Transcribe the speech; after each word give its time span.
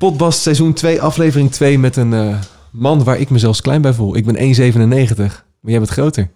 Potbast 0.00 0.40
seizoen 0.40 0.72
2, 0.72 1.02
aflevering 1.02 1.52
2 1.52 1.78
met 1.78 1.96
een 1.96 2.12
eh, 2.12 2.38
man 2.70 3.04
waar 3.04 3.18
ik 3.18 3.30
me 3.30 3.38
zelfs 3.38 3.60
klein 3.60 3.82
bij 3.82 3.92
voel. 3.92 4.16
Ik 4.16 4.24
ben 4.24 4.36
1,97, 4.36 5.16
maar 5.16 5.70
jij 5.70 5.78
bent 5.78 5.90
groter. 5.90 6.30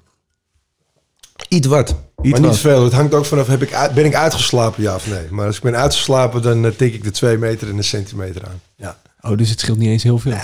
Iets 1.48 1.66
wat. 1.66 1.96
Iets 2.22 2.40
maar 2.40 2.48
niet 2.48 2.58
veel. 2.58 2.84
Het 2.84 2.92
hangt 2.92 3.14
ook 3.14 3.24
vanaf, 3.24 3.46
heb 3.46 3.62
ik, 3.62 3.90
ben 3.94 4.04
ik 4.04 4.14
uitgeslapen, 4.14 4.82
ja 4.82 4.94
of 4.94 5.08
nee? 5.08 5.26
Maar 5.30 5.46
als 5.46 5.56
ik 5.56 5.62
ben 5.62 5.76
uitgeslapen, 5.76 6.42
dan 6.42 6.64
eh, 6.64 6.70
tik 6.70 6.94
ik 6.94 7.04
de 7.04 7.10
2 7.10 7.38
meter 7.38 7.68
en 7.68 7.76
een 7.76 7.84
centimeter 7.84 8.46
aan. 8.46 8.60
Ja. 8.76 8.98
Oh, 9.20 9.36
dus 9.36 9.50
het 9.50 9.60
scheelt 9.60 9.78
niet 9.78 9.88
eens 9.88 10.02
heel 10.02 10.18
veel. 10.18 10.36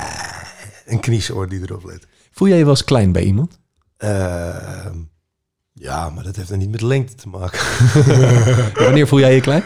Een 0.86 1.00
kniesoor 1.00 1.48
die 1.48 1.60
erop 1.60 1.84
let. 1.84 2.06
Voel 2.32 2.48
jij 2.48 2.56
je 2.56 2.64
wel 2.64 2.72
eens 2.72 2.84
klein 2.84 3.12
bij 3.12 3.22
iemand? 3.22 3.58
Ehm, 3.96 4.96
ja, 5.72 6.10
maar 6.10 6.24
dat 6.24 6.36
heeft 6.36 6.48
dan 6.48 6.58
niet 6.58 6.70
met 6.70 6.82
lengte 6.82 7.14
te 7.14 7.28
maken. 7.28 7.60
Wanneer 8.84 9.08
voel 9.08 9.18
jij 9.18 9.34
je 9.34 9.40
klein? 9.40 9.62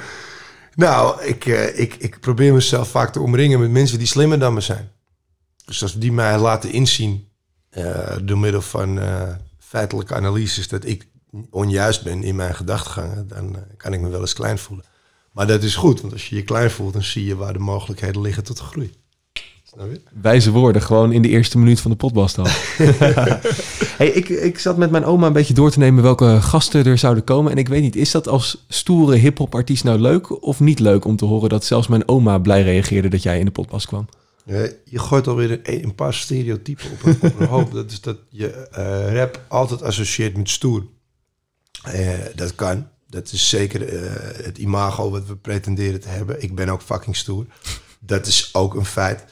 Nou, 0.74 1.22
ik, 1.22 1.46
eh, 1.46 1.78
ik, 1.78 1.94
ik 1.94 2.20
probeer 2.20 2.52
mezelf 2.52 2.88
vaak 2.88 3.12
te 3.12 3.20
omringen 3.20 3.60
met 3.60 3.70
mensen 3.70 3.98
die 3.98 4.06
slimmer 4.06 4.38
dan 4.38 4.54
me 4.54 4.60
zijn. 4.60 4.90
Dus 5.64 5.82
als 5.82 5.94
die 5.94 6.12
mij 6.12 6.38
laten 6.38 6.72
inzien, 6.72 7.28
eh, 7.70 8.16
door 8.22 8.38
middel 8.38 8.62
van 8.62 8.98
eh, 8.98 9.34
feitelijke 9.58 10.14
analyses, 10.14 10.68
dat 10.68 10.84
ik 10.84 11.08
onjuist 11.50 12.02
ben 12.02 12.22
in 12.22 12.36
mijn 12.36 12.54
gedachtegangen, 12.54 13.28
dan 13.28 13.56
kan 13.76 13.92
ik 13.92 14.00
me 14.00 14.08
wel 14.08 14.20
eens 14.20 14.32
klein 14.32 14.58
voelen. 14.58 14.86
Maar 15.32 15.46
dat 15.46 15.62
is 15.62 15.76
goed, 15.76 16.00
want 16.00 16.12
als 16.12 16.28
je 16.28 16.36
je 16.36 16.42
klein 16.42 16.70
voelt, 16.70 16.92
dan 16.92 17.02
zie 17.02 17.24
je 17.24 17.36
waar 17.36 17.52
de 17.52 17.58
mogelijkheden 17.58 18.20
liggen 18.20 18.44
tot 18.44 18.58
groei. 18.58 18.92
Wijze 20.22 20.50
woorden, 20.50 20.82
gewoon 20.82 21.12
in 21.12 21.22
de 21.22 21.28
eerste 21.28 21.58
minuut 21.58 21.80
van 21.80 21.90
de 21.90 21.96
potbast 21.96 22.38
al. 22.38 22.46
hey, 23.98 24.08
ik, 24.08 24.28
ik 24.28 24.58
zat 24.58 24.76
met 24.76 24.90
mijn 24.90 25.04
oma 25.04 25.26
een 25.26 25.32
beetje 25.32 25.54
door 25.54 25.70
te 25.70 25.78
nemen 25.78 26.02
welke 26.02 26.40
gasten 26.40 26.84
er 26.84 26.98
zouden 26.98 27.24
komen. 27.24 27.52
En 27.52 27.58
ik 27.58 27.68
weet 27.68 27.82
niet, 27.82 27.96
is 27.96 28.10
dat 28.10 28.28
als 28.28 28.64
stoere 28.68 29.16
hip-hop 29.16 29.54
artiest 29.54 29.84
nou 29.84 29.98
leuk 29.98 30.42
of 30.42 30.60
niet 30.60 30.78
leuk 30.78 31.04
om 31.04 31.16
te 31.16 31.24
horen 31.24 31.48
dat 31.48 31.64
zelfs 31.64 31.86
mijn 31.86 32.08
oma 32.08 32.38
blij 32.38 32.62
reageerde 32.62 33.08
dat 33.08 33.22
jij 33.22 33.38
in 33.38 33.44
de 33.44 33.50
potbast 33.50 33.86
kwam? 33.86 34.06
Ja, 34.44 34.68
je 34.84 34.98
gooit 34.98 35.26
alweer 35.26 35.50
een, 35.50 35.84
een 35.84 35.94
paar 35.94 36.14
stereotypen 36.14 36.90
op 36.90 37.04
een, 37.04 37.18
op 37.20 37.40
een 37.40 37.46
hoop. 37.46 37.72
Dat 37.72 37.90
is 37.90 38.00
dat 38.00 38.18
je 38.28 38.48
eh, 38.48 39.14
rap 39.14 39.40
altijd 39.48 39.82
associeert 39.82 40.36
met 40.36 40.50
stoer. 40.50 40.86
Eh, 41.82 42.18
dat 42.34 42.54
kan. 42.54 42.88
Dat 43.06 43.32
is 43.32 43.48
zeker 43.48 43.88
eh, 43.88 44.44
het 44.44 44.58
imago 44.58 45.10
wat 45.10 45.26
we 45.26 45.36
pretenderen 45.36 46.00
te 46.00 46.08
hebben. 46.08 46.42
Ik 46.42 46.54
ben 46.54 46.68
ook 46.68 46.82
fucking 46.82 47.16
stoer. 47.16 47.46
Dat 48.00 48.26
is 48.26 48.50
ook 48.52 48.74
een 48.74 48.84
feit. 48.84 49.24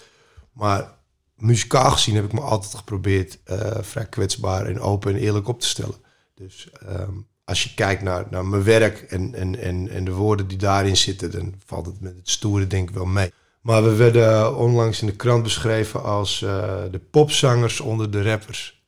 Maar 0.53 0.99
muzikaal 1.37 1.91
gezien 1.91 2.15
heb 2.15 2.25
ik 2.25 2.33
me 2.33 2.41
altijd 2.41 2.75
geprobeerd 2.75 3.39
eh, 3.45 3.79
vrij 3.81 4.07
kwetsbaar 4.07 4.67
en 4.67 4.81
open 4.81 5.15
en 5.15 5.21
eerlijk 5.21 5.49
op 5.49 5.61
te 5.61 5.69
stellen. 5.69 5.97
Dus 6.35 6.71
ehm, 6.87 7.13
als 7.45 7.63
je 7.63 7.75
kijkt 7.75 8.03
naar, 8.03 8.27
naar 8.31 8.47
mijn 8.47 8.63
werk 8.63 8.99
en, 8.99 9.35
en, 9.35 9.59
en, 9.59 9.89
en 9.89 10.05
de 10.05 10.13
woorden 10.13 10.49
die 10.49 10.59
daarin 10.59 10.97
zitten, 10.97 11.31
dan 11.31 11.55
valt 11.67 11.87
het 11.87 12.01
met 12.01 12.17
het 12.17 12.29
stoere 12.29 12.67
denk 12.67 12.89
ik 12.89 12.95
wel 12.95 13.07
mee. 13.07 13.33
Maar 13.61 13.85
we 13.85 13.95
werden 13.95 14.57
onlangs 14.57 15.01
in 15.01 15.07
de 15.07 15.17
krant 15.17 15.43
beschreven 15.43 16.03
als 16.03 16.43
eh, 16.43 16.83
de 16.91 16.99
popzangers 16.99 17.81
onder 17.81 18.11
de 18.11 18.23
rappers. 18.23 18.83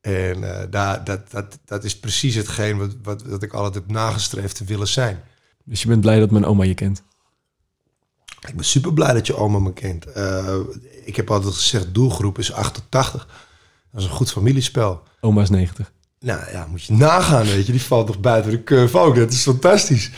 En 0.00 0.60
eh, 0.60 0.66
daar, 0.70 1.04
dat, 1.04 1.30
dat, 1.30 1.58
dat 1.64 1.84
is 1.84 1.98
precies 1.98 2.34
hetgeen 2.34 2.78
wat, 2.78 2.96
wat, 3.02 3.22
wat 3.22 3.42
ik 3.42 3.52
altijd 3.52 3.74
heb 3.74 3.90
nagestreefd 3.90 4.56
te 4.56 4.64
willen 4.64 4.88
zijn. 4.88 5.22
Dus 5.64 5.82
je 5.82 5.88
bent 5.88 6.00
blij 6.00 6.18
dat 6.18 6.30
mijn 6.30 6.44
oma 6.44 6.64
je 6.64 6.74
kent. 6.74 7.02
Ik 8.40 8.54
ben 8.54 8.64
super 8.64 8.92
blij 8.92 9.12
dat 9.12 9.26
je 9.26 9.36
oma 9.36 9.58
me 9.58 9.72
kent. 9.72 10.12
Eh, 10.12 10.56
ik 11.04 11.16
heb 11.16 11.30
altijd 11.30 11.54
gezegd, 11.54 11.94
doelgroep 11.94 12.38
is 12.38 12.52
8 12.52 12.74
tot 12.74 12.84
80. 12.88 13.26
Dat 13.92 14.00
is 14.00 14.06
een 14.06 14.14
goed 14.14 14.32
familiespel. 14.32 15.02
Oma 15.20 15.42
is 15.42 15.50
90. 15.50 15.92
Nou 16.20 16.50
ja, 16.50 16.66
moet 16.70 16.84
je 16.84 16.92
nagaan, 16.92 17.44
weet 17.44 17.66
je. 17.66 17.72
Die 17.72 17.82
valt 17.82 18.06
toch 18.06 18.20
buiten 18.20 18.50
de 18.50 18.64
curve 18.64 18.98
ook. 18.98 19.16
Dat 19.16 19.32
is 19.32 19.42
fantastisch. 19.42 20.10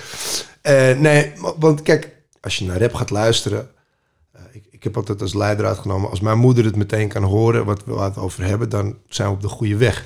Eh, 0.60 0.98
nee, 0.98 1.32
want 1.58 1.82
kijk, 1.82 2.16
als 2.40 2.58
je 2.58 2.64
naar 2.64 2.80
rap 2.80 2.94
gaat 2.94 3.10
luisteren... 3.10 3.70
eh, 4.32 4.42
ik, 4.52 4.64
ik 4.70 4.82
heb 4.82 4.96
altijd 4.96 5.22
als 5.22 5.34
leidraad 5.34 5.78
genomen... 5.78 6.10
als 6.10 6.20
mijn 6.20 6.38
moeder 6.38 6.64
het 6.64 6.76
meteen 6.76 7.08
kan 7.08 7.22
horen 7.22 7.64
wat 7.64 7.84
we 7.84 8.00
het 8.00 8.16
over 8.16 8.44
hebben... 8.44 8.68
dan 8.68 8.98
zijn 9.08 9.28
we 9.28 9.34
op 9.34 9.40
de 9.40 9.48
goede 9.48 9.76
weg. 9.76 10.04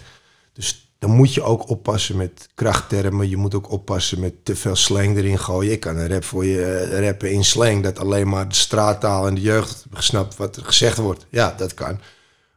Dus 0.53 0.92
dan 1.03 1.11
moet 1.11 1.35
je 1.35 1.43
ook 1.43 1.69
oppassen 1.69 2.17
met 2.17 2.49
krachttermen. 2.55 3.29
Je 3.29 3.37
moet 3.37 3.55
ook 3.55 3.71
oppassen 3.71 4.21
met 4.21 4.45
te 4.45 4.57
veel 4.57 4.77
slang 4.77 5.17
erin 5.17 5.39
gooien. 5.39 5.73
Ik 5.73 5.81
kan 5.81 5.97
een 5.97 6.09
rap 6.09 6.25
voor 6.25 6.45
je 6.45 6.65
eh, 6.65 7.07
rappen 7.07 7.33
in 7.33 7.45
slang... 7.45 7.83
dat 7.83 7.99
alleen 7.99 8.29
maar 8.29 8.49
de 8.49 8.55
straattaal 8.55 9.27
en 9.27 9.35
de 9.35 9.41
jeugd 9.41 9.85
snapt 9.95 10.37
wat 10.37 10.57
er 10.57 10.65
gezegd 10.65 10.97
wordt. 10.97 11.27
Ja, 11.29 11.55
dat 11.57 11.75
kan. 11.75 11.99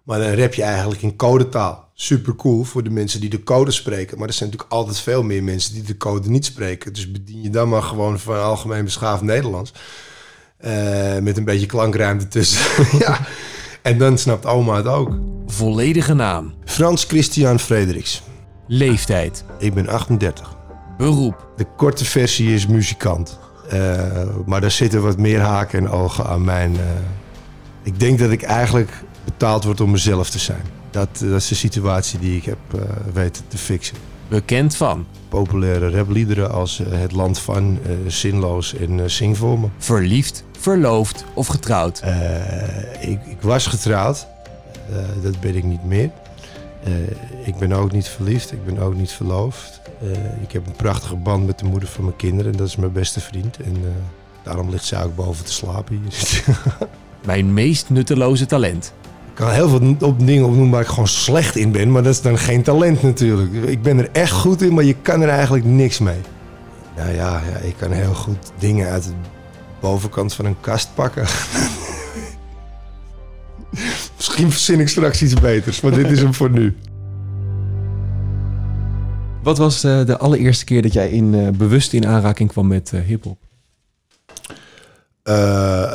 Maar 0.04 0.20
dan 0.20 0.34
rap 0.34 0.54
je 0.54 0.64
eigenlijk 0.64 1.02
in 1.02 1.16
codetaal. 1.16 1.90
Super 1.94 2.36
cool 2.36 2.64
voor 2.64 2.84
de 2.84 2.90
mensen 2.90 3.20
die 3.20 3.30
de 3.30 3.44
code 3.44 3.72
spreken. 3.72 4.18
Maar 4.18 4.28
er 4.28 4.34
zijn 4.34 4.50
natuurlijk 4.50 4.78
altijd 4.78 5.00
veel 5.00 5.24
meer 5.24 5.44
mensen 5.44 5.74
die 5.74 5.84
de 5.84 5.98
code 5.98 6.30
niet 6.30 6.46
spreken. 6.46 6.94
Dus 6.94 7.12
bedien 7.12 7.42
je 7.42 7.50
dan 7.50 7.70
maar 7.70 7.84
gewoon 7.84 8.20
van 8.20 8.42
algemeen 8.42 8.84
beschaafd 8.84 9.22
Nederlands. 9.22 9.74
Eh, 10.58 11.18
met 11.18 11.38
een 11.38 11.46
beetje 11.46 11.66
klankruimte 11.66 12.28
tussen. 12.28 12.88
ja. 13.06 13.20
En 13.82 13.98
dan 13.98 14.18
snapt 14.18 14.46
oma 14.46 14.76
het 14.76 14.88
ook. 14.88 15.10
Volledige 15.48 16.14
naam. 16.14 16.54
Frans 16.66 17.04
Christian 17.04 17.60
Frederiks. 17.60 18.22
Leeftijd. 18.68 19.44
Ik 19.58 19.74
ben 19.74 19.88
38. 19.90 20.56
Beroep. 20.98 21.48
De 21.58 21.66
korte 21.78 22.06
versie 22.06 22.54
is 22.54 22.68
muzikant. 22.68 23.40
Eh, 23.70 24.02
maar 24.46 24.62
daar 24.62 24.72
zitten 24.72 25.02
wat 25.02 25.18
meer 25.18 25.40
haken 25.40 25.80
en 25.80 25.90
ogen 25.90 26.26
aan 26.26 26.44
mijn... 26.44 26.76
eh, 26.76 26.82
ik 27.84 28.00
denk 28.00 28.20
dat 28.20 28.32
ik 28.32 28.42
eigenlijk 28.42 28.92
betaald 29.26 29.64
word 29.64 29.82
om 29.82 29.92
mezelf 29.92 30.30
te 30.30 30.40
zijn. 30.40 30.62
Dat, 30.92 31.08
dat 31.20 31.30
is 31.32 31.48
de 31.48 31.56
situatie 31.56 32.20
die 32.20 32.38
ik 32.38 32.46
heb 32.46 32.58
eh, 32.74 32.82
weten 33.14 33.44
te 33.48 33.58
fixen. 33.58 33.98
Bekend 34.28 34.76
van. 34.76 35.06
Populaire 35.30 35.90
rapliederen 35.90 36.52
als 36.52 36.80
eh, 36.80 37.00
Het 37.00 37.12
Land 37.12 37.40
van, 37.40 37.80
eh, 37.86 37.92
Zinloos 38.08 38.76
en 38.76 39.00
eh, 39.00 39.06
Zing 39.08 39.38
voor 39.38 39.60
me. 39.60 39.68
Verliefd, 39.78 40.44
verloofd 40.60 41.26
of 41.34 41.48
getrouwd. 41.48 42.00
Eh, 42.00 43.10
ik, 43.10 43.20
ik 43.26 43.42
was 43.42 43.68
getrouwd. 43.68 44.28
Eh, 44.90 44.96
dat 45.24 45.40
ben 45.40 45.56
ik 45.56 45.64
niet 45.64 45.84
meer. 45.84 46.10
Eh, 46.86 47.48
ik 47.48 47.56
ben 47.56 47.74
ook 47.74 47.92
niet 47.92 48.08
verliefd. 48.08 48.52
Ik 48.52 48.66
ben 48.66 48.80
ook 48.80 48.96
niet 48.96 49.12
verloofd. 49.12 49.82
Eh, 50.02 50.42
ik 50.42 50.52
heb 50.52 50.68
een 50.68 50.76
prachtige 50.76 51.16
band 51.16 51.46
met 51.46 51.60
de 51.60 51.66
moeder 51.66 51.90
van 51.90 52.04
mijn 52.04 52.16
kinderen. 52.16 52.52
En 52.52 52.58
dat 52.58 52.68
is 52.68 52.76
mijn 52.76 52.92
beste 52.92 53.20
vriend. 53.20 53.58
En 53.58 53.76
eh, 53.76 53.90
daarom 54.44 54.70
ligt 54.70 54.86
zij 54.86 55.04
ook 55.04 55.16
boven 55.16 55.46
te 55.46 55.54
slapen 55.54 56.02
hier. 56.02 56.44
Mijn 57.26 57.54
meest 57.54 57.90
nutteloze 57.90 58.46
talent. 58.46 58.94
ik 59.30 59.36
kan 59.36 59.50
heel 59.50 59.70
veel 59.70 59.96
op 60.00 60.26
dingen 60.26 60.46
opnoemen 60.46 60.70
waar 60.70 60.82
ik 60.82 60.88
gewoon 60.88 61.08
slecht 61.08 61.56
in 61.56 61.72
ben. 61.72 61.92
Maar 61.92 62.04
dat 62.04 62.14
is 62.14 62.22
dan 62.22 62.38
geen 62.38 62.64
talent 62.64 63.02
natuurlijk. 63.02 63.54
Ik 63.54 63.82
ben 63.82 63.98
er 63.98 64.10
echt 64.12 64.32
goed 64.32 64.62
in, 64.62 64.74
maar 64.74 64.84
je 64.84 64.96
kan 65.02 65.22
er 65.22 65.30
eigenlijk 65.30 65.66
niks 65.66 66.00
mee. 66.00 66.22
Nou 66.96 67.10
ja, 67.10 67.42
ja 67.52 67.58
ik 67.58 67.76
kan 67.78 67.92
heel 67.92 68.14
goed 68.14 68.52
dingen 68.60 68.90
uit 68.90 69.04
de 69.04 69.14
bovenkant 69.80 70.34
van 70.34 70.46
een 70.46 70.60
kast 70.62 70.90
pakken. 70.94 71.26
Misschien 74.36 74.54
verzin 74.54 74.80
ik 74.80 74.90
straks 74.90 75.22
iets 75.22 75.34
beters, 75.34 75.82
maar 75.82 75.92
dit 75.92 76.12
is 76.12 76.20
hem 76.20 76.34
voor 76.34 76.50
nu. 76.50 76.76
Wat 79.44 79.58
was 79.58 79.84
eh, 79.84 80.06
de 80.06 80.18
allereerste 80.18 80.66
keer 80.66 80.82
dat 80.82 80.94
jij 80.94 81.10
in, 81.10 81.34
eh, 81.34 81.50
bewust 81.50 81.94
in 81.94 82.08
aanraking 82.08 82.50
kwam 82.50 82.68
met 82.68 82.94
eh 82.94 83.02
hip-hop? 83.02 83.38
Eh, 85.24 85.36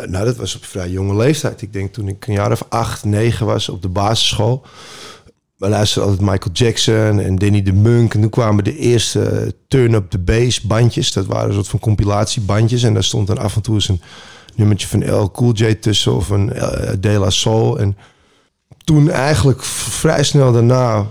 nou, 0.07 0.25
dat 0.25 0.37
was 0.37 0.57
op 0.57 0.65
vrij 0.65 0.91
jonge 0.91 1.17
leeftijd. 1.17 1.63
Ik 1.63 1.73
denk 1.73 1.93
toen 1.93 2.09
ik 2.09 2.27
een 2.27 2.35
jaar 2.35 2.53
of 2.53 2.65
acht, 2.69 3.05
negen 3.05 3.47
was 3.47 3.69
op 3.69 3.83
de 3.83 3.89
basisschool. 3.89 4.63
We 5.57 5.69
luisterden 5.69 6.11
altijd 6.11 6.31
Michael 6.31 6.55
Jackson 6.55 7.21
en 7.21 7.37
Danny 7.37 7.63
de 7.63 7.73
Munk. 7.73 8.15
En 8.15 8.21
toen 8.21 8.31
kwamen 8.31 8.65
de 8.65 8.77
eerste 8.77 9.55
Turn 9.69 9.95
Up 9.95 10.11
The 10.11 10.19
Bass 10.19 10.61
bandjes. 10.61 11.13
Dat 11.13 11.27
waren 11.27 11.49
een 11.49 11.55
soort 11.55 11.69
van 11.69 11.79
compilatiebandjes. 11.79 12.83
En 12.83 12.95
daar 12.95 13.05
stond 13.05 13.27
dan 13.27 13.39
af 13.39 13.57
en 13.57 13.63
toe 13.63 13.75
eens 13.75 13.89
een 13.89 14.01
nummertje 14.55 14.89
van 14.89 15.15
L 15.15 15.31
Cool 15.31 15.53
J 15.53 15.75
tussen 15.75 16.15
of 16.15 16.29
een 16.29 16.47
De 17.01 17.09
La 17.19 17.31
Soul. 17.31 17.79
En 17.79 17.97
toen 18.79 19.11
eigenlijk 19.11 19.63
vrij 19.65 20.23
snel 20.23 20.53
daarna 20.53 21.07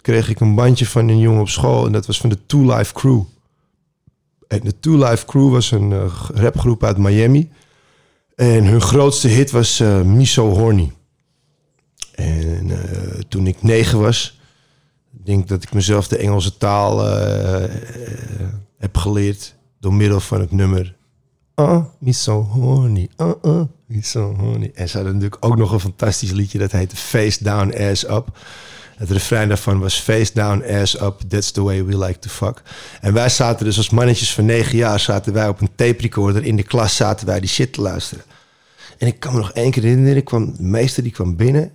kreeg 0.00 0.28
ik 0.28 0.40
een 0.40 0.54
bandje 0.54 0.86
van 0.86 1.08
een 1.08 1.18
jongen 1.18 1.40
op 1.40 1.48
school. 1.48 1.86
En 1.86 1.92
dat 1.92 2.06
was 2.06 2.20
van 2.20 2.30
de 2.30 2.46
Two 2.46 2.76
Life 2.76 2.92
Crew. 2.92 3.22
En 4.48 4.60
de 4.60 4.80
Two 4.80 5.08
Life 5.08 5.26
Crew 5.26 5.50
was 5.50 5.70
een 5.70 5.92
eh, 5.92 6.28
rapgroep 6.34 6.84
uit 6.84 6.96
Miami. 6.96 7.50
En 8.34 8.64
hun 8.64 8.80
grootste 8.80 9.28
hit 9.28 9.50
was 9.50 9.80
eh 9.80 10.00
Miso 10.00 10.48
Horny. 10.50 10.92
En 12.14 12.70
eh, 12.70 13.20
toen 13.28 13.46
ik 13.46 13.62
negen 13.62 14.00
was, 14.00 14.40
denk 15.10 15.48
dat 15.48 15.62
ik 15.62 15.72
mezelf 15.72 16.08
de 16.08 16.16
Engelse 16.16 16.56
taal 16.56 17.04
heb 18.78 18.96
geleerd 18.96 19.54
door 19.80 19.94
middel 19.94 20.20
van 20.20 20.40
het 20.40 20.52
nummer. 20.52 20.98
Ah, 21.60 21.84
Miso 21.98 22.42
Horny, 22.42 23.08
ah, 23.16 23.32
ah, 23.42 23.62
Miso 23.86 24.34
Horny. 24.34 24.70
En 24.74 24.88
ze 24.88 24.96
hadden 24.96 25.14
natuurlijk 25.14 25.44
ook 25.44 25.56
nog 25.56 25.72
een 25.72 25.80
fantastisch 25.80 26.30
liedje 26.30 26.58
dat 26.58 26.72
heette 26.72 26.96
Face 26.96 27.44
Down 27.44 27.74
Ass 27.90 28.04
Up. 28.08 28.38
Het 28.96 29.10
refrein 29.10 29.48
daarvan 29.48 29.78
was 29.78 30.00
Face 30.00 30.32
Down 30.34 30.62
Ass 30.80 31.00
Up, 31.00 31.20
that's 31.28 31.50
the 31.50 31.62
way 31.62 31.84
we 31.84 31.98
like 31.98 32.18
to 32.18 32.28
fuck. 32.28 32.62
En 33.00 33.12
wij 33.12 33.28
zaten 33.28 33.64
dus 33.64 33.76
als 33.76 33.90
mannetjes 33.90 34.34
van 34.34 34.44
negen 34.44 34.76
jaar, 34.76 35.00
zaten 35.00 35.32
wij 35.32 35.48
op 35.48 35.60
een 35.60 35.74
tape 35.74 36.02
recorder. 36.02 36.44
In 36.44 36.56
de 36.56 36.62
klas 36.62 36.96
zaten 36.96 37.26
wij 37.26 37.40
die 37.40 37.48
shit 37.48 37.72
te 37.72 37.80
luisteren. 37.80 38.24
En 38.98 39.06
ik 39.06 39.20
kan 39.20 39.32
me 39.32 39.38
nog 39.38 39.52
één 39.52 39.70
keer 39.70 39.82
herinneren, 39.82 40.22
kwam, 40.24 40.56
de 40.56 40.62
meester 40.62 41.02
die 41.02 41.12
kwam 41.12 41.36
binnen. 41.36 41.72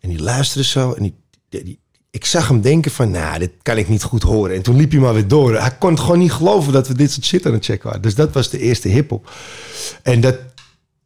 En 0.00 0.08
die 0.08 0.22
luisterde 0.22 0.68
zo. 0.68 0.92
En 0.92 1.02
die, 1.02 1.14
die- 1.48 1.80
ik 2.12 2.24
zag 2.24 2.48
hem 2.48 2.60
denken 2.60 2.90
van, 2.90 3.10
nou, 3.10 3.38
dit 3.38 3.50
kan 3.62 3.76
ik 3.76 3.88
niet 3.88 4.02
goed 4.02 4.22
horen. 4.22 4.56
En 4.56 4.62
toen 4.62 4.76
liep 4.76 4.90
hij 4.90 5.00
maar 5.00 5.14
weer 5.14 5.28
door. 5.28 5.60
Hij 5.60 5.76
kon 5.78 5.90
het 5.90 6.00
gewoon 6.00 6.18
niet 6.18 6.32
geloven 6.32 6.72
dat 6.72 6.88
we 6.88 6.94
dit 6.94 7.12
soort 7.12 7.26
shit 7.26 7.46
aan 7.46 7.52
het 7.52 7.64
checken 7.64 7.86
waren. 7.86 8.02
Dus 8.02 8.14
dat 8.14 8.32
was 8.32 8.50
de 8.50 8.58
eerste 8.58 8.88
hiphop. 8.88 9.30
En 10.02 10.20
dat, 10.20 10.36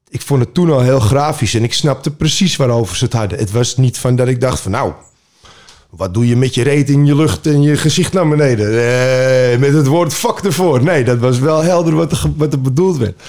ik 0.08 0.20
vond 0.20 0.40
het 0.40 0.54
toen 0.54 0.70
al 0.70 0.80
heel 0.80 1.00
grafisch 1.00 1.54
en 1.54 1.64
ik 1.64 1.72
snapte 1.72 2.10
precies 2.10 2.56
waarover 2.56 2.96
ze 2.96 3.04
het 3.04 3.12
hadden. 3.12 3.38
Het 3.38 3.50
was 3.50 3.76
niet 3.76 3.98
van 3.98 4.16
dat 4.16 4.28
ik 4.28 4.40
dacht 4.40 4.60
van 4.60 4.70
nou, 4.70 4.92
wat 5.90 6.14
doe 6.14 6.26
je 6.26 6.36
met 6.36 6.54
je 6.54 6.62
reet 6.62 6.90
in 6.90 7.06
je 7.06 7.16
lucht 7.16 7.46
en 7.46 7.62
je 7.62 7.76
gezicht 7.76 8.12
naar 8.12 8.28
beneden? 8.28 8.66
Eh, 8.66 9.58
met 9.58 9.72
het 9.72 9.86
woord 9.86 10.14
fuck 10.14 10.38
ervoor. 10.38 10.82
Nee, 10.82 11.04
dat 11.04 11.18
was 11.18 11.38
wel 11.38 11.62
helder 11.62 11.94
wat 11.94 12.12
er, 12.12 12.32
wat 12.36 12.52
er 12.52 12.60
bedoeld 12.60 12.96
werd. 12.96 13.22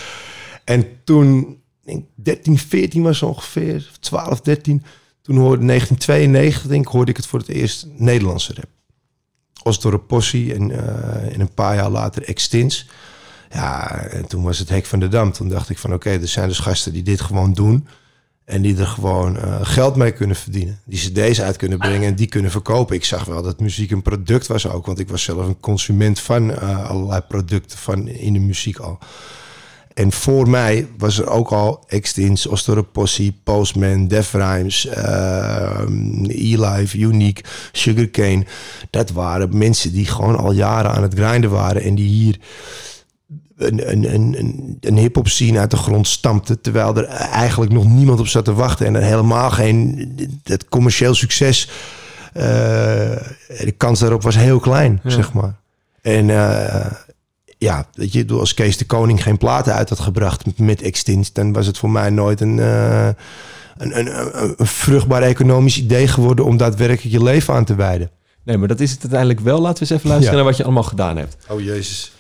En 0.64 0.88
toen, 1.04 1.40
ik 1.40 1.94
denk 1.94 2.06
13, 2.16 2.58
14 2.58 3.04
was 3.04 3.22
ongeveer, 3.24 3.90
12, 4.00 4.42
13. 4.42 4.84
Toen 5.28 5.38
hoorde 5.38 5.66
1992, 5.66 6.70
denk 6.70 6.86
ik, 6.86 6.92
hoorde 6.92 7.12
ik 7.12 7.18
het 7.18 7.28
voor 7.28 7.40
het 7.40 7.48
eerst 7.48 7.88
Nederlandse 7.98 8.54
rap. 8.54 8.70
Osdorp 9.64 10.08
Possie 10.08 10.54
en, 10.54 10.72
eh, 10.72 11.34
en 11.34 11.40
een 11.40 11.54
paar 11.54 11.76
jaar 11.76 11.90
later 11.90 12.24
Extins. 12.24 12.88
Ja, 13.50 14.00
en 14.00 14.28
toen 14.28 14.44
was 14.44 14.60
het 14.60 14.70
hek 14.70 14.86
van 14.86 15.00
de 15.00 15.08
dam. 15.08 15.32
Toen 15.32 15.50
dacht 15.50 15.70
ik 15.70 15.78
van 15.78 15.94
oké, 15.94 16.10
er 16.10 16.28
zijn 16.28 16.48
dus 16.48 16.60
gasten 16.60 16.94
die 16.94 17.04
dit 17.04 17.22
gewoon 17.22 17.54
doen. 17.54 17.88
En 18.46 18.62
die 18.62 18.78
er 18.78 18.88
gewoon 18.88 19.38
eh, 19.38 19.60
geld 19.62 19.96
mee 19.96 20.12
kunnen 20.12 20.36
verdienen. 20.36 20.80
Die 20.86 21.00
cd's 21.00 21.42
uit 21.42 21.58
kunnen 21.58 21.78
brengen 21.78 22.08
en 22.08 22.16
die 22.16 22.28
kunnen 22.28 22.52
verkopen. 22.52 22.96
Ik 22.96 23.06
zag 23.06 23.26
wel 23.26 23.42
dat 23.42 23.60
muziek 23.60 23.92
een 23.92 24.02
product 24.02 24.48
was 24.48 24.68
ook. 24.68 24.86
Want 24.86 25.00
ik 25.00 25.10
was 25.10 25.24
zelf 25.24 25.46
een 25.46 25.60
consument 25.60 26.20
van 26.20 26.52
eh, 26.52 26.90
allerlei 26.90 27.22
producten 27.22 27.78
van 27.78 28.08
in 28.08 28.34
de 28.34 28.40
muziek 28.40 28.78
al. 28.78 29.00
En 29.98 30.12
voor 30.12 30.50
mij 30.50 30.88
was 30.98 31.20
er 31.20 31.30
ook 31.30 31.52
al 31.52 31.84
Extins, 31.88 32.48
Osdorp 32.48 32.88
Possie, 32.92 33.40
Postman, 33.44 34.08
Def 34.08 34.34
Rhymes, 34.34 34.86
uh, 34.86 35.80
E-Life, 36.28 36.98
Unique, 36.98 37.44
Sugarcane. 37.72 38.46
Dat 38.90 39.12
waren 39.12 39.58
mensen 39.58 39.92
die 39.92 40.06
gewoon 40.06 40.38
al 40.38 40.52
jaren 40.52 40.92
aan 40.92 41.02
het 41.02 41.14
grinden 41.14 41.50
waren. 41.50 41.82
En 41.82 41.96
die 41.96 42.08
hier 42.08 42.38
een, 43.58 43.92
een, 43.92 44.14
een, 44.14 44.36
een, 44.38 44.78
een 44.80 44.98
hip-hop 44.98 45.28
scene 45.28 45.60
uit 45.60 45.72
de 45.72 45.78
grond 45.78 46.08
stampte. 46.08 46.62
Terwijl 46.62 46.98
er 46.98 47.06
eigenlijk 47.06 47.72
nog 47.72 47.88
niemand 47.88 48.20
op 48.20 48.28
zat 48.28 48.46
te 48.46 48.54
wachten. 48.54 48.86
En 48.86 48.96
er 48.96 49.04
helemaal 49.04 49.50
geen 49.52 50.12
het 50.44 50.68
commercieel 50.70 51.14
succes. 51.14 51.70
eh, 52.34 52.44
de 53.60 53.74
kans 53.78 54.00
daarop 54.00 54.22
was 54.24 54.36
heel 54.36 54.60
klein, 54.60 55.00
zeg 55.04 55.34
maar. 55.34 55.56
En 56.02 56.30
eh, 56.30 56.92
ja, 57.58 57.86
weet 57.94 58.14
je, 58.14 58.26
als 58.34 58.54
Kees 58.54 58.78
de 58.78 58.86
Koning 58.86 59.24
geen 59.24 59.38
platen 59.38 59.74
uit 59.74 59.90
had 59.90 60.00
gebracht 60.00 60.60
met, 60.60 60.82
Extinct, 60.82 61.36
dan 61.36 61.54
was 61.54 61.66
het 61.66 61.78
voor 61.78 61.90
mij 61.90 62.10
nooit 62.10 62.42
een, 62.42 62.60
eh, 62.60 63.08
een, 63.78 64.00
een, 64.00 64.20
een, 64.44 64.54
een 64.58 64.68
vruchtbaar 64.68 65.22
economisch 65.22 65.78
idee 65.80 66.08
geworden 66.08 66.46
om 66.46 66.58
daadwerkelijk 66.58 67.14
je 67.16 67.24
leven 67.24 67.54
aan 67.54 67.66
te 67.66 67.76
wijden. 67.76 68.10
Nee, 68.44 68.58
maar 68.58 68.68
dat 68.68 68.80
is 68.80 68.92
het 68.92 69.00
uiteindelijk 69.02 69.40
wel. 69.40 69.62
Laten 69.62 69.74
we 69.74 69.80
eens 69.80 69.90
even 70.00 70.10
luisteren 70.10 70.38
Ja. 70.38 70.44
naar 70.44 70.50
wat 70.52 70.58
je 70.58 70.64
allemaal 70.64 70.84
gedaan 70.84 71.18
hebt. 71.18 71.38
Oh 71.48 71.62
jezus. 71.62 72.12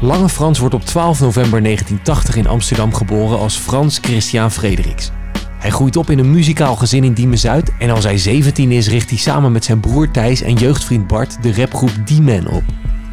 Lange 0.00 0.28
Frans 0.28 0.58
wordt 0.58 0.74
op 0.74 0.84
12 0.84 1.20
november 1.20 1.62
1980 1.62 2.36
in 2.36 2.46
Amsterdam 2.46 2.94
geboren 2.94 3.38
als 3.38 3.56
Frans 3.56 3.98
Christian 4.02 4.50
Frederiks. 4.50 5.10
Hij 5.58 5.70
groeit 5.70 5.96
op 5.96 6.10
in 6.10 6.18
een 6.18 6.30
muzikaal 6.30 6.76
gezin 6.76 7.04
in 7.04 7.12
Diemen-Zuid 7.12 7.72
en 7.78 7.90
als 7.90 8.04
hij 8.04 8.18
17 8.18 8.70
is 8.72 8.88
richt 8.88 9.08
hij 9.08 9.18
samen 9.18 9.52
met 9.52 9.64
zijn 9.64 9.80
broer 9.80 10.10
Thijs 10.10 10.42
en 10.42 10.54
jeugdvriend 10.54 11.06
Bart 11.06 11.42
de 11.42 11.54
rapgroep 11.54 11.90
D-Man 12.04 12.48
op. 12.48 12.62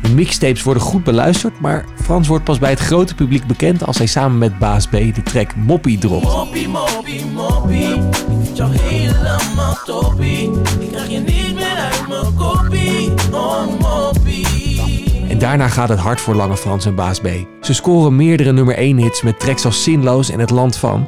De 0.03 0.09
mixtapes 0.09 0.63
worden 0.63 0.83
goed 0.83 1.03
beluisterd, 1.03 1.59
maar 1.59 1.85
Frans 2.01 2.27
wordt 2.27 2.43
pas 2.43 2.59
bij 2.59 2.69
het 2.69 2.79
grote 2.79 3.15
publiek 3.15 3.47
bekend 3.47 3.85
als 3.85 3.97
hij 3.97 4.07
samen 4.07 4.37
met 4.37 4.59
Baas 4.59 4.87
B 4.87 4.91
de 4.91 5.23
track 5.23 5.55
Moppie 5.55 5.97
dropt. 5.97 6.23
Moppie, 6.23 6.67
moppie, 6.67 7.25
moppie. 7.25 7.95
Ik 7.95 8.03
vind 8.43 8.57
jou 8.57 8.71
helemaal 8.77 9.77
toppie. 9.85 10.51
Ik 10.79 10.91
krijg 10.91 11.09
je 11.09 11.19
niet 11.19 11.55
meer 11.55 11.75
uit 11.75 12.07
mijn 12.07 12.35
koppie. 12.35 13.11
Oh, 13.31 13.63
moppie. 13.79 15.25
En 15.29 15.39
daarna 15.39 15.67
gaat 15.67 15.89
het 15.89 15.99
hard 15.99 16.21
voor 16.21 16.35
Lange 16.35 16.57
Frans 16.57 16.85
en 16.85 16.95
Baas 16.95 17.19
B. 17.19 17.27
Ze 17.61 17.73
scoren 17.73 18.15
meerdere 18.15 18.51
nummer 18.51 18.75
1 18.75 18.97
hits 18.97 19.21
met 19.21 19.39
tracks 19.39 19.65
als 19.65 19.83
Zinloos 19.83 20.29
en 20.29 20.39
Het 20.39 20.49
Land 20.49 20.75
van. 20.75 21.07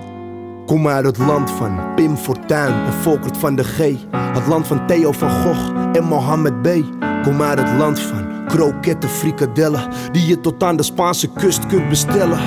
Kom 0.65 0.87
uit 0.87 1.05
het 1.05 1.17
land 1.17 1.51
van 1.51 1.79
Pim 1.95 2.17
Fortuyn 2.17 2.73
en 2.85 2.93
Volkert 3.01 3.37
van 3.37 3.55
de 3.55 3.63
G. 3.63 3.77
Het 4.11 4.47
land 4.47 4.67
van 4.67 4.87
Theo 4.87 5.11
van 5.11 5.29
Gogh 5.29 5.73
en 5.93 6.03
Mohammed 6.03 6.61
B. 6.61 6.67
Kom 7.23 7.41
uit 7.41 7.59
het 7.59 7.77
land 7.77 7.99
van 7.99 8.34
kroketten, 8.47 9.09
frikadellen. 9.09 9.89
Die 10.11 10.27
je 10.27 10.41
tot 10.41 10.63
aan 10.63 10.77
de 10.77 10.83
Spaanse 10.83 11.29
kust 11.33 11.65
kunt 11.67 11.89
bestellen. 11.89 12.39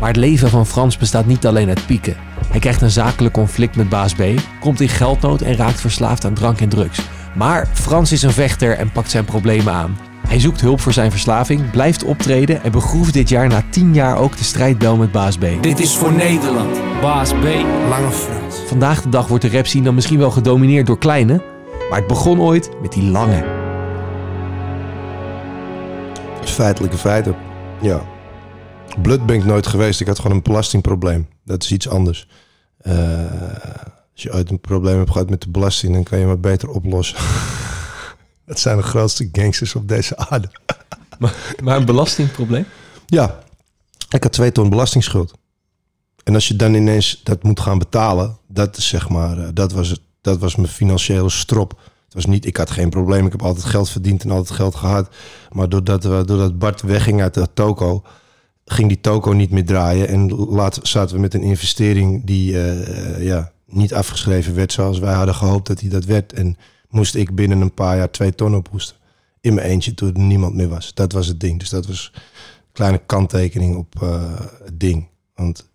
Maar 0.00 0.08
het 0.08 0.16
leven 0.16 0.50
van 0.50 0.66
Frans 0.66 0.98
bestaat 0.98 1.26
niet 1.26 1.46
alleen 1.46 1.68
uit 1.68 1.86
pieken. 1.86 2.16
Hij 2.48 2.60
krijgt 2.60 2.82
een 2.82 2.90
zakelijk 2.90 3.34
conflict 3.34 3.76
met 3.76 3.88
baas 3.88 4.14
B, 4.14 4.22
komt 4.60 4.80
in 4.80 4.88
geldnood 4.88 5.40
en 5.40 5.56
raakt 5.56 5.80
verslaafd 5.80 6.24
aan 6.24 6.34
drank 6.34 6.60
en 6.60 6.68
drugs. 6.68 7.00
Maar 7.34 7.68
Frans 7.72 8.12
is 8.12 8.22
een 8.22 8.32
vechter 8.32 8.76
en 8.76 8.92
pakt 8.92 9.10
zijn 9.10 9.24
problemen 9.24 9.72
aan. 9.72 9.96
Hij 10.28 10.40
zoekt 10.40 10.60
hulp 10.60 10.80
voor 10.80 10.92
zijn 10.92 11.10
verslaving, 11.10 11.70
blijft 11.70 12.04
optreden 12.04 12.62
en 12.62 12.72
begroeft 12.72 13.12
dit 13.12 13.28
jaar 13.28 13.48
na 13.48 13.62
10 13.70 13.94
jaar 13.94 14.18
ook 14.18 14.36
de 14.36 14.44
strijdbel 14.44 14.96
met 14.96 15.12
baas 15.12 15.36
B. 15.36 15.44
Dit 15.60 15.80
is 15.80 15.96
voor 15.96 16.12
Nederland. 16.12 16.80
Baas 17.00 17.32
B. 17.32 17.44
Lange 17.88 18.10
Frans. 18.10 18.56
Vandaag 18.66 19.02
de 19.02 19.08
dag 19.08 19.28
wordt 19.28 19.44
de 19.44 19.50
rap 19.50 19.66
scene 19.66 19.84
dan 19.84 19.94
misschien 19.94 20.18
wel 20.18 20.30
gedomineerd 20.30 20.86
door 20.86 20.98
kleine, 20.98 21.42
maar 21.90 21.98
het 21.98 22.08
begon 22.08 22.40
ooit 22.40 22.70
met 22.82 22.92
die 22.92 23.10
lange. 23.10 23.55
Feitelijke 26.56 26.98
feiten. 26.98 27.36
Ja. 27.82 28.06
Blut 29.02 29.26
ben 29.26 29.36
ik 29.36 29.44
nooit 29.44 29.66
geweest. 29.66 30.00
Ik 30.00 30.06
had 30.06 30.18
gewoon 30.18 30.36
een 30.36 30.42
belastingprobleem. 30.42 31.28
Dat 31.44 31.62
is 31.62 31.72
iets 31.72 31.88
anders. 31.88 32.28
Eh, 32.78 32.94
als 34.12 34.22
je 34.22 34.32
ooit 34.32 34.50
een 34.50 34.60
probleem 34.60 34.96
hebt 34.96 35.10
gehad 35.10 35.30
met 35.30 35.40
de 35.40 35.50
belasting, 35.50 35.92
dan 35.92 36.02
kan 36.02 36.18
je 36.18 36.26
maar 36.26 36.40
beter 36.40 36.68
oplossen. 36.68 37.18
dat 38.46 38.58
zijn 38.58 38.76
de 38.76 38.82
grootste 38.82 39.28
gangsters 39.32 39.74
op 39.74 39.88
deze 39.88 40.16
aarde. 40.16 40.50
Maar 41.62 41.76
een 41.76 41.84
belastingprobleem? 41.84 42.66
Ja, 43.06 43.38
ik 44.08 44.22
had 44.22 44.32
twee 44.32 44.52
ton 44.52 44.68
belastingsschuld. 44.68 45.32
En 46.24 46.34
als 46.34 46.48
je 46.48 46.56
dan 46.56 46.74
ineens 46.74 47.20
dat 47.24 47.42
moet 47.42 47.60
gaan 47.60 47.78
betalen, 47.78 48.38
dat 48.46 48.76
is 48.76 48.88
zeg 48.88 49.08
maar, 49.08 49.38
eh, 49.38 49.48
dat 49.52 49.72
was, 49.72 49.88
het, 49.88 50.00
dat 50.20 50.38
was 50.38 50.56
mijn 50.56 50.68
financiële 50.68 51.30
strop. 51.30 51.80
Was 52.16 52.26
niet, 52.26 52.46
ik 52.46 52.56
had 52.56 52.70
geen 52.70 52.90
probleem, 52.90 53.26
ik 53.26 53.32
heb 53.32 53.42
altijd 53.42 53.64
geld 53.64 53.90
verdiend 53.90 54.24
en 54.24 54.30
altijd 54.30 54.56
geld 54.56 54.74
gehad. 54.74 55.14
Maar 55.52 55.68
doordat, 55.68 56.04
we, 56.04 56.22
doordat 56.24 56.58
Bart 56.58 56.82
wegging 56.82 57.22
uit 57.22 57.34
de 57.34 57.48
toko, 57.54 58.02
ging 58.64 58.88
die 58.88 59.00
toko 59.00 59.32
niet 59.32 59.50
meer 59.50 59.64
draaien. 59.64 60.08
En 60.08 60.34
later 60.34 60.86
zaten 60.86 61.14
we 61.14 61.20
met 61.20 61.34
een 61.34 61.42
investering 61.42 62.24
die 62.24 62.62
eh, 62.62 63.24
ja, 63.24 63.52
niet 63.66 63.94
afgeschreven 63.94 64.54
werd 64.54 64.72
zoals 64.72 64.98
wij 64.98 65.14
hadden 65.14 65.34
gehoopt 65.34 65.66
dat 65.66 65.80
hij 65.80 65.88
dat 65.88 66.04
werd. 66.04 66.32
En 66.32 66.56
moest 66.88 67.14
ik 67.14 67.34
binnen 67.34 67.60
een 67.60 67.74
paar 67.74 67.96
jaar 67.96 68.10
twee 68.10 68.34
ton 68.34 68.54
ophoesten. 68.54 68.96
In 69.40 69.54
mijn 69.54 69.66
eentje 69.66 69.94
toen 69.94 70.14
er 70.14 70.20
niemand 70.20 70.54
meer 70.54 70.68
was. 70.68 70.94
Dat 70.94 71.12
was 71.12 71.26
het 71.26 71.40
ding. 71.40 71.58
Dus 71.58 71.70
dat 71.70 71.86
was 71.86 72.12
een 72.14 72.22
kleine 72.72 73.00
kanttekening 73.06 73.76
op 73.76 74.02
eh, 74.02 74.40
het 74.64 74.80
ding. 74.80 75.08
Want 75.34 75.70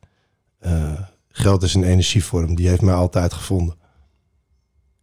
eh, 0.59 0.99
geld 1.29 1.63
is 1.63 1.73
een 1.73 1.83
energievorm. 1.83 2.55
Die 2.55 2.67
heeft 2.67 2.81
mij 2.81 2.93
altijd 2.93 3.33
gevonden. 3.33 3.75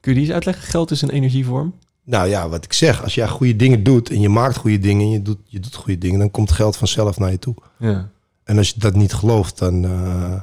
Kun 0.09 0.17
je 0.17 0.23
die 0.23 0.33
eens 0.33 0.45
uitleggen? 0.45 0.71
Geld 0.71 0.91
is 0.91 1.03
een 1.03 1.11
energievorm. 1.11 1.75
Nou 2.05 2.29
ja, 2.29 2.49
wat 2.49 2.65
ik 2.65 2.73
zeg. 2.73 3.03
Als 3.03 3.15
jij 3.15 3.29
goede 3.29 3.57
dingen 3.57 3.83
doet 3.83 4.11
en 4.11 4.21
je 4.21 4.29
maakt 4.29 4.57
goede 4.57 4.79
dingen 4.79 5.03
en 5.07 5.11
je 5.11 5.23
doet, 5.23 5.39
je 5.45 5.61
doet 5.61 5.75
goede 5.75 5.99
dingen, 5.99 6.19
dan 6.19 6.31
komt 6.31 6.53
geld 6.53 6.77
vanzelf 6.77 7.19
naar 7.19 7.31
je 7.31 7.39
toe. 7.39 7.55
Ja. 7.79 8.11
En 8.45 8.59
als 8.59 8.69
je 8.69 8.75
dat 8.79 8.95
niet 8.95 9.13
gelooft, 9.13 9.59
dan 9.59 9.85
eh, 9.85 10.41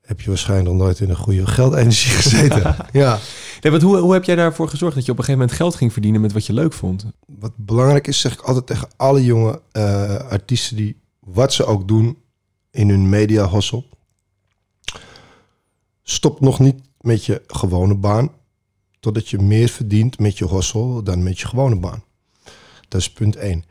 heb 0.00 0.20
je 0.20 0.28
waarschijnlijk 0.28 0.68
nog 0.68 0.78
nooit 0.78 1.00
in 1.00 1.10
een 1.10 1.16
goede 1.16 1.46
geldenergie 1.46 2.10
gezeten. 2.20 2.76
ja. 2.92 3.18
Nee, 3.60 3.72
want 3.72 3.84
hoe, 3.84 3.96
hoe 3.96 4.12
heb 4.12 4.24
jij 4.24 4.34
daarvoor 4.34 4.68
gezorgd 4.68 4.94
dat 4.94 5.04
je 5.04 5.12
op 5.12 5.18
een 5.18 5.24
gegeven 5.24 5.46
moment 5.46 5.60
geld 5.60 5.74
ging 5.74 5.92
verdienen 5.92 6.20
met 6.20 6.32
wat 6.32 6.46
je 6.46 6.52
leuk 6.52 6.72
vond? 6.72 7.06
Wat 7.26 7.52
belangrijk 7.56 8.06
is, 8.06 8.20
zeg 8.20 8.32
ik 8.32 8.40
altijd 8.40 8.66
tegen 8.66 8.88
alle 8.96 9.24
jonge 9.24 9.62
eh, 9.72 10.16
artiesten 10.16 10.76
die 10.76 11.00
wat 11.18 11.52
ze 11.52 11.64
ook 11.64 11.88
doen 11.88 12.18
in 12.70 12.88
hun 12.88 13.08
media 13.08 13.50
hustle. 13.50 13.84
Stop 16.02 16.40
nog 16.40 16.58
niet 16.58 16.80
met 17.00 17.24
je 17.24 17.42
gewone 17.46 17.94
baan, 17.94 18.30
totdat 19.02 19.28
je 19.28 19.38
meer 19.38 19.68
verdient 19.68 20.18
met 20.18 20.38
je 20.38 20.48
hustle 20.48 21.02
dan 21.02 21.22
met 21.22 21.40
je 21.40 21.46
gewone 21.46 21.76
baan. 21.76 22.04
Dat 22.88 23.00
is 23.00 23.12
punt 23.12 23.36
één. 23.36 23.64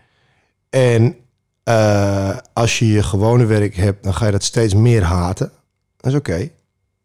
En 0.70 1.16
eh, 1.64 2.38
als 2.54 2.80
je 2.80 2.88
je 2.88 3.04
gewone 3.04 3.46
werk 3.46 3.76
hebt, 3.76 4.04
dan 4.04 4.14
ga 4.14 4.26
je 4.26 4.32
dat 4.32 4.44
steeds 4.44 4.74
meer 4.74 5.04
haten. 5.04 5.52
Dat 5.98 6.12
is 6.12 6.18
oké. 6.18 6.50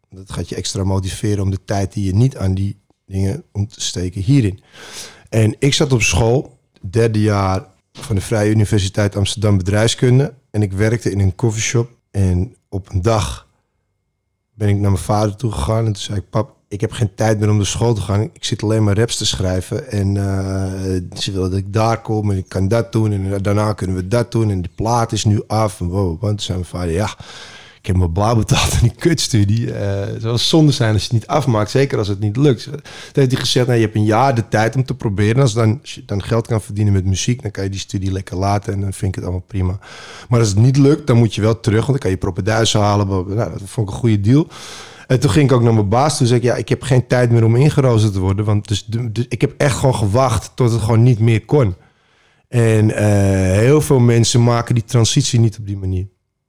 Dat 0.09 0.31
gaat 0.31 0.49
je 0.49 0.55
extra 0.55 0.83
motiveren 0.83 1.43
om 1.43 1.49
de 1.49 1.63
tijd 1.65 1.93
die 1.93 2.05
je 2.05 2.15
niet 2.15 2.37
aan 2.37 2.53
die 2.53 2.79
dingen 3.05 3.43
om 3.51 3.67
te 3.67 3.81
steken 3.81 4.21
hierin. 4.21 4.59
En 5.29 5.55
ik 5.59 5.73
zat 5.73 5.91
op 5.91 6.01
school, 6.01 6.59
derde 6.81 7.21
jaar 7.21 7.65
van 7.91 8.15
de 8.15 8.21
Vrije 8.21 8.51
Universiteit 8.51 9.15
Amsterdam 9.15 9.57
Bedrijfskunde. 9.57 10.33
En 10.51 10.61
ik 10.61 10.71
werkte 10.73 11.11
in 11.11 11.19
een 11.19 11.35
coffeeshop. 11.35 11.89
En 12.11 12.55
op 12.69 12.89
een 12.89 13.01
dag 13.01 13.47
ben 14.53 14.69
ik 14.69 14.75
naar 14.75 14.91
mijn 14.91 15.03
vader 15.03 15.35
toe 15.35 15.51
gegaan. 15.51 15.85
En 15.85 15.93
toen 15.93 16.01
zei 16.01 16.17
ik, 16.17 16.29
pap, 16.29 16.56
ik 16.69 16.81
heb 16.81 16.91
geen 16.91 17.15
tijd 17.15 17.39
meer 17.39 17.49
om 17.49 17.55
naar 17.55 17.65
school 17.65 17.93
te 17.93 18.01
gaan. 18.01 18.21
Ik 18.21 18.43
zit 18.43 18.63
alleen 18.63 18.83
maar 18.83 18.97
raps 18.97 19.17
te 19.17 19.25
schrijven. 19.25 19.91
En 19.91 20.17
eh, 20.17 21.19
ze 21.19 21.31
willen 21.31 21.49
dat 21.49 21.59
ik 21.59 21.73
daar 21.73 22.01
kom 22.01 22.31
en 22.31 22.37
ik 22.37 22.49
kan 22.49 22.67
dat 22.67 22.91
doen. 22.91 23.11
En 23.11 23.41
daarna 23.41 23.73
kunnen 23.73 23.95
we 23.95 24.07
dat 24.07 24.31
doen. 24.31 24.51
En 24.51 24.61
de 24.61 24.69
plaat 24.75 25.11
is 25.11 25.25
nu 25.25 25.41
af. 25.47 25.79
En 25.79 25.87
wow, 25.87 26.21
want 26.21 26.41
zei 26.41 26.57
mijn 26.57 26.69
vader, 26.69 26.91
ja, 26.91 27.09
ik 27.79 27.85
heb 27.85 27.95
me 27.95 28.09
blauw 28.09 28.35
betaald 28.35 28.73
aan 28.73 28.79
die 28.81 28.95
kutstudie. 28.95 29.73
Eh 29.73 30.05
het 30.13 30.21
zou 30.21 30.37
zonde 30.37 30.71
zijn 30.71 30.93
als 30.93 31.01
je 31.01 31.07
het 31.07 31.19
niet 31.19 31.27
afmaakt, 31.27 31.69
zeker 31.69 31.97
als 31.97 32.07
het 32.07 32.19
niet 32.19 32.37
lukt. 32.37 32.63
Toen 32.63 32.81
heeft 33.13 33.31
hij 33.31 33.41
gezegd, 33.41 33.67
nou, 33.67 33.79
je 33.79 33.85
hebt 33.85 33.97
een 33.97 34.05
jaar 34.05 34.35
de 34.35 34.47
tijd 34.47 34.75
om 34.75 34.85
te 34.85 34.95
proberen. 34.95 35.35
En 35.35 35.41
als, 35.41 35.53
dan, 35.53 35.79
als 35.81 35.95
je 35.95 36.05
dan 36.05 36.23
geld 36.23 36.47
kan 36.47 36.61
verdienen 36.61 36.93
met 36.93 37.05
muziek, 37.05 37.41
dan 37.41 37.51
kan 37.51 37.63
je 37.63 37.69
die 37.69 37.79
studie 37.79 38.11
lekker 38.11 38.37
laten 38.37 38.73
en 38.73 38.81
dan 38.81 38.93
vind 38.93 39.09
ik 39.09 39.15
het 39.15 39.23
allemaal 39.23 39.45
prima. 39.47 39.79
Maar 40.29 40.39
als 40.39 40.49
het 40.49 40.57
niet 40.57 40.77
lukt, 40.77 41.07
dan 41.07 41.17
moet 41.17 41.35
je 41.35 41.41
wel 41.41 41.59
terug, 41.59 41.79
want 41.79 41.91
dan 41.91 41.99
kan 41.99 42.09
je 42.09 42.17
propenduizen 42.17 42.79
halen. 42.79 43.07
Nou, 43.07 43.35
dat 43.35 43.61
vond 43.65 43.87
ik 43.87 43.93
een 43.93 43.99
goede 43.99 44.21
deal. 44.21 44.47
En 45.07 45.19
toen 45.19 45.29
ging 45.29 45.49
ik 45.49 45.55
ook 45.55 45.61
naar 45.61 45.73
mijn 45.73 45.89
baas. 45.89 46.17
Toen 46.17 46.27
zei 46.27 46.39
ik, 46.39 46.45
ja, 46.45 46.55
ik 46.55 46.69
heb 46.69 46.81
geen 46.81 47.07
tijd 47.07 47.31
meer 47.31 47.43
om 47.43 47.55
ingeroosterd 47.55 48.13
te 48.13 48.19
worden. 48.19 48.45
Want 48.45 48.67
dus, 48.67 48.85
dus 48.85 49.25
ik 49.29 49.41
heb 49.41 49.53
echt 49.57 49.75
gewoon 49.75 49.95
gewacht 49.95 50.51
tot 50.55 50.71
het 50.71 50.81
gewoon 50.81 51.03
niet 51.03 51.19
meer 51.19 51.45
kon. 51.45 51.75
En 52.47 52.95
eh, 52.95 53.05
heel 53.57 53.81
veel 53.81 53.99
mensen 53.99 54.43
maken 54.43 54.75
die 54.75 54.83
transitie 54.83 55.39
niet 55.39 55.57
op 55.57 55.67
die 55.67 55.77
manier. 55.77 56.07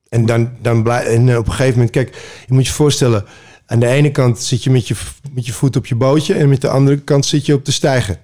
En, 0.08 0.26
dan, 0.26 0.50
dan 0.60 0.82
blij, 0.82 1.06
en 1.06 1.28
eh, 1.28 1.36
op 1.36 1.46
een 1.46 1.52
gegeven 1.52 1.74
moment, 1.74 1.90
kijk, 1.90 2.14
je 2.46 2.54
moet 2.54 2.66
je 2.66 2.72
voorstellen... 2.72 3.24
aan 3.66 3.80
de 3.80 3.86
ene 3.86 4.10
kant 4.10 4.38
zit 4.38 4.64
je 4.64 4.70
met 4.70 4.88
je, 4.88 4.94
met 5.32 5.46
je 5.46 5.52
voet 5.52 5.76
op 5.76 5.86
je 5.86 5.94
bootje... 5.94 6.34
en 6.34 6.48
met 6.48 6.60
de 6.60 6.68
andere 6.68 6.96
kant 6.96 7.26
zit 7.26 7.46
je 7.46 7.54
op 7.54 7.64
de 7.64 7.72
steiger. 7.72 8.18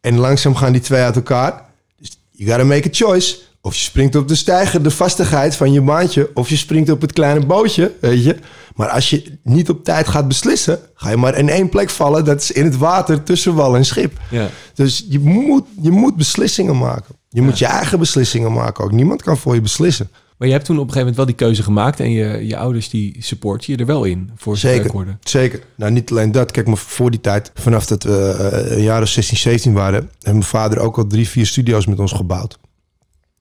En 0.00 0.18
langzaam 0.18 0.54
gaan 0.54 0.72
die 0.72 0.80
twee 0.80 1.02
uit 1.02 1.16
elkaar. 1.16 1.64
Dus 1.98 2.18
you 2.30 2.50
gotta 2.50 2.64
make 2.64 2.88
a 2.88 2.92
choice. 2.92 3.38
Of 3.64 3.74
je 3.74 3.80
springt 3.80 4.14
op 4.16 4.28
de 4.28 4.34
steiger, 4.34 4.82
de 4.82 4.90
vastigheid 4.90 5.56
van 5.56 5.72
je 5.72 5.80
baantje... 5.80 6.30
of 6.34 6.48
je 6.48 6.56
springt 6.56 6.90
op 6.90 7.00
het 7.00 7.12
kleine 7.12 7.46
bootje, 7.46 7.92
weet 8.00 8.24
je. 8.24 8.36
Maar 8.74 8.88
als 8.88 9.10
je 9.10 9.38
niet 9.42 9.70
op 9.70 9.84
tijd 9.84 10.08
gaat 10.08 10.28
beslissen... 10.28 10.78
ga 10.94 11.10
je 11.10 11.16
maar 11.16 11.38
in 11.38 11.48
één 11.48 11.68
plek 11.68 11.90
vallen. 11.90 12.24
Dat 12.24 12.40
is 12.40 12.50
in 12.50 12.64
het 12.64 12.76
water 12.76 13.22
tussen 13.22 13.54
wal 13.54 13.76
en 13.76 13.84
schip. 13.84 14.18
Ja. 14.30 14.48
Dus 14.74 15.06
je 15.08 15.20
moet, 15.20 15.64
je 15.80 15.90
moet 15.90 16.16
beslissingen 16.16 16.78
maken. 16.78 17.14
Je 17.28 17.42
moet 17.42 17.58
je 17.58 17.66
eigen 17.66 17.98
beslissingen 17.98 18.52
maken 18.52 18.84
ook. 18.84 18.92
Niemand 18.92 19.22
kan 19.22 19.36
voor 19.36 19.54
je 19.54 19.60
beslissen. 19.60 20.08
Maar 20.36 20.48
je 20.48 20.54
hebt 20.54 20.66
toen 20.66 20.78
op 20.78 20.86
een 20.86 20.92
gegeven 20.92 21.12
moment 21.12 21.16
wel 21.16 21.36
die 21.36 21.46
keuze 21.46 21.62
gemaakt... 21.62 22.00
en 22.00 22.10
je, 22.10 22.46
je 22.46 22.56
ouders 22.56 22.88
die 22.88 23.16
support 23.18 23.64
je 23.64 23.76
er 23.76 23.86
wel 23.86 24.04
in, 24.04 24.30
voor 24.36 24.56
Zeker, 24.56 24.90
hoorde. 24.90 25.16
zeker. 25.20 25.60
Nou, 25.74 25.92
niet 25.92 26.10
alleen 26.10 26.32
dat. 26.32 26.50
Kijk, 26.50 26.66
maar 26.66 26.76
voor 26.76 27.10
die 27.10 27.20
tijd, 27.20 27.50
vanaf 27.54 27.86
dat 27.86 28.02
we 28.02 28.66
een 28.68 28.82
jaar 28.82 29.02
of 29.02 29.08
16, 29.08 29.36
17 29.36 29.72
waren... 29.72 30.00
heeft 30.00 30.10
mijn 30.24 30.42
vader 30.42 30.78
ook 30.78 30.96
al 30.96 31.06
drie, 31.06 31.28
vier 31.28 31.46
studio's 31.46 31.86
met 31.86 31.98
ons 31.98 32.12
gebouwd. 32.12 32.58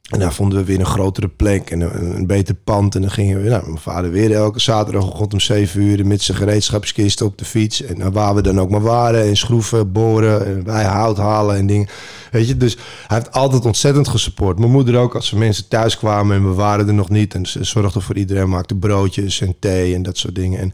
En 0.10 0.20
daar 0.20 0.34
vonden 0.34 0.58
we 0.58 0.66
weer 0.66 0.80
een 0.80 0.86
grotere 0.86 1.28
plek 1.28 1.70
en 1.70 1.82
een, 1.82 2.16
een 2.16 2.28
beter 2.28 2.56
pand. 2.56 2.96
En 2.96 3.02
dan 3.02 3.12
gingen 3.12 3.44
we, 3.44 3.50
nou, 3.50 3.64
mijn 3.66 3.78
vader 3.78 4.12
weer 4.12 4.32
elke 4.32 4.60
zaterdagochtend 4.60 5.34
om 5.34 5.40
7 5.40 5.82
uur... 5.82 6.06
met 6.06 6.22
zijn 6.22 6.38
gereedschapskist 6.38 7.22
op 7.22 7.38
de 7.38 7.46
fiets. 7.46 7.82
En 7.82 7.98
nou, 7.98 8.12
waar 8.12 8.36
we 8.36 8.42
dan 8.42 8.60
ook 8.60 8.70
maar 8.70 8.82
waren. 8.82 9.24
En 9.24 9.36
schroeven, 9.36 9.92
boren, 9.92 10.46
en 10.46 10.64
wij 10.64 10.84
hout 10.84 11.18
halen 11.18 11.56
en 11.56 11.68
dingen. 11.68 11.88
Weet 12.32 12.48
je, 12.48 12.58
dus 12.58 12.78
hij 13.08 13.18
heeft 13.18 13.32
altijd 13.32 13.66
ontzettend 13.66 14.08
gesupport. 14.08 14.60
Mijn 14.60 14.72
moeder 14.72 14.98
ook, 14.98 15.16
als 15.16 15.32
er 15.32 15.38
mensen 15.38 15.68
thuis 15.68 15.98
kwamen 15.98 16.36
en 16.36 16.50
we 16.50 16.54
waren 16.54 16.88
er 16.88 16.94
nog 16.94 17.10
niet. 17.10 17.34
En 17.34 17.46
ze 17.46 17.64
zorgde 17.64 18.02
voor 18.02 18.16
iedereen, 18.16 18.50
maakte 18.50 18.76
broodjes 18.76 19.42
en 19.42 19.56
thee 19.60 19.96
en 19.96 20.04
dat 20.04 20.18
soort 20.18 20.36
dingen. 20.36 20.60
En 20.60 20.74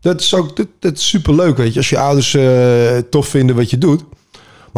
dat 0.00 0.20
is 0.20 0.34
ook 0.34 0.56
dat, 0.56 0.68
dat 0.78 0.96
is 0.96 1.08
superleuk, 1.08 1.56
weet 1.56 1.72
je. 1.72 1.78
Als 1.78 1.90
je 1.90 1.98
ouders 1.98 2.34
eh, 2.34 2.98
tof 3.10 3.28
vinden 3.28 3.56
wat 3.56 3.70
je 3.70 3.78
doet. 3.78 4.04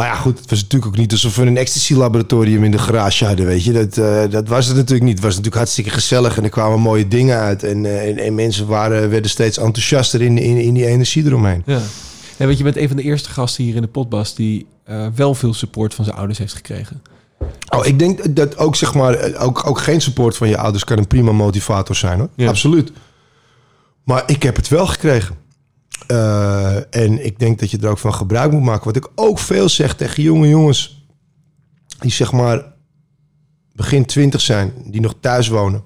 Maar 0.01 0.09
ja, 0.09 0.15
goed, 0.15 0.39
het 0.39 0.51
was 0.51 0.63
natuurlijk 0.63 0.91
ook 0.93 0.99
niet 0.99 1.13
alsof 1.13 1.37
we 1.37 1.43
een 1.43 1.57
ecstasy-laboratorium 1.57 2.65
in 2.65 2.71
de 2.71 2.79
garage 2.79 3.25
hadden, 3.25 3.47
weet 3.47 3.65
je. 3.65 3.73
Dat, 3.73 3.99
eh, 3.99 4.31
dat 4.31 4.49
was 4.49 4.67
het 4.67 4.77
natuurlijk 4.77 5.03
niet. 5.03 5.15
Het 5.15 5.23
was 5.23 5.31
natuurlijk 5.31 5.57
hartstikke 5.57 5.91
gezellig 5.91 6.37
en 6.37 6.45
er 6.45 6.51
kwamen 6.51 6.81
mooie 6.81 7.09
dingen 7.09 7.39
uit. 7.39 7.63
En, 7.63 7.85
eh, 7.85 8.09
en, 8.09 8.19
en 8.19 8.35
mensen 8.35 8.67
waren, 8.67 9.11
werden 9.11 9.31
steeds 9.31 9.59
enthousiaster 9.59 10.23
in, 10.23 10.39
in, 10.39 10.57
in 10.57 10.75
die 10.75 10.87
energie 10.87 11.25
eromheen. 11.25 11.63
Ja. 11.67 11.81
En 12.37 12.47
weet 12.47 12.59
je, 12.59 12.65
je 12.65 12.71
bent 12.71 12.77
een 12.77 12.89
van 12.89 12.97
de 12.97 13.03
eerste 13.03 13.29
gasten 13.29 13.65
hier 13.65 13.75
in 13.75 13.83
de 13.83 13.89
potbas... 13.89 14.35
die 14.35 14.67
eh, 14.85 15.07
wel 15.15 15.35
veel 15.35 15.55
support 15.55 15.95
van 15.95 16.05
zijn 16.05 16.17
ouders 16.17 16.39
heeft 16.39 16.55
gekregen. 16.55 17.03
Oh, 17.69 17.87
ik 17.87 17.99
denk 17.99 18.37
dat 18.37 18.59
ook, 18.59 18.77
zeg 18.77 18.95
maar, 18.95 19.35
ook, 19.39 19.67
ook 19.67 19.81
geen 19.81 20.01
support 20.01 20.37
van 20.37 20.49
je 20.49 20.59
ouders 20.59 20.85
kan 20.85 20.99
een 20.99 21.07
prima 21.07 21.33
motivator 21.33 21.97
zijn, 21.97 22.19
hoor. 22.19 22.29
Ja. 22.37 22.49
Absoluut. 22.49 22.93
Maar 24.05 24.23
ik 24.27 24.43
heb 24.43 24.57
het 24.57 24.69
wel 24.69 24.87
gekregen. 24.87 25.37
Eh, 26.11 26.77
en 26.91 27.25
ik 27.25 27.39
denk 27.39 27.59
dat 27.59 27.71
je 27.71 27.79
er 27.79 27.89
ook 27.89 27.99
van 27.99 28.15
gebruik 28.15 28.53
moet 28.53 28.63
maken. 28.63 28.85
Wat 28.85 28.97
ik 28.97 29.09
ook 29.15 29.39
veel 29.39 29.69
zeg 29.69 29.95
tegen 29.95 30.23
jonge 30.23 30.49
jongens... 30.49 31.07
die 31.99 32.11
zeg 32.11 32.33
maar 32.33 32.65
begin 33.73 34.05
twintig 34.05 34.41
zijn, 34.41 34.73
die 34.85 35.01
nog 35.01 35.15
thuis 35.21 35.49
wonen. 35.49 35.83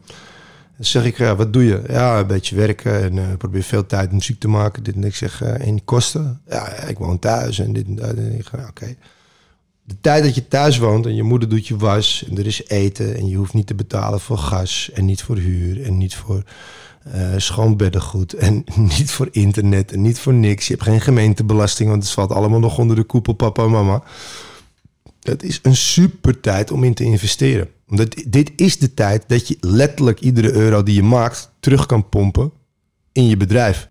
Dan 0.76 0.84
zeg 0.86 1.04
ik, 1.04 1.18
ja, 1.18 1.36
wat 1.36 1.52
doe 1.52 1.64
je? 1.64 1.82
Ja, 1.88 2.18
een 2.18 2.26
beetje 2.26 2.56
werken 2.56 3.02
en 3.02 3.18
eh, 3.18 3.36
probeer 3.38 3.62
veel 3.62 3.86
tijd 3.86 4.12
muziek 4.12 4.40
te 4.40 4.48
maken. 4.48 4.82
Dit 4.82 4.94
en 4.94 5.04
ik 5.04 5.14
zeg, 5.14 5.42
eh 5.42 5.66
en 5.66 5.84
kosten? 5.84 6.40
Ja, 6.48 6.68
ik 6.68 6.98
woon 6.98 7.18
thuis 7.18 7.58
en 7.58 7.72
dit 7.72 7.86
en 7.86 7.94
dat. 7.94 8.14
En 8.14 8.38
ik 8.38 8.46
ga, 8.46 8.66
oké. 8.68 8.96
De 9.82 10.00
tijd 10.00 10.24
dat 10.24 10.34
je 10.34 10.48
thuis 10.48 10.78
woont 10.78 11.06
en 11.06 11.14
je 11.14 11.22
moeder 11.22 11.48
doet 11.48 11.66
je 11.66 11.76
was 11.76 12.24
en 12.30 12.38
er 12.38 12.46
is 12.46 12.68
eten 12.68 13.16
en 13.16 13.28
je 13.28 13.36
hoeft 13.36 13.54
niet 13.54 13.66
te 13.66 13.74
betalen 13.74 14.20
voor 14.20 14.38
gas 14.38 14.90
en 14.94 15.04
niet 15.04 15.22
voor 15.22 15.36
huur 15.36 15.84
en 15.84 15.98
niet 15.98 16.14
voor 16.14 16.42
eh 17.04 17.34
schoon 17.36 17.76
beddengoed 17.76 18.32
en 18.32 18.64
niet 18.98 19.10
voor 19.10 19.28
internet 19.30 19.92
en 19.92 20.02
niet 20.02 20.18
voor 20.18 20.34
niks. 20.34 20.66
Je 20.66 20.72
hebt 20.72 20.86
geen 20.86 21.00
gemeentebelasting, 21.00 21.88
want 21.88 22.02
het 22.02 22.12
valt 22.12 22.32
allemaal 22.32 22.60
nog 22.60 22.78
onder 22.78 22.96
de 22.96 23.02
koepel 23.02 23.32
papa 23.32 23.62
en 23.62 23.70
mama. 23.70 24.02
Dat 25.20 25.42
is 25.42 25.58
een 25.62 25.76
super 25.76 26.40
tijd 26.40 26.70
om 26.70 26.84
in 26.84 26.94
te 26.94 27.04
investeren. 27.04 27.68
Omdat 27.88 28.22
dit 28.26 28.52
is 28.56 28.78
de 28.78 28.94
tijd 28.94 29.24
dat 29.26 29.48
je 29.48 29.56
letterlijk 29.60 30.20
iedere 30.20 30.52
euro 30.52 30.82
die 30.82 30.94
je 30.94 31.02
maakt 31.02 31.52
terug 31.60 31.86
kan 31.86 32.08
pompen 32.08 32.52
in 33.12 33.26
je 33.26 33.36
bedrijf. 33.36 33.88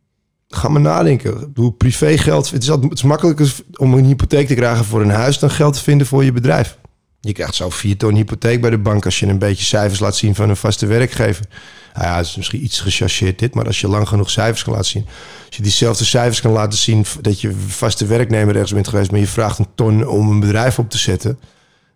Ga 0.48 0.70
maar 0.70 0.82
nadenken. 0.82 1.39
Bedoel, 1.39 1.72
privégeld. 1.72 2.51
Het 2.51 2.63
is, 2.63 2.70
altijd, 2.70 2.89
het 2.89 3.00
is 3.00 3.05
makkelijker 3.05 3.55
om 3.75 3.93
een 3.93 4.05
hypotheek 4.05 4.48
te 4.48 4.53
krijgen 4.53 4.86
voor 4.86 5.01
een 5.01 5.10
huis 5.10 5.39
dan 5.39 5.50
geld 5.50 5.74
te 5.74 5.84
vinden 5.84 6.08
voor 6.08 6.24
je 6.24 6.32
bedrijf. 6.32 6.77
Je 7.20 7.34
krijgt 7.34 7.55
zo 7.55 7.70
vier 7.70 7.98
ton 7.98 8.15
hypotheek 8.15 8.62
bij 8.62 8.70
de 8.70 8.77
bank 8.77 9.05
als 9.05 9.20
je 9.20 9.27
een 9.27 9.39
beetje 9.39 9.65
cijfers 9.65 10.00
laat 10.00 10.15
zien 10.15 10.36
van 10.36 10.50
een 10.50 10.55
vaste 10.55 10.86
werkgever. 10.86 11.46
Nou 11.93 12.05
ja, 12.07 12.17
het 12.17 12.25
is 12.25 12.35
misschien 12.35 12.63
iets 12.63 12.79
gechargeerd 12.79 13.39
dit, 13.39 13.53
maar 13.53 13.65
als 13.65 13.81
je 13.81 13.88
lang 13.88 14.07
genoeg 14.07 14.29
cijfers 14.29 14.63
kan 14.63 14.73
laten 14.73 14.89
zien. 14.89 15.05
Als 15.47 15.55
je 15.55 15.62
diezelfde 15.63 16.05
cijfers 16.05 16.41
kan 16.41 16.51
laten 16.51 16.79
zien 16.79 17.05
dat 17.21 17.41
je 17.41 17.51
vaste 17.67 18.05
werknemer 18.05 18.53
ergens 18.53 18.73
bent 18.73 18.88
geweest, 18.88 19.12
maar 19.12 19.19
je 19.19 19.27
vraagt 19.27 19.59
een 19.59 19.67
ton 19.75 20.07
om 20.07 20.29
een 20.29 20.39
bedrijf 20.39 20.79
op 20.79 20.89
te 20.89 20.97
zetten. 20.97 21.39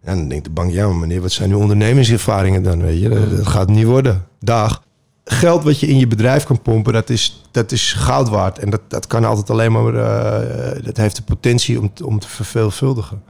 Ja, 0.03 0.15
dan 0.15 0.27
denkt 0.27 0.43
de 0.43 0.51
bank, 0.51 0.71
ja 0.71 0.87
maar 0.87 0.95
meneer, 0.95 1.21
wat 1.21 1.31
zijn 1.31 1.51
uw 1.51 1.59
ondernemingservaringen 1.59 2.63
dan? 2.63 2.81
Weet 2.81 3.01
je? 3.01 3.09
Dat, 3.09 3.47
gaat 3.47 3.69
niet 3.69 3.85
worden. 3.85 4.25
Dag. 4.39 4.83
Geld 5.25 5.63
wat 5.63 5.79
je 5.79 5.87
in 5.87 5.99
je 5.99 6.07
bedrijf 6.07 6.43
kan 6.43 6.61
pompen, 6.61 6.93
dat 6.93 7.09
is, 7.09 7.43
dat 7.51 7.71
is 7.71 7.93
goud 7.93 8.29
waard. 8.29 8.59
En 8.59 8.69
dat, 8.69 8.81
dat 8.87 9.07
kan 9.07 9.25
altijd 9.25 9.49
alleen 9.49 9.71
maar, 9.71 9.95
eh, 9.95 10.83
dat 10.83 10.97
heeft 10.97 11.15
de 11.15 11.21
potentie 11.21 11.79
om, 11.79 11.91
om 12.03 12.19
te 12.19 12.27
verveelvuldigen. 12.27 13.23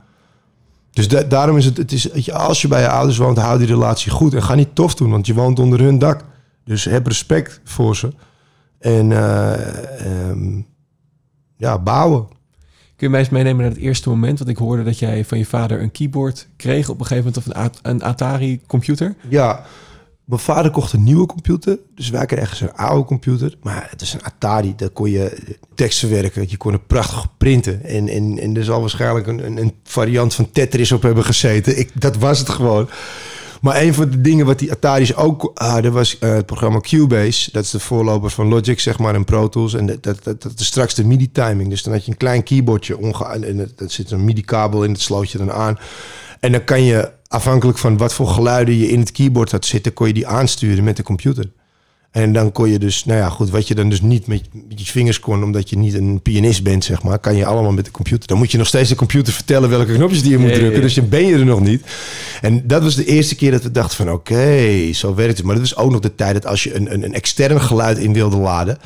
Dus 0.91 1.07
da- 1.07 1.23
daarom 1.23 1.57
is 1.57 1.65
het, 1.65 1.77
het 1.77 1.91
is, 1.91 2.31
als 2.31 2.61
je 2.61 2.67
bij 2.67 2.81
je 2.81 2.89
ouders 2.89 3.17
woont, 3.17 3.37
hou 3.37 3.57
die 3.57 3.67
relatie 3.67 4.11
goed. 4.11 4.33
En 4.33 4.43
ga 4.43 4.55
niet 4.55 4.75
tof 4.75 4.95
doen, 4.95 5.09
want 5.09 5.27
je 5.27 5.33
woont 5.33 5.59
onder 5.59 5.79
hun 5.79 5.99
dak. 5.99 6.23
Dus 6.67 6.85
heb 6.85 7.07
respect 7.07 7.61
voor 7.63 7.95
ze. 7.95 8.09
En 8.79 9.11
eh, 9.11 10.29
ehm, 10.29 10.61
ja, 11.57 11.79
bouwen. 11.79 12.27
Kun 12.95 13.07
je 13.07 13.09
mij 13.09 13.19
eens 13.19 13.29
meenemen 13.29 13.61
naar 13.61 13.73
het 13.73 13.81
eerste 13.81 14.09
moment? 14.09 14.37
Want 14.37 14.49
ik 14.49 14.57
hoorde 14.57 14.83
dat 14.83 14.99
jij 14.99 15.25
van 15.25 15.37
je 15.37 15.45
vader 15.45 15.81
een 15.81 15.91
keyboard 15.91 16.47
kreeg 16.55 16.89
op 16.89 16.99
een 16.99 17.05
gegeven 17.05 17.33
moment... 17.45 17.65
of 17.65 17.79
een, 17.81 18.03
Atari-computer. 18.03 19.15
Ja, 19.29 19.65
mijn 20.23 20.39
vader 20.41 20.71
kocht 20.71 20.93
een 20.93 21.03
nieuwe 21.03 21.25
computer. 21.25 21.79
Dus 21.95 22.09
wij 22.09 22.25
kregen 22.25 22.43
ergens 22.43 22.61
een 22.61 22.75
oude 22.75 23.05
computer. 23.05 23.57
Maar 23.61 23.87
het 23.89 24.01
is 24.01 24.13
een 24.13 24.23
Atari. 24.23 24.73
Daar 24.75 24.89
kon 24.89 25.09
je 25.09 25.55
teksten 25.75 26.09
werken. 26.09 26.45
Je 26.49 26.57
kon 26.57 26.71
het 26.71 26.87
prachtig 26.87 27.37
printen. 27.37 27.83
En, 27.83 28.07
en, 28.07 28.39
en 28.39 28.57
er 28.57 28.63
zal 28.63 28.79
waarschijnlijk 28.79 29.27
een, 29.27 29.45
een, 29.45 29.57
een 29.57 29.73
variant 29.83 30.33
van 30.33 30.51
Tetris 30.51 30.91
op 30.91 31.01
hebben 31.01 31.23
gezeten. 31.23 31.79
Ik, 31.79 32.01
dat 32.01 32.17
was 32.17 32.39
het 32.39 32.49
gewoon. 32.49 32.89
Maar 33.61 33.81
een 33.81 33.93
van 33.93 34.09
de 34.09 34.21
dingen 34.21 34.45
wat 34.45 34.59
die 34.59 34.71
Atari's 34.71 35.13
ook 35.13 35.51
hadden... 35.53 35.93
was 35.93 36.19
eh, 36.19 36.33
het 36.33 36.45
programma 36.45 36.79
Cubase. 36.79 37.51
Dat 37.51 37.63
is 37.63 37.69
de 37.69 37.79
voorloper 37.79 38.29
van 38.29 38.47
Logic, 38.47 38.79
zeg 38.79 38.99
maar, 38.99 39.15
en 39.15 39.25
Pro 39.25 39.49
Tools. 39.49 39.73
En 39.73 39.85
dat, 39.85 40.03
dat, 40.03 40.23
dat, 40.23 40.41
dat 40.41 40.59
is 40.59 40.65
straks 40.65 40.93
de 40.93 41.05
MIDI-timing. 41.05 41.69
Dus 41.69 41.83
dan 41.83 41.93
had 41.93 42.05
je 42.05 42.11
een 42.11 42.17
klein 42.17 42.43
keyboardje. 42.43 42.97
Onge 42.97 43.25
en 43.25 43.59
er 43.59 43.69
zit 43.91 44.11
een 44.11 44.25
MIDI-kabel 44.25 44.83
in. 44.83 44.93
Dat 44.93 45.01
sloot 45.01 45.31
je 45.31 45.37
dan 45.37 45.51
aan. 45.51 45.77
En 46.39 46.51
dan 46.51 46.63
kan 46.63 46.83
je, 46.83 47.11
afhankelijk 47.27 47.77
van 47.77 47.97
wat 47.97 48.13
voor 48.13 48.27
geluiden 48.27 48.77
je 48.77 48.89
in 48.89 48.99
het 48.99 49.11
keyboard 49.11 49.51
had 49.51 49.65
zitten... 49.65 49.93
kon 49.93 50.07
je 50.07 50.13
die 50.13 50.27
aansturen 50.27 50.83
met 50.83 50.97
de 50.97 51.03
computer. 51.03 51.49
En 52.11 52.33
dan 52.33 52.51
kon 52.51 52.69
je 52.69 52.79
dus, 52.79 53.05
nou 53.05 53.19
ja, 53.19 53.29
goed, 53.29 53.49
wat 53.49 53.67
je 53.67 53.75
dan 53.75 53.89
dus 53.89 54.01
niet 54.01 54.27
met, 54.27 54.41
met 54.67 54.79
je 54.79 54.85
vingers 54.91 55.19
kon, 55.19 55.43
omdat 55.43 55.69
je 55.69 55.77
niet 55.77 55.93
een 55.93 56.19
pianist 56.21 56.63
bent, 56.63 56.83
zeg 56.83 57.03
maar, 57.03 57.19
kan 57.19 57.35
je 57.35 57.45
allemaal 57.45 57.71
met 57.71 57.85
de 57.85 57.91
computer. 57.91 58.27
Dan 58.27 58.37
moet 58.37 58.51
je 58.51 58.57
nog 58.57 58.67
steeds 58.67 58.89
de 58.89 58.95
computer 58.95 59.33
vertellen 59.33 59.69
welke 59.69 59.93
knopjes 59.93 60.21
die 60.21 60.31
je 60.31 60.37
moet 60.37 60.53
drukken. 60.53 60.81
Dus 60.81 60.93
dan 60.93 61.09
ben 61.09 61.25
je 61.25 61.33
er 61.33 61.45
nog 61.45 61.59
niet. 61.61 61.83
En 62.41 62.67
dat 62.67 62.83
was 62.83 62.95
de 62.95 63.05
eerste 63.05 63.35
keer 63.35 63.51
dat 63.51 63.63
we 63.63 63.71
dachten 63.71 63.97
van, 63.97 64.11
oké, 64.11 64.93
zo 64.93 65.15
werkt 65.15 65.37
het. 65.37 65.45
Maar 65.45 65.55
dat 65.55 65.69
was 65.69 65.77
ook 65.83 65.91
nog 65.91 65.99
de 65.99 66.15
tijd 66.15 66.33
dat 66.33 66.45
als 66.45 66.63
je 66.63 66.75
een, 66.75 66.93
een, 66.93 67.03
een 67.03 67.13
extern 67.13 67.61
geluid 67.61 67.97
in 67.97 68.13
wilde 68.13 68.37
laden, 68.37 68.77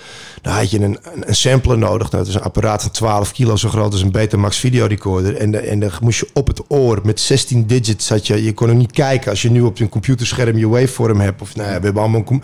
dan 0.42 0.54
had 0.54 0.72
je 0.72 0.78
een, 0.80 0.84
een, 1.14 1.24
een 1.28 1.36
sampler 1.36 1.78
nodig. 1.78 2.12
Nou, 2.12 2.24
dat 2.24 2.28
is 2.28 2.40
een 2.40 2.42
apparaat 2.46 2.82
van 2.82 2.92
12 2.92 3.32
kilo 3.32 3.56
zo 3.56 3.70
groot 3.70 3.92
als 3.92 4.02
een 4.02 4.12
Betamax 4.12 4.58
videorecorder. 4.58 5.36
En, 5.36 5.52
de- 5.52 5.58
en 5.58 5.80
dan 5.80 5.92
moest 6.02 6.20
je 6.20 6.28
op 6.34 6.48
het 6.48 6.62
oor 6.68 7.00
met 7.04 7.20
16 7.20 7.66
digits. 7.66 8.10
Had 8.10 8.28
je, 8.28 8.44
je 8.44 8.54
kon 8.54 8.70
er 8.70 8.76
niet 8.76 8.92
kijken 8.92 9.30
als 9.32 9.42
je 9.42 9.52
nu 9.52 9.62
op 9.62 9.78
je 9.78 9.90
computerscherm 9.90 10.58
je 10.58 10.68
waveform 10.68 11.20
hebt. 11.20 11.42
Of 11.42 11.56
nou 11.56 11.70
ja, 11.70 11.78
we 11.78 11.84
hebben 11.84 12.02
allemaal 12.02 12.20
een 12.20 12.26
com- 12.26 12.42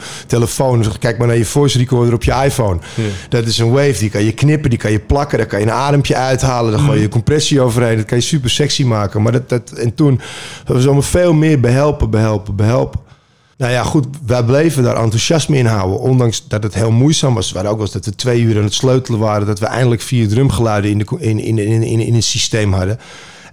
telefoon. 0.70 0.92
Dus 0.92 1.00
kijk 1.00 1.18
maar 1.18 1.28
naar 1.28 1.38
je 1.38 1.46
voice 1.46 1.78
recorder 1.78 2.14
op 2.14 2.24
je 2.24 2.32
iPhone. 2.44 2.80
Dat 3.30 3.46
is 3.46 3.58
een 3.58 3.72
wave. 3.72 4.00
Die 4.00 4.10
kan 4.10 4.24
je 4.24 4.32
knippen, 4.32 4.70
die 4.70 4.80
kan 4.80 4.92
je 4.92 5.00
plakken. 5.00 5.38
Daar 5.38 5.48
kan 5.48 5.60
je 5.60 5.66
een 5.66 5.72
adempje 5.72 6.16
uithalen. 6.16 6.72
Dan 6.72 6.82
gooi 6.82 7.02
je 7.02 7.10
compressie 7.10 7.62
overheen. 7.62 7.98
Dat 7.98 8.06
kan 8.06 8.18
je 8.18 8.24
super 8.24 8.50
sexy 8.50 8.84
maken. 8.84 9.22
Maar 9.22 9.32
dat, 9.32 9.50
dat, 9.50 9.72
en 9.72 9.96
toen 9.96 10.22
was 10.66 10.84
allemaal 10.84 11.02
veel 11.02 11.34
meer 11.34 11.60
behelpen, 11.60 12.10
behelpen, 12.10 12.56
behelpen. 12.56 13.00
Nou 13.58 13.72
ja, 13.72 13.84
goed, 13.84 14.06
wij 14.26 14.44
bleven 14.44 14.84
daar 14.84 14.96
enthousiasme 14.96 15.58
in 15.58 15.66
houden. 15.66 16.00
Ondanks 16.00 16.48
dat 16.48 16.64
het 16.64 16.74
heel 16.74 16.92
moeizaam 16.92 17.34
was. 17.34 17.52
Waren 17.52 17.72
ook 17.72 17.80
eens 17.80 17.92
dat 17.92 18.06
we 18.06 18.16
twee 18.16 18.42
uur 18.42 18.58
aan 18.58 18.64
het 18.64 18.74
sleutelen 18.74 19.20
waren. 19.20 19.48
Dat 19.48 19.60
we 19.60 19.66
eindelijk 19.66 20.02
vier 20.02 20.28
drumgeluiden 20.28 20.92
in, 20.92 20.98
de, 20.98 21.06
in, 21.20 21.40
in, 21.40 21.58
in, 21.58 21.84
in, 21.84 22.00
in 22.00 22.14
het 22.14 22.24
systeem 22.24 22.74
hadden. 22.74 23.00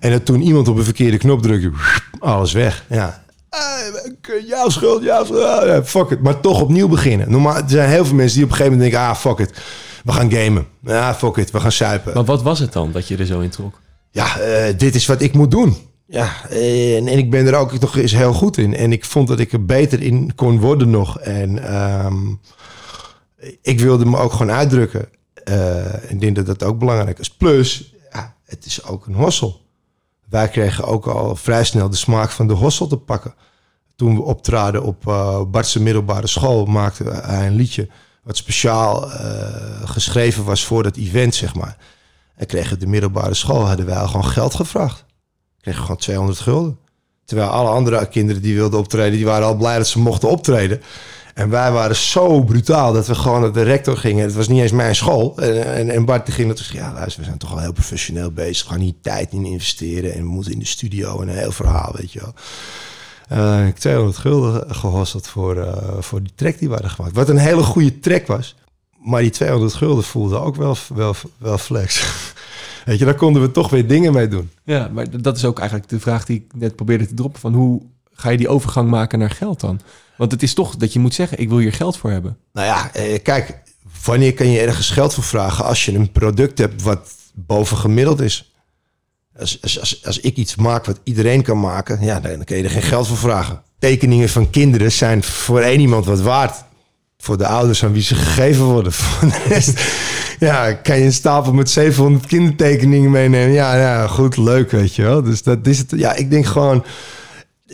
En 0.00 0.10
dat 0.10 0.24
toen 0.24 0.42
iemand 0.42 0.68
op 0.68 0.76
een 0.76 0.84
verkeerde 0.84 1.18
knop 1.18 1.42
drukte, 1.42 1.70
alles 2.18 2.52
weg. 2.52 2.84
Ja. 2.88 3.23
Eh, 3.54 4.48
Jouw 4.48 4.68
schuld. 4.68 5.08
Ah, 5.08 5.66
ja, 5.66 5.84
fuck 5.84 6.10
it. 6.10 6.22
Maar 6.22 6.40
toch 6.40 6.60
opnieuw 6.60 6.88
beginnen. 6.88 7.30
Normaal, 7.30 7.56
er 7.56 7.62
zijn 7.66 7.88
heel 7.90 8.04
veel 8.04 8.14
mensen 8.14 8.36
die 8.36 8.44
op 8.44 8.50
een 8.50 8.56
gegeven 8.56 8.78
moment 8.78 8.92
denken... 8.92 9.10
ah, 9.10 9.16
fuck 9.16 9.38
it. 9.38 9.62
We 10.04 10.12
gaan 10.12 10.32
gamen. 10.32 10.66
Ja, 10.82 11.14
fuck 11.14 11.36
it. 11.36 11.50
We 11.50 11.60
gaan 11.60 11.72
suipen. 11.72 12.14
Maar 12.14 12.24
wat 12.24 12.42
was 12.42 12.58
het 12.58 12.72
dan 12.72 12.92
dat 12.92 13.08
je 13.08 13.16
er 13.16 13.26
zo 13.26 13.40
in 13.40 13.50
trok? 13.50 13.80
ja, 14.10 14.38
eh, 14.38 14.78
dit 14.78 14.94
is 14.94 15.06
wat 15.06 15.20
ik 15.22 15.32
moet 15.32 15.50
doen. 15.50 15.76
Ja, 16.06 16.32
eh, 16.50 16.96
en, 16.96 17.08
en 17.08 17.18
ik 17.18 17.30
ben 17.30 17.46
er 17.46 17.54
ook 17.54 17.80
nog 17.80 17.96
eens 17.96 18.12
heel 18.12 18.32
goed 18.32 18.56
in. 18.56 18.74
En 18.74 18.92
ik 18.92 19.04
vond 19.04 19.28
dat 19.28 19.38
ik 19.40 19.52
er 19.52 19.64
beter 19.64 20.02
in 20.02 20.34
kon 20.34 20.60
worden 20.60 20.90
nog. 20.90 21.20
En 21.20 21.64
ehm, 21.68 22.16
ik 23.62 23.80
wilde 23.80 24.04
me 24.04 24.16
ook 24.18 24.32
gewoon 24.32 24.52
uitdrukken. 24.52 25.08
Eh, 25.44 25.94
ik 26.08 26.20
denk 26.20 26.36
dat 26.36 26.46
dat 26.46 26.62
ook 26.62 26.78
belangrijk 26.78 27.18
is. 27.18 27.30
Plus, 27.30 27.94
ja, 28.12 28.34
het 28.44 28.66
is 28.66 28.84
ook 28.84 29.06
een 29.06 29.14
hossel. 29.14 29.60
Wij 30.28 30.48
kregen 30.48 30.84
ook 30.84 31.06
al 31.06 31.36
vrij 31.36 31.64
snel 31.64 31.90
de 31.90 31.96
smaak 31.96 32.30
van 32.30 32.46
de 32.46 32.54
hossel 32.54 32.86
te 32.86 32.96
pakken. 32.96 33.34
Toen 33.96 34.14
we 34.16 34.22
optraden 34.22 34.82
op 34.82 35.06
uh, 35.06 35.42
Bartse 35.44 35.82
middelbare 35.82 36.26
school, 36.26 36.64
maakte 36.64 37.04
hij 37.04 37.46
een 37.46 37.54
liedje 37.54 37.88
wat 38.22 38.36
speciaal 38.36 39.12
eh, 39.12 39.88
geschreven 39.88 40.44
was 40.44 40.64
voor 40.64 40.82
dat 40.82 40.96
event, 40.96 41.34
zeg 41.34 41.54
maar. 41.54 41.76
En 42.36 42.46
kregen 42.46 42.78
de 42.78 42.86
middelbare 42.86 43.34
school, 43.34 43.66
hadden 43.66 43.86
wij 43.86 43.96
al 43.96 44.06
gewoon 44.06 44.24
geld 44.24 44.54
gevraagd. 44.54 45.04
Kregen 45.60 45.82
gewoon 45.82 45.96
200 45.96 46.38
gulden. 46.38 46.78
Terwijl 47.24 47.48
alle 47.48 47.68
andere 47.68 48.08
kinderen 48.08 48.42
die 48.42 48.54
wilden 48.54 48.78
optreden, 48.78 49.12
die 49.12 49.24
waren 49.24 49.46
al 49.46 49.56
blij 49.56 49.76
dat 49.76 49.86
ze 49.86 49.98
mochten 49.98 50.28
optreden. 50.28 50.82
En 51.34 51.50
wij 51.50 51.72
waren 51.72 51.96
zo 51.96 52.42
brutaal 52.42 52.92
dat 52.92 53.06
we 53.06 53.14
gewoon 53.14 53.40
naar 53.40 53.52
de 53.52 53.62
rector 53.62 53.96
gingen. 53.96 54.24
Het 54.24 54.34
was 54.34 54.48
niet 54.48 54.60
eens 54.60 54.72
mijn 54.72 54.94
school. 54.94 55.38
En, 55.38 55.90
en, 55.90 56.04
Bart 56.04 56.32
ging 56.32 56.46
naartoe 56.46 56.76
ja, 56.76 56.92
luister, 56.92 57.20
we 57.20 57.26
zijn 57.26 57.38
toch 57.38 57.52
al 57.52 57.58
heel 57.58 57.72
professioneel 57.72 58.30
bezig. 58.30 58.66
We 58.66 58.72
gaan 58.72 58.80
hier 58.80 58.94
tijd 59.00 59.32
in 59.32 59.44
investeren. 59.44 60.14
En 60.14 60.20
we 60.20 60.28
moeten 60.28 60.52
in 60.52 60.58
de 60.58 60.66
studio 60.66 61.20
en 61.20 61.28
een 61.28 61.36
heel 61.36 61.52
verhaal, 61.52 61.92
weet 61.96 62.12
je 62.12 62.20
wel. 62.20 62.34
Eh, 63.28 63.60
ik 63.60 63.66
heb 63.66 63.76
200 63.76 64.16
gulden 64.16 64.74
gehosseld 64.74 65.26
voor, 65.26 65.56
eh, 65.56 65.96
voor 66.00 66.22
die 66.22 66.32
track 66.34 66.58
die 66.58 66.68
we 66.68 66.74
hadden 66.74 66.92
gemaakt. 66.92 67.14
Wat 67.14 67.28
een 67.28 67.36
hele 67.36 67.62
goede 67.62 67.98
track 67.98 68.26
was. 68.26 68.54
Maar 68.98 69.20
die 69.20 69.30
200 69.30 69.74
gulden 69.74 70.04
voelde 70.04 70.38
ook 70.38 70.56
wel, 70.56 70.76
wel, 70.94 71.14
wel 71.38 71.58
flex. 71.58 72.02
Weet 72.84 72.98
je, 72.98 73.04
daar 73.04 73.14
konden 73.14 73.42
we 73.42 73.50
toch 73.50 73.70
weer 73.70 73.86
dingen 73.86 74.12
mee 74.12 74.28
doen. 74.28 74.50
Ja, 74.64 74.90
maar 74.92 75.20
dat 75.20 75.36
is 75.36 75.44
ook 75.44 75.58
eigenlijk 75.58 75.88
de 75.88 76.00
vraag 76.00 76.24
die 76.24 76.36
ik 76.36 76.60
net 76.60 76.76
probeerde 76.76 77.06
te 77.06 77.14
droppen. 77.14 77.40
Van 77.40 77.54
hoe 77.54 77.82
ga 78.12 78.30
je 78.30 78.36
die 78.36 78.48
overgang 78.48 78.90
maken 78.90 79.18
naar 79.18 79.30
geld 79.30 79.60
dan? 79.60 79.80
Want 80.16 80.32
het 80.32 80.42
is 80.42 80.54
toch 80.54 80.76
dat 80.76 80.92
je 80.92 80.98
moet 80.98 81.14
zeggen, 81.14 81.38
ik 81.38 81.48
wil 81.48 81.58
hier 81.58 81.72
geld 81.72 81.96
voor 81.96 82.10
hebben. 82.10 82.36
Nou 82.52 82.66
ja, 82.66 82.92
eh, 82.92 83.22
kijk, 83.22 83.62
wanneer 84.04 84.34
kan 84.34 84.50
je 84.50 84.60
ergens 84.60 84.90
geld 84.90 85.14
voor 85.14 85.24
vragen 85.24 85.64
als 85.64 85.84
je 85.84 85.94
een 85.94 86.12
product 86.12 86.58
hebt 86.58 86.82
wat 86.82 87.14
bovengemiddeld 87.34 88.20
is? 88.20 88.52
Als, 89.38 89.62
als, 89.62 89.80
als, 89.80 90.04
als 90.04 90.20
ik 90.20 90.36
iets 90.36 90.56
maak 90.56 90.84
wat 90.84 91.00
iedereen 91.04 91.42
kan 91.42 91.60
maken, 91.60 92.04
ja, 92.04 92.20
dan 92.20 92.44
kan 92.44 92.56
je 92.56 92.62
er 92.62 92.70
geen 92.70 92.82
geld 92.82 93.06
voor 93.06 93.16
vragen. 93.16 93.62
Tekeningen 93.78 94.28
van 94.28 94.50
kinderen 94.50 94.92
zijn 94.92 95.22
voor 95.22 95.60
één 95.60 95.80
iemand 95.80 96.06
wat 96.06 96.20
waard. 96.20 96.64
Voor 97.18 97.38
de 97.38 97.46
ouders 97.46 97.84
aan 97.84 97.92
wie 97.92 98.02
ze 98.02 98.14
gegeven 98.14 98.64
worden. 98.64 98.92
Voor 99.02 99.28
de 99.28 99.42
rest, 99.48 99.80
ja, 100.38 100.72
kan 100.72 100.98
je 100.98 101.04
een 101.04 101.12
stapel 101.12 101.52
met 101.52 101.70
700 101.70 102.26
kindertekeningen 102.26 103.10
meenemen. 103.10 103.52
Ja, 103.52 103.76
ja, 103.76 104.06
goed, 104.06 104.36
leuk, 104.36 104.70
weet 104.70 104.94
je 104.94 105.02
wel. 105.02 105.22
Dus 105.22 105.42
dat 105.42 105.66
is 105.66 105.78
het. 105.78 105.92
Ja, 105.96 106.14
ik 106.14 106.30
denk 106.30 106.46
gewoon, 106.46 106.84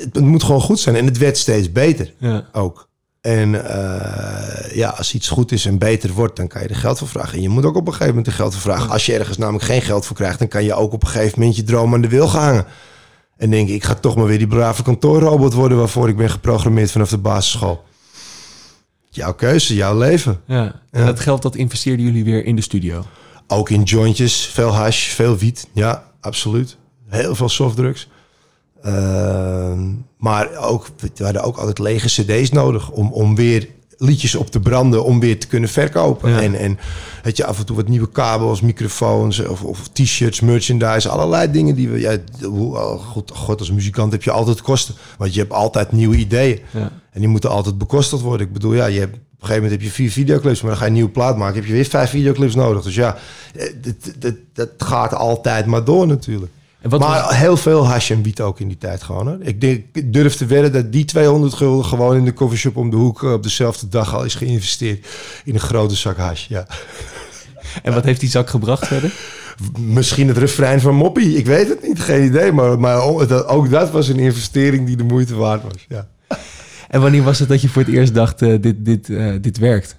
het, 0.00 0.20
moet 0.20 0.42
gewoon 0.42 0.60
goed 0.60 0.80
zijn. 0.80 0.96
En 0.96 1.04
het 1.06 1.18
werd 1.18 1.38
steeds 1.38 1.72
beter 1.72 2.12
Ja. 2.18 2.44
ook. 2.52 2.88
En 3.20 3.64
eh, 3.68 4.76
ja, 4.76 4.88
als 4.88 5.14
iets 5.14 5.28
goed 5.28 5.52
is 5.52 5.66
en 5.66 5.78
beter 5.78 6.12
wordt, 6.12 6.36
dan 6.36 6.48
kan 6.48 6.62
je 6.62 6.68
er 6.68 6.76
geld 6.76 6.98
voor 6.98 7.08
vragen. 7.08 7.34
En 7.34 7.42
je 7.42 7.48
moet 7.48 7.64
ook 7.64 7.76
op 7.76 7.86
een 7.86 7.92
gegeven 7.92 8.08
moment 8.08 8.26
er 8.26 8.32
geld 8.32 8.52
voor 8.52 8.60
vragen. 8.72 8.90
Als 8.90 9.06
je 9.06 9.14
ergens 9.18 9.36
namelijk 9.36 9.64
geen 9.64 9.82
geld 9.82 10.06
voor 10.06 10.16
krijgt, 10.16 10.38
dan 10.38 10.48
kan 10.48 10.64
je 10.64 10.74
ook 10.74 10.92
op 10.92 11.02
een 11.02 11.08
gegeven 11.08 11.38
moment 11.38 11.56
je 11.56 11.62
droom 11.62 11.94
aan 11.94 12.00
de 12.00 12.08
wil 12.08 12.28
gaan 12.28 12.44
hangen. 12.44 12.64
En 13.36 13.50
denk 13.50 13.68
ik 13.68 13.84
ga 13.84 13.94
toch 13.94 14.16
maar 14.16 14.26
weer 14.26 14.38
die 14.38 14.46
brave 14.46 14.82
kantoorrobot 14.82 15.52
worden 15.52 15.78
waarvoor 15.78 16.08
ik 16.08 16.16
ben 16.16 16.30
geprogrammeerd 16.30 16.90
vanaf 16.90 17.08
de 17.10 17.18
basisschool. 17.18 17.84
Jouw 19.10 19.34
keuze, 19.34 19.74
jouw 19.74 19.98
leven. 19.98 20.40
Ja. 20.46 20.80
En 20.90 21.06
dat 21.06 21.20
geld 21.20 21.42
dat 21.42 21.56
investeerden 21.56 22.04
jullie 22.04 22.24
weer 22.24 22.44
in 22.44 22.56
de 22.56 22.62
studio. 22.62 23.04
Ook 23.46 23.70
in 23.70 23.82
jointjes, 23.82 24.46
veel 24.52 24.70
hash, 24.74 25.08
veel 25.08 25.36
wiet. 25.36 25.68
Ja, 25.72 26.04
absoluut. 26.20 26.76
Heel 27.08 27.34
veel 27.34 27.48
softdrugs. 27.48 28.08
Ehm, 28.82 29.88
maar 30.18 30.56
ook, 30.56 30.86
we 30.96 31.24
hadden 31.24 31.42
ook 31.42 31.56
altijd 31.56 31.78
lege 31.78 32.06
cd's 32.06 32.50
nodig 32.50 32.90
om, 32.90 33.12
om 33.12 33.34
weer 33.34 33.68
liedjes 34.00 34.34
op 34.34 34.50
te 34.50 34.60
branden, 34.60 35.04
om 35.04 35.20
weer 35.20 35.40
te 35.40 35.46
kunnen 35.46 35.68
verkopen. 35.68 36.30
Ja. 36.30 36.40
En, 36.40 36.54
en 36.54 36.78
weet 37.22 37.36
je, 37.36 37.44
af 37.44 37.58
en 37.58 37.66
toe 37.66 37.76
wat 37.76 37.88
nieuwe 37.88 38.08
kabels, 38.08 38.60
microfoons 38.60 39.46
of, 39.46 39.62
of 39.62 39.88
t-shirts, 39.88 40.40
merchandise, 40.40 41.08
allerlei 41.08 41.50
dingen 41.50 41.74
die 41.74 41.88
we... 41.88 42.00
Ja, 42.00 42.16
oh, 42.46 43.06
goed, 43.06 43.30
god, 43.30 43.58
als 43.58 43.70
muzikant 43.70 44.12
heb 44.12 44.22
je 44.22 44.30
altijd 44.30 44.62
kosten. 44.62 44.94
Want 45.18 45.34
je 45.34 45.40
hebt 45.40 45.52
altijd 45.52 45.92
nieuwe 45.92 46.16
ideeën. 46.16 46.60
Ja. 46.70 46.92
En 47.10 47.20
die 47.20 47.28
moeten 47.28 47.50
altijd 47.50 47.78
bekostigd 47.78 48.22
worden. 48.22 48.46
Ik 48.46 48.52
bedoel, 48.52 48.74
ja, 48.74 48.86
je 48.86 48.98
hebt, 48.98 49.14
op 49.14 49.20
een 49.20 49.46
gegeven 49.46 49.62
moment 49.62 49.80
heb 49.80 49.90
je 49.90 49.94
vier 49.94 50.10
videoclips, 50.10 50.60
maar 50.60 50.70
dan 50.70 50.78
ga 50.78 50.84
je 50.84 50.90
een 50.90 50.96
nieuwe 50.96 51.12
plaat 51.12 51.36
maken, 51.36 51.54
heb 51.54 51.66
je 51.66 51.72
weer 51.72 51.84
vijf 51.84 52.10
videoclips 52.10 52.54
nodig. 52.54 52.82
Dus 52.82 52.94
ja, 52.94 53.16
eh, 53.54 53.72
dat, 53.82 53.94
dat, 54.18 54.34
dat 54.52 54.70
gaat 54.78 55.14
altijd 55.14 55.66
maar 55.66 55.84
door 55.84 56.06
natuurlijk. 56.06 56.52
En 56.80 56.90
wat 56.90 57.00
maar 57.00 57.22
was- 57.22 57.36
heel 57.36 57.56
veel 57.56 57.86
hash 57.86 58.10
en 58.10 58.22
wiet 58.22 58.40
ook 58.40 58.60
in 58.60 58.68
die 58.68 58.78
tijd 58.78 59.02
gewoon. 59.02 59.26
Hoor. 59.26 59.38
Ik, 59.40 59.60
denk, 59.60 59.84
ik 59.92 60.12
durf 60.12 60.34
te 60.34 60.46
wedden 60.46 60.72
dat 60.72 60.92
die 60.92 61.04
200 61.04 61.54
gulden 61.54 61.84
gewoon 61.84 62.16
in 62.16 62.24
de 62.24 62.32
coffeeshop 62.32 62.76
om 62.76 62.90
de 62.90 62.96
hoek 62.96 63.22
eh, 63.22 63.32
op 63.32 63.42
dezelfde 63.42 63.88
dag 63.88 64.14
al 64.14 64.24
is 64.24 64.34
geïnvesteerd 64.34 65.06
in 65.44 65.54
een 65.54 65.60
grote 65.60 65.94
zak 65.94 66.16
hash. 66.16 66.46
Ja. 66.48 66.66
En 67.82 67.94
wat 67.94 68.04
heeft 68.04 68.20
die 68.20 68.28
zak 68.28 68.50
gebracht 68.50 68.86
verder? 68.86 69.12
Misschien 69.78 70.28
het 70.28 70.36
refrein 70.36 70.80
van 70.80 70.94
Moppie, 70.94 71.36
ik 71.36 71.46
weet 71.46 71.68
het 71.68 71.82
niet, 71.88 72.00
geen 72.00 72.24
idee. 72.24 72.52
Maar, 72.52 72.78
maar 72.78 73.02
ook 73.46 73.70
dat 73.70 73.90
was 73.90 74.08
een 74.08 74.18
investering 74.18 74.86
die 74.86 74.96
de 74.96 75.04
moeite 75.04 75.34
waard 75.34 75.62
was. 75.62 75.86
Ja. 75.88 76.08
En 76.88 77.00
wanneer 77.00 77.22
was 77.22 77.38
het 77.38 77.48
dat 77.48 77.60
je 77.60 77.68
voor 77.68 77.82
het 77.82 77.90
eerst 77.90 78.14
dacht, 78.14 78.42
eh, 78.42 78.54
dit, 78.60 78.84
dit, 78.84 79.08
eh, 79.10 79.32
dit 79.40 79.58
werkt? 79.58 79.96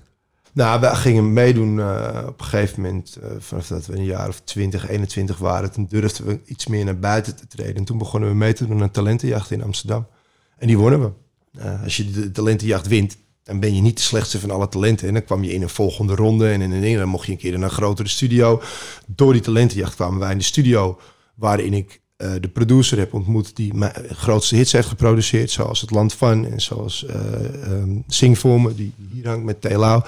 Nou, 0.53 0.79
we 0.79 0.95
gingen 0.95 1.33
meedoen 1.33 1.79
eh, 1.79 2.23
op 2.27 2.39
een 2.39 2.45
gegeven 2.45 2.81
moment, 2.81 3.17
eh, 3.21 3.29
vanaf 3.39 3.67
dat 3.67 3.85
we 3.85 3.95
een 3.95 4.03
jaar 4.03 4.27
of 4.27 4.39
20, 4.39 4.89
21 4.89 5.37
waren. 5.37 5.71
Toen 5.71 5.85
durfden 5.89 6.25
we 6.25 6.39
iets 6.45 6.67
meer 6.67 6.85
naar 6.85 6.99
buiten 6.99 7.35
te 7.35 7.47
treden. 7.47 7.75
En 7.75 7.83
toen 7.83 7.97
begonnen 7.97 8.29
we 8.29 8.35
mee 8.35 8.53
te 8.53 8.67
doen 8.67 8.81
aan 8.81 8.91
talentenjacht 8.91 9.51
in 9.51 9.63
Amsterdam. 9.63 10.07
En 10.57 10.67
die 10.67 10.77
wonnen 10.77 11.01
we. 11.01 11.11
Eh, 11.59 11.83
als 11.83 11.97
je 11.97 12.11
de 12.11 12.31
talentenjacht 12.31 12.87
wint, 12.87 13.17
dan 13.43 13.59
ben 13.59 13.75
je 13.75 13.81
niet 13.81 13.97
de 13.97 14.03
slechtste 14.03 14.39
van 14.39 14.51
alle 14.51 14.67
talenten. 14.67 15.07
En 15.07 15.13
dan 15.13 15.23
kwam 15.23 15.43
je 15.43 15.53
in 15.53 15.61
een 15.61 15.69
volgende 15.69 16.15
ronde 16.15 16.51
en 16.51 16.61
in 16.61 16.71
een 16.71 16.81
ding. 16.81 16.97
Dan 16.97 17.07
mocht 17.07 17.25
je 17.25 17.31
een 17.31 17.37
keer 17.37 17.51
naar 17.51 17.61
een 17.61 17.75
grotere 17.75 18.07
studio. 18.07 18.61
Door 19.07 19.33
die 19.33 19.41
talentenjacht 19.41 19.95
kwamen 19.95 20.19
wij 20.19 20.31
in 20.31 20.37
de 20.37 20.43
studio 20.43 20.99
waarin 21.35 21.73
ik 21.73 22.00
eh, 22.21 22.31
de 22.41 22.47
producer 22.47 22.97
heb 22.97 23.13
ontmoet 23.13 23.55
die 23.55 23.73
mijn 23.73 23.93
grootste 24.09 24.55
hits 24.55 24.71
heeft 24.71 24.87
geproduceerd. 24.87 25.51
Zoals 25.51 25.81
Het 25.81 25.91
Land 25.91 26.13
van 26.13 26.45
en 26.45 26.61
zoals 26.61 27.05
eh 27.05 27.15
ehm, 27.15 27.89
Zing 28.07 28.39
voor 28.39 28.61
me, 28.61 28.75
die 28.75 28.93
hier 29.13 29.27
hangt 29.27 29.43
met 29.43 29.61
Telau. 29.61 30.01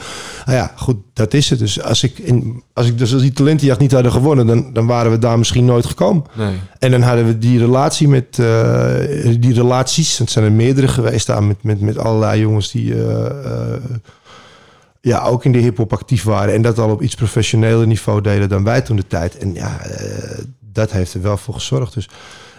Nou 0.45 0.57
ja, 0.57 0.71
goed, 0.75 0.97
dat 1.13 1.33
is 1.33 1.49
het. 1.49 1.59
Dus 1.59 1.81
als 1.81 2.03
ik, 2.03 2.19
in, 2.19 2.63
als 2.73 2.87
ik 2.87 2.97
dus 2.97 3.13
als 3.13 3.21
die 3.21 3.33
talentenjacht 3.33 3.79
niet 3.79 3.91
hadden 3.91 4.11
gewonnen, 4.11 4.47
dan, 4.47 4.73
dan 4.73 4.87
waren 4.87 5.11
we 5.11 5.17
daar 5.17 5.37
misschien 5.37 5.65
nooit 5.65 5.85
gekomen. 5.85 6.23
Nee. 6.33 6.55
En 6.79 6.91
dan 6.91 7.01
hadden 7.01 7.25
we 7.25 7.37
die 7.37 7.59
relatie 7.59 8.07
met 8.07 8.39
eh, 8.39 8.95
die 9.39 9.53
relaties. 9.53 10.17
Het 10.17 10.31
zijn 10.31 10.45
er 10.45 10.51
meerdere 10.51 10.87
geweest 10.87 11.27
daar 11.27 11.43
met, 11.43 11.63
met, 11.63 11.81
met 11.81 11.97
allerlei 11.97 12.39
jongens 12.39 12.71
die 12.71 12.95
ja, 15.01 15.23
ook 15.23 15.45
in 15.45 15.51
de 15.51 15.57
hip-hop 15.57 15.93
actief 15.93 16.23
waren. 16.23 16.53
En 16.53 16.61
dat 16.61 16.79
al 16.79 16.89
op 16.89 17.01
iets 17.01 17.15
professioneler 17.15 17.87
niveau 17.87 18.21
deden 18.21 18.49
dan 18.49 18.63
wij 18.63 18.81
toen 18.81 18.95
de 18.95 19.07
tijd. 19.07 19.37
En 19.37 19.53
ja, 19.53 19.81
dat 20.73 20.91
heeft 20.91 21.13
er 21.13 21.21
wel 21.21 21.37
voor 21.37 21.53
gezorgd. 21.53 21.93
Dus 21.93 22.09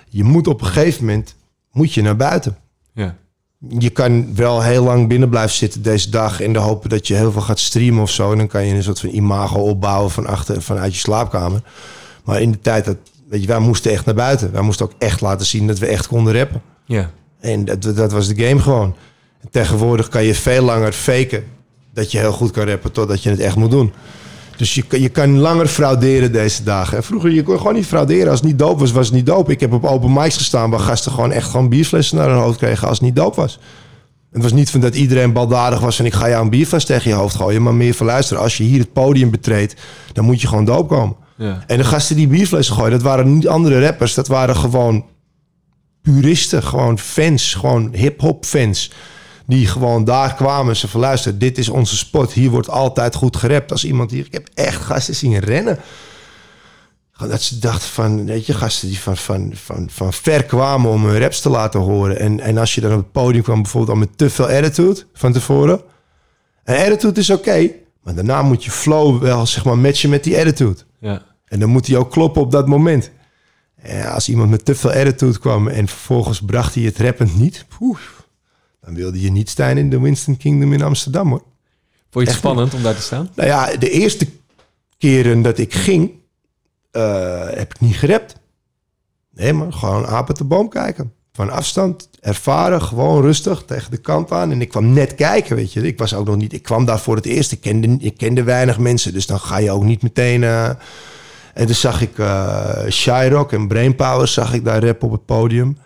je 0.08 0.24
moet 0.24 0.46
op 0.46 0.60
een 0.60 0.66
gegeven 0.66 1.04
moment 1.04 1.34
moet 1.72 1.92
je 1.92 2.02
naar 2.02 2.16
buiten. 2.16 2.56
Ja. 2.94 3.16
Je 3.78 3.90
kan 3.90 4.34
wel 4.34 4.62
heel 4.62 4.84
lang 4.84 5.08
binnen 5.08 5.28
blijven 5.28 5.56
zitten 5.56 5.82
deze 5.82 6.10
dag 6.10 6.40
in 6.40 6.52
de 6.52 6.58
hoop 6.58 6.88
dat 6.88 7.06
je 7.06 7.14
heel 7.14 7.32
veel 7.32 7.40
gaat 7.40 7.58
streamen 7.58 8.02
of 8.02 8.10
zo. 8.10 8.32
En 8.32 8.38
dan 8.38 8.46
kan 8.46 8.66
je 8.66 8.74
een 8.74 8.82
soort 8.82 9.00
van 9.00 9.08
imago 9.08 9.60
opbouwen 9.60 10.10
van 10.10 10.26
achter, 10.26 10.62
vanuit 10.62 10.92
je 10.92 10.98
slaapkamer. 10.98 11.62
Maar 12.24 12.40
in 12.40 12.50
de 12.50 12.60
tijd 12.60 12.84
dat, 12.84 12.96
weet 13.28 13.40
je, 13.40 13.46
wij 13.46 13.58
moesten 13.58 13.92
echt 13.92 14.04
naar 14.04 14.14
buiten. 14.14 14.52
Wij 14.52 14.62
moesten 14.62 14.86
ook 14.86 14.92
echt 14.98 15.20
laten 15.20 15.46
zien 15.46 15.66
dat 15.66 15.78
we 15.78 15.86
echt 15.86 16.06
konden 16.06 16.34
rappen. 16.34 16.62
Ja. 16.84 17.10
En 17.40 17.64
dat, 17.64 17.82
dat 17.82 18.12
was 18.12 18.28
de 18.28 18.46
game 18.46 18.60
gewoon. 18.60 18.94
En 19.40 19.50
tegenwoordig 19.50 20.08
kan 20.08 20.24
je 20.24 20.34
veel 20.34 20.62
langer 20.62 20.92
faken 20.92 21.44
dat 21.92 22.12
je 22.12 22.18
heel 22.18 22.32
goed 22.32 22.50
kan 22.50 22.68
rappen 22.68 22.92
totdat 22.92 23.22
je 23.22 23.30
het 23.30 23.40
echt 23.40 23.56
moet 23.56 23.70
doen. 23.70 23.92
Dus 24.56 24.74
je, 24.74 24.82
kan- 24.82 25.00
je 25.00 25.08
kan 25.08 25.38
langer 25.38 25.66
frauderen 25.66 26.32
deze 26.32 26.62
dagen. 26.62 26.96
En 26.96 27.04
vroeger, 27.04 27.30
je 27.30 27.42
kon 27.42 27.56
gewoon 27.58 27.74
niet 27.74 27.86
frauderen. 27.86 28.30
Als 28.30 28.40
het 28.40 28.48
niet 28.48 28.58
doop 28.58 28.78
was, 28.78 28.92
was 28.92 29.06
het 29.06 29.14
niet 29.14 29.26
doop. 29.26 29.50
Ik 29.50 29.60
heb 29.60 29.72
op 29.72 29.84
open 29.84 30.12
mics 30.12 30.36
gestaan 30.36 30.70
waar 30.70 30.80
gasten 30.80 31.12
gewoon 31.12 31.32
echt 31.32 31.50
gewoon 31.50 31.68
bierflessen 31.68 32.16
naar 32.16 32.28
hun 32.28 32.38
hoofd 32.38 32.58
kregen 32.58 32.88
als 32.88 32.96
het 32.98 33.06
niet 33.06 33.16
doop 33.16 33.34
was. 33.34 33.58
Het 34.32 34.42
was 34.42 34.52
niet 34.52 34.70
van 34.70 34.80
dat 34.80 34.94
iedereen 34.94 35.32
baldadig 35.32 35.80
was 35.80 35.98
en 35.98 36.04
ik 36.04 36.12
ga 36.14 36.28
jou 36.28 36.42
een 36.44 36.50
bierfles 36.50 36.84
tegen 36.84 37.10
je 37.10 37.16
hoofd 37.16 37.34
gooien. 37.34 37.62
Maar 37.62 37.74
meer 37.74 37.94
van 37.94 38.06
luisteren, 38.06 38.42
als 38.42 38.56
je 38.56 38.64
hier 38.64 38.78
het 38.78 38.92
podium 38.92 39.30
betreedt, 39.30 39.74
dan 40.12 40.24
moet 40.24 40.40
je 40.40 40.46
gewoon 40.48 40.64
doop 40.64 40.88
komen. 40.88 41.16
Ja. 41.36 41.64
En 41.66 41.76
de 41.78 41.84
gasten 41.84 42.16
die 42.16 42.26
bierflessen 42.28 42.74
gooien, 42.74 42.90
dat 42.90 43.02
waren 43.02 43.34
niet 43.34 43.48
andere 43.48 43.80
rappers. 43.84 44.14
Dat 44.14 44.26
waren 44.28 44.56
gewoon 44.56 45.04
puristen, 46.02 46.62
gewoon 46.62 46.98
fans, 46.98 47.54
gewoon 47.54 47.90
hip-hop 47.94 48.44
fans. 48.44 48.90
Die 49.46 49.66
gewoon 49.66 50.04
daar 50.04 50.34
kwamen. 50.34 50.76
Ze 50.76 50.88
van 50.88 51.00
luister, 51.00 51.38
dit 51.38 51.58
is 51.58 51.68
onze 51.68 51.96
spot. 51.96 52.32
Hier 52.32 52.50
wordt 52.50 52.68
altijd 52.68 53.14
goed 53.14 53.36
gerept. 53.36 53.72
Als 53.72 53.84
iemand 53.84 54.10
hier... 54.10 54.24
Ik 54.24 54.32
heb 54.32 54.48
echt 54.54 54.82
gasten 54.82 55.14
zien 55.14 55.38
rennen. 55.38 55.78
Dat 57.18 57.42
ze 57.42 57.58
dachten 57.58 57.88
van, 57.88 58.26
weet 58.26 58.46
je, 58.46 58.54
gasten 58.54 58.88
die 58.88 59.00
van, 59.00 59.16
van, 59.16 59.50
van, 59.54 59.88
van 59.90 60.12
ver 60.12 60.44
kwamen 60.44 60.90
om 60.90 61.04
hun 61.04 61.20
raps 61.20 61.40
te 61.40 61.48
laten 61.48 61.80
horen. 61.80 62.18
En, 62.18 62.40
en 62.40 62.58
als 62.58 62.74
je 62.74 62.80
dan 62.80 62.92
op 62.92 62.98
het 62.98 63.12
podium 63.12 63.42
kwam, 63.42 63.62
bijvoorbeeld 63.62 63.92
al 63.92 63.98
met 63.98 64.18
te 64.18 64.30
veel 64.30 64.48
attitude 64.48 65.06
van 65.12 65.32
tevoren. 65.32 65.80
En 66.64 66.84
attitude 66.84 67.20
is 67.20 67.30
oké, 67.30 67.70
maar 68.02 68.14
daarna 68.14 68.42
moet 68.42 68.64
je 68.64 68.70
flow 68.70 69.22
wel, 69.22 69.46
zeg 69.46 69.64
maar, 69.64 69.78
matchen 69.78 70.10
met 70.10 70.24
die 70.24 70.38
attitude. 70.38 70.80
Ja. 71.00 71.22
En 71.44 71.60
dan 71.60 71.68
moet 71.68 71.86
hij 71.86 71.96
ook 71.96 72.10
kloppen 72.10 72.42
op 72.42 72.50
dat 72.50 72.66
moment. 72.66 73.10
En 73.76 74.12
als 74.12 74.28
iemand 74.28 74.50
met 74.50 74.64
te 74.64 74.74
veel 74.74 74.90
attitude 74.90 75.38
kwam 75.38 75.68
en 75.68 75.88
vervolgens 75.88 76.40
bracht 76.40 76.74
hij 76.74 76.84
het 76.84 76.98
rappend 76.98 77.38
niet, 77.38 77.64
poeh, 77.78 77.98
dan 78.84 78.94
wilde 78.94 79.20
je 79.20 79.30
niet 79.30 79.48
staan 79.50 79.76
in 79.76 79.90
de 79.90 80.00
Winston 80.00 80.36
Kingdom 80.36 80.72
in 80.72 80.82
Amsterdam 80.82 81.28
hoor. 81.28 81.42
Vond 82.10 82.24
je 82.26 82.30
het 82.30 82.40
spannend 82.40 82.74
om 82.74 82.82
daar 82.82 82.94
te 82.94 83.02
staan? 83.02 83.30
Nou 83.34 83.48
ja, 83.48 83.76
de 83.76 83.90
eerste 83.90 84.26
keren 84.98 85.42
dat 85.42 85.58
ik 85.58 85.74
ging, 85.74 86.12
eh, 86.90 87.46
heb 87.50 87.74
ik 87.74 87.80
niet 87.80 87.96
gerept. 87.96 88.36
Nee, 89.30 89.52
maar 89.52 89.72
gewoon 89.72 90.06
apen 90.06 90.34
te 90.34 90.44
boom 90.44 90.68
kijken. 90.68 91.12
Van 91.32 91.50
afstand, 91.50 92.08
ervaren, 92.20 92.82
gewoon 92.82 93.22
rustig 93.22 93.62
tegen 93.66 93.90
de 93.90 93.96
kant 93.96 94.32
aan. 94.32 94.50
En 94.50 94.60
ik 94.60 94.68
kwam 94.68 94.92
net 94.92 95.14
kijken, 95.14 95.56
weet 95.56 95.72
je. 95.72 95.80
Ik 95.80 95.98
was 95.98 96.14
ook 96.14 96.26
nog 96.26 96.36
niet. 96.36 96.52
Ik 96.52 96.62
kwam 96.62 96.84
daar 96.84 97.00
voor 97.00 97.16
het 97.16 97.26
eerst. 97.26 97.52
Ik 97.52 97.60
kende, 97.60 97.96
ik 98.00 98.16
kende 98.16 98.42
weinig 98.42 98.78
mensen. 98.78 99.12
Dus 99.12 99.26
dan 99.26 99.40
ga 99.40 99.58
je 99.58 99.70
ook 99.70 99.84
niet 99.84 100.02
meteen. 100.02 100.42
eh, 100.42 100.68
en 101.54 101.66
toen 101.66 101.74
zag 101.74 102.00
ik 102.00 102.18
eh 102.18 102.86
Shyrock 102.90 103.52
en 103.52 103.68
Brainpower 103.68 104.28
zag 104.28 104.54
ik 104.54 104.64
daar 104.64 104.84
rap 104.84 105.02
op 105.02 105.12
het 105.12 105.24
podium. 105.24 105.78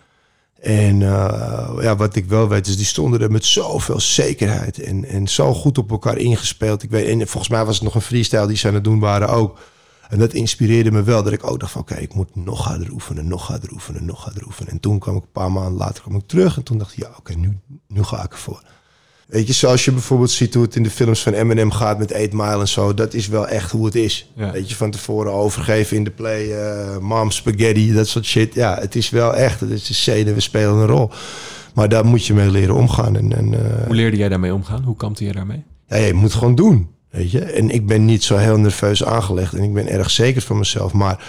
En 0.60 1.02
eh, 1.02 1.78
ja, 1.80 1.96
wat 1.96 2.16
ik 2.16 2.24
wel 2.24 2.48
weet 2.48 2.66
is, 2.66 2.76
die 2.76 2.86
stonden 2.86 3.20
er 3.20 3.30
met 3.30 3.44
zoveel 3.44 4.00
zekerheid 4.00 4.78
en, 4.78 5.04
en 5.04 5.28
zo 5.28 5.54
goed 5.54 5.78
op 5.78 5.90
elkaar 5.90 6.16
ingespeeld. 6.16 6.82
Ik 6.82 6.90
weet, 6.90 7.08
en 7.08 7.28
volgens 7.28 7.52
mij 7.52 7.64
was 7.64 7.74
het 7.74 7.84
nog 7.84 7.94
een 7.94 8.00
freestyle 8.00 8.46
die 8.46 8.56
ze 8.56 8.68
aan 8.68 8.74
het 8.74 8.84
doen 8.84 8.98
waren 8.98 9.28
ook. 9.28 9.58
En 10.08 10.18
dat 10.18 10.32
inspireerde 10.32 10.90
me 10.90 11.02
wel, 11.02 11.22
dat 11.22 11.32
ik 11.32 11.50
ook 11.50 11.60
dacht 11.60 11.72
van, 11.72 11.80
oké, 11.80 11.94
ik 11.94 12.14
moet 12.14 12.36
nog 12.36 12.64
harder 12.64 12.90
oefenen, 12.90 13.28
nog 13.28 13.46
harder 13.46 13.72
oefenen, 13.72 14.04
nog 14.04 14.24
harder 14.24 14.44
oefenen. 14.46 14.72
En 14.72 14.80
toen 14.80 14.98
kwam 14.98 15.16
ik 15.16 15.22
een 15.22 15.32
paar 15.32 15.52
maanden 15.52 15.78
later 15.78 16.02
kwam 16.02 16.16
ik 16.16 16.26
terug 16.26 16.56
en 16.56 16.62
toen 16.62 16.78
dacht 16.78 16.92
ik, 16.92 16.98
ja, 16.98 17.10
oké, 17.18 17.34
nu, 17.34 17.58
nu 17.86 18.02
ga 18.02 18.24
ik 18.24 18.32
ervoor. 18.32 18.62
Weet 19.28 19.46
je, 19.46 19.52
zoals 19.52 19.84
je 19.84 19.92
bijvoorbeeld 19.92 20.30
ziet 20.30 20.54
hoe 20.54 20.62
het 20.62 20.76
in 20.76 20.82
de 20.82 20.90
films 20.90 21.22
van 21.22 21.32
Eminem 21.32 21.70
gaat 21.70 21.98
met 21.98 22.14
8 22.14 22.32
Mile 22.32 22.60
en 22.60 22.68
zo. 22.68 22.94
Dat 22.94 23.14
is 23.14 23.28
wel 23.28 23.48
echt 23.48 23.70
hoe 23.70 23.84
het 23.84 23.94
is. 23.94 24.30
Ja. 24.36 24.52
Weet 24.52 24.68
je, 24.68 24.76
van 24.76 24.90
tevoren 24.90 25.32
overgeven 25.32 25.96
in 25.96 26.04
de 26.04 26.10
play, 26.10 26.52
eh 26.52 26.98
mom 26.98 27.30
spaghetti, 27.30 27.92
dat 27.92 28.08
soort 28.08 28.24
shit. 28.24 28.54
Ja, 28.54 28.78
het 28.80 28.94
is 28.96 29.10
wel 29.10 29.34
echt, 29.34 29.60
het 29.60 29.70
is 29.70 29.88
een 29.88 29.94
scène, 29.94 30.32
we 30.34 30.40
spelen 30.40 30.74
een 30.74 30.86
rol. 30.86 31.10
Maar 31.74 31.88
daar 31.88 32.04
moet 32.04 32.26
je 32.26 32.34
mee 32.34 32.50
leren 32.50 32.74
omgaan. 32.74 33.16
En, 33.16 33.36
en, 33.36 33.54
eh, 33.54 33.86
Hoe 33.86 33.94
leerde 33.94 34.16
jij 34.16 34.28
daarmee 34.28 34.54
omgaan? 34.54 34.82
Hoe 34.82 34.96
kampte 34.96 35.24
je 35.24 35.32
daarmee? 35.32 35.64
ja, 35.88 35.96
je 35.96 36.14
moet 36.14 36.34
gewoon 36.34 36.54
doen. 36.54 36.88
Weet 37.10 37.30
je? 37.30 37.40
En 37.40 37.70
ik 37.70 37.86
ben 37.86 38.04
niet 38.04 38.24
zo 38.24 38.36
heel 38.36 38.58
nerveus 38.58 39.04
aangelegd 39.04 39.54
en 39.54 39.62
ik 39.62 39.74
ben 39.74 39.88
erg 39.88 40.10
zeker 40.10 40.42
van 40.42 40.58
mezelf. 40.58 40.92
Maar 40.92 41.24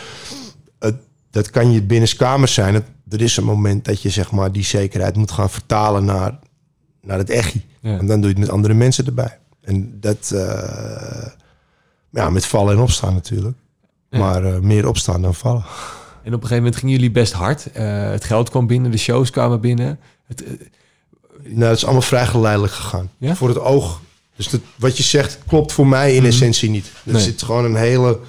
het, 0.79 0.95
dat 1.31 1.49
kan 1.49 1.71
je 1.71 1.83
binnenskamers 1.83 2.53
zijn. 2.53 2.73
Het, 2.73 2.85
er 3.09 3.21
is 3.21 3.37
een 3.37 3.43
moment 3.43 3.85
dat 3.85 4.01
je 4.01 4.09
zeg 4.09 4.31
maar, 4.31 4.51
die 4.51 4.63
zekerheid 4.63 5.15
moet 5.15 5.31
gaan 5.31 5.49
vertalen 5.49 6.05
naar, 6.05 6.39
naar 7.01 7.17
het 7.17 7.29
echi. 7.29 7.65
Ja. 7.79 7.97
En 7.97 8.07
dan 8.07 8.21
doe 8.21 8.29
je 8.29 8.35
het 8.35 8.37
met 8.45 8.49
andere 8.49 8.73
mensen 8.73 9.05
erbij. 9.05 9.37
En 9.61 9.97
dat, 9.99 10.31
eh, 10.31 11.27
ja, 12.09 12.29
met 12.29 12.45
vallen 12.45 12.75
en 12.75 12.81
opstaan 12.81 13.13
natuurlijk. 13.13 13.57
Ja. 14.09 14.19
Maar 14.19 14.43
eh, 14.43 14.59
meer 14.59 14.87
opstaan 14.87 15.21
dan 15.21 15.35
vallen. 15.35 15.63
En 16.23 16.33
op 16.33 16.41
een 16.41 16.47
gegeven 16.47 16.55
moment 16.57 16.75
gingen 16.75 16.95
jullie 16.95 17.11
best 17.11 17.33
hard. 17.33 17.71
Eh, 17.71 18.09
het 18.09 18.23
geld 18.23 18.49
kwam 18.49 18.67
binnen, 18.67 18.91
de 18.91 18.97
shows 18.97 19.29
kwamen 19.29 19.61
binnen. 19.61 19.99
Het, 20.27 20.43
Nou, 21.43 21.63
het 21.63 21.77
is 21.77 21.83
allemaal 21.83 22.01
vrij 22.01 22.25
geleidelijk 22.25 22.73
gegaan. 22.73 23.09
Ja? 23.17 23.35
Voor 23.35 23.47
het 23.47 23.59
oog. 23.59 24.01
Dus 24.35 24.47
dat, 24.49 24.61
wat 24.75 24.97
je 24.97 25.03
zegt 25.03 25.39
klopt 25.47 25.71
voor 25.71 25.87
mij 25.87 26.15
in 26.15 26.25
essentie 26.25 26.69
niet. 26.69 26.91
Er 27.05 27.13
Nee. 27.13 27.21
zit 27.21 27.41
gewoon 27.43 27.65
een 27.65 27.75
hele 27.75 28.19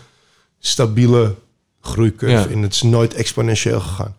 stabiele 0.58 1.34
groeicurve 1.80 2.50
in. 2.52 2.62
Het 2.62 2.74
is 2.74 2.82
nooit 2.82 3.14
exponentieel 3.14 3.80
gegaan. 3.80 4.14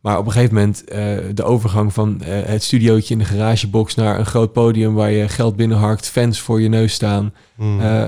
Maar 0.00 0.18
op 0.18 0.26
een 0.26 0.32
gegeven 0.32 0.54
moment 0.54 0.84
eh, 0.84 1.16
de 1.34 1.44
overgang 1.44 1.92
van 1.92 2.22
eh, 2.22 2.42
het 2.46 2.62
studiootje 2.62 3.12
in 3.12 3.18
de 3.18 3.24
garagebox 3.24 3.94
naar 3.94 4.18
een 4.18 4.26
groot 4.26 4.52
podium 4.52 4.94
waar 4.94 5.10
je 5.10 5.28
geld 5.28 5.56
binnenharkt, 5.56 6.08
fans 6.08 6.40
voor 6.40 6.60
je 6.60 6.68
neus 6.68 6.92
staan. 6.92 7.34
Hmm. 7.54 7.80
Eh, 7.80 8.04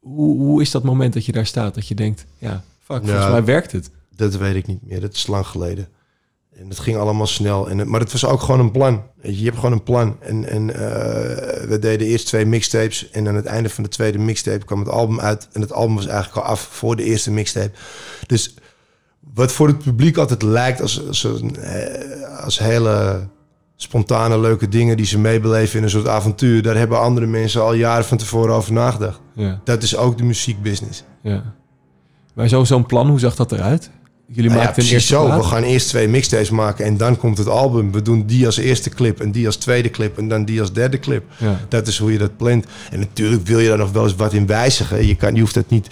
hoe, 0.00 0.36
hoe 0.38 0.60
is 0.62 0.70
dat 0.70 0.82
moment 0.82 1.12
dat 1.14 1.24
je 1.26 1.32
daar 1.32 1.46
staat? 1.46 1.74
Dat 1.74 1.88
je 1.88 1.94
denkt, 1.94 2.24
ja, 2.38 2.62
fuck, 2.84 3.02
volgens 3.04 3.30
mij 3.30 3.44
werkt 3.44 3.72
het. 3.72 3.90
Dat 4.16 4.36
weet 4.36 4.54
ik 4.54 4.66
niet 4.66 4.86
meer. 4.86 5.00
Dat 5.00 5.14
is 5.14 5.26
lang 5.26 5.46
geleden. 5.46 5.88
En 6.56 6.68
het 6.68 6.78
ging 6.78 6.96
allemaal 6.96 7.26
snel. 7.26 7.70
En, 7.70 7.78
het- 7.78 7.88
maar 7.88 8.00
het 8.00 8.12
was 8.12 8.24
ook 8.26 8.40
gewoon 8.40 8.60
een 8.60 8.70
plan. 8.70 9.02
Je, 9.22 9.44
hebt 9.44 9.56
gewoon 9.56 9.72
een 9.72 9.82
plan. 9.82 10.16
En, 10.20 10.48
en 10.48 10.66
we 11.68 11.76
deden 11.80 12.06
eerst 12.06 12.26
twee 12.26 12.46
mixtapes. 12.46 13.10
En 13.10 13.28
aan 13.28 13.34
het 13.34 13.44
einde 13.46 13.68
van 13.68 13.84
de 13.84 13.90
tweede 13.90 14.18
mixtape 14.18 14.64
kwam 14.64 14.78
het 14.78 14.88
album 14.88 15.20
uit. 15.20 15.48
En 15.52 15.60
het 15.60 15.72
album 15.72 15.94
was 15.94 16.06
eigenlijk 16.06 16.46
al 16.46 16.52
af 16.52 16.60
voor 16.60 16.96
de 16.96 17.04
eerste 17.04 17.30
mixtape. 17.30 17.70
Dus 18.26 18.54
wat 19.34 19.52
voor 19.52 19.66
het 19.66 19.78
publiek 19.78 20.16
altijd 20.16 20.42
lijkt 20.42 20.80
als, 20.80 21.06
als, 21.08 21.24
een, 21.24 21.56
eh, 21.56 22.44
als 22.44 22.58
hele 22.58 23.28
spontane 23.76 24.38
leuke 24.40 24.68
dingen 24.68 24.96
die 24.96 25.06
ze 25.06 25.18
meebeleven 25.18 25.78
in 25.78 25.84
een 25.84 25.90
soort 25.90 26.08
avontuur. 26.08 26.62
Daar 26.62 26.76
hebben 26.76 27.00
andere 27.00 27.26
mensen 27.26 27.62
al 27.62 27.74
jaren 27.74 28.04
van 28.04 28.16
tevoren 28.18 28.54
over 28.54 28.72
nagedacht. 28.72 29.20
Ja, 29.34 29.60
Dat 29.64 29.82
is 29.82 29.96
ook 29.96 30.18
de 30.18 30.24
muziekbusiness. 30.24 31.04
ja. 31.22 31.42
Maar 32.34 32.48
zo- 32.48 32.64
zo'n 32.64 32.86
plan, 32.86 33.08
hoe 33.08 33.18
zag 33.18 33.34
dat 33.36 33.52
eruit? 33.52 33.90
Jullie 34.34 34.50
Nou 34.50 34.62
ja, 34.62 34.70
precies 34.70 35.06
zo. 35.06 35.24
plaat? 35.24 35.38
We 35.38 35.44
gaan 35.44 35.62
eerst 35.62 35.88
twee 35.88 36.08
mixtapes 36.08 36.50
maken 36.50 36.84
en 36.84 36.96
dan 36.96 37.16
komt 37.16 37.38
het 37.38 37.48
album. 37.48 37.92
We 37.92 38.02
doen 38.02 38.26
die 38.26 38.46
als 38.46 38.56
eerste 38.56 38.90
clip 38.90 39.20
en 39.20 39.30
die 39.32 39.46
als 39.46 39.56
tweede 39.56 39.90
clip 39.90 40.18
en 40.18 40.28
dan 40.28 40.44
die 40.44 40.60
als 40.60 40.72
derde 40.72 40.98
clip. 40.98 41.24
Ja. 41.36 41.60
Dat 41.68 41.86
is 41.86 41.98
hoe 41.98 42.12
je 42.12 42.18
dat 42.18 42.36
plant. 42.36 42.66
En 42.90 42.98
natuurlijk 42.98 43.46
wil 43.46 43.58
je 43.58 43.68
daar 43.68 43.78
nog 43.78 43.92
wel 43.92 44.02
eens 44.02 44.14
wat 44.14 44.32
in 44.32 44.46
wijzigen. 44.46 45.06
Je, 45.06 45.14
kan, 45.14 45.34
je 45.34 45.40
hoeft 45.40 45.54
het 45.54 45.70
niet... 45.70 45.88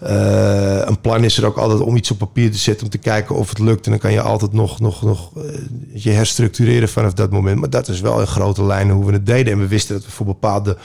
eh, 0.00 0.80
een 0.84 1.00
plan 1.00 1.24
is 1.24 1.38
er 1.38 1.46
ook 1.46 1.56
altijd 1.56 1.80
om 1.80 1.96
iets 1.96 2.10
op 2.10 2.18
papier 2.18 2.50
te 2.50 2.58
zetten... 2.58 2.84
om 2.84 2.90
te 2.90 2.98
kijken 2.98 3.36
of 3.36 3.48
het 3.48 3.58
lukt. 3.58 3.84
En 3.84 3.90
dan 3.90 4.00
kan 4.00 4.12
je 4.12 4.20
altijd 4.20 4.52
nog, 4.52 4.80
nog, 4.80 5.02
nog 5.02 5.30
eh, 5.36 5.42
je 5.92 6.10
herstructureren 6.10 6.88
vanaf 6.88 7.12
dat 7.12 7.30
moment. 7.30 7.60
Maar 7.60 7.70
dat 7.70 7.88
is 7.88 8.00
wel 8.00 8.20
in 8.20 8.26
grote 8.26 8.64
lijnen 8.64 8.94
hoe 8.94 9.06
we 9.06 9.12
het 9.12 9.26
deden. 9.26 9.52
En 9.52 9.58
we 9.58 9.66
wisten 9.66 9.94
dat 9.94 10.04
we 10.04 10.10
voor 10.10 10.26
bepaalde 10.26 10.76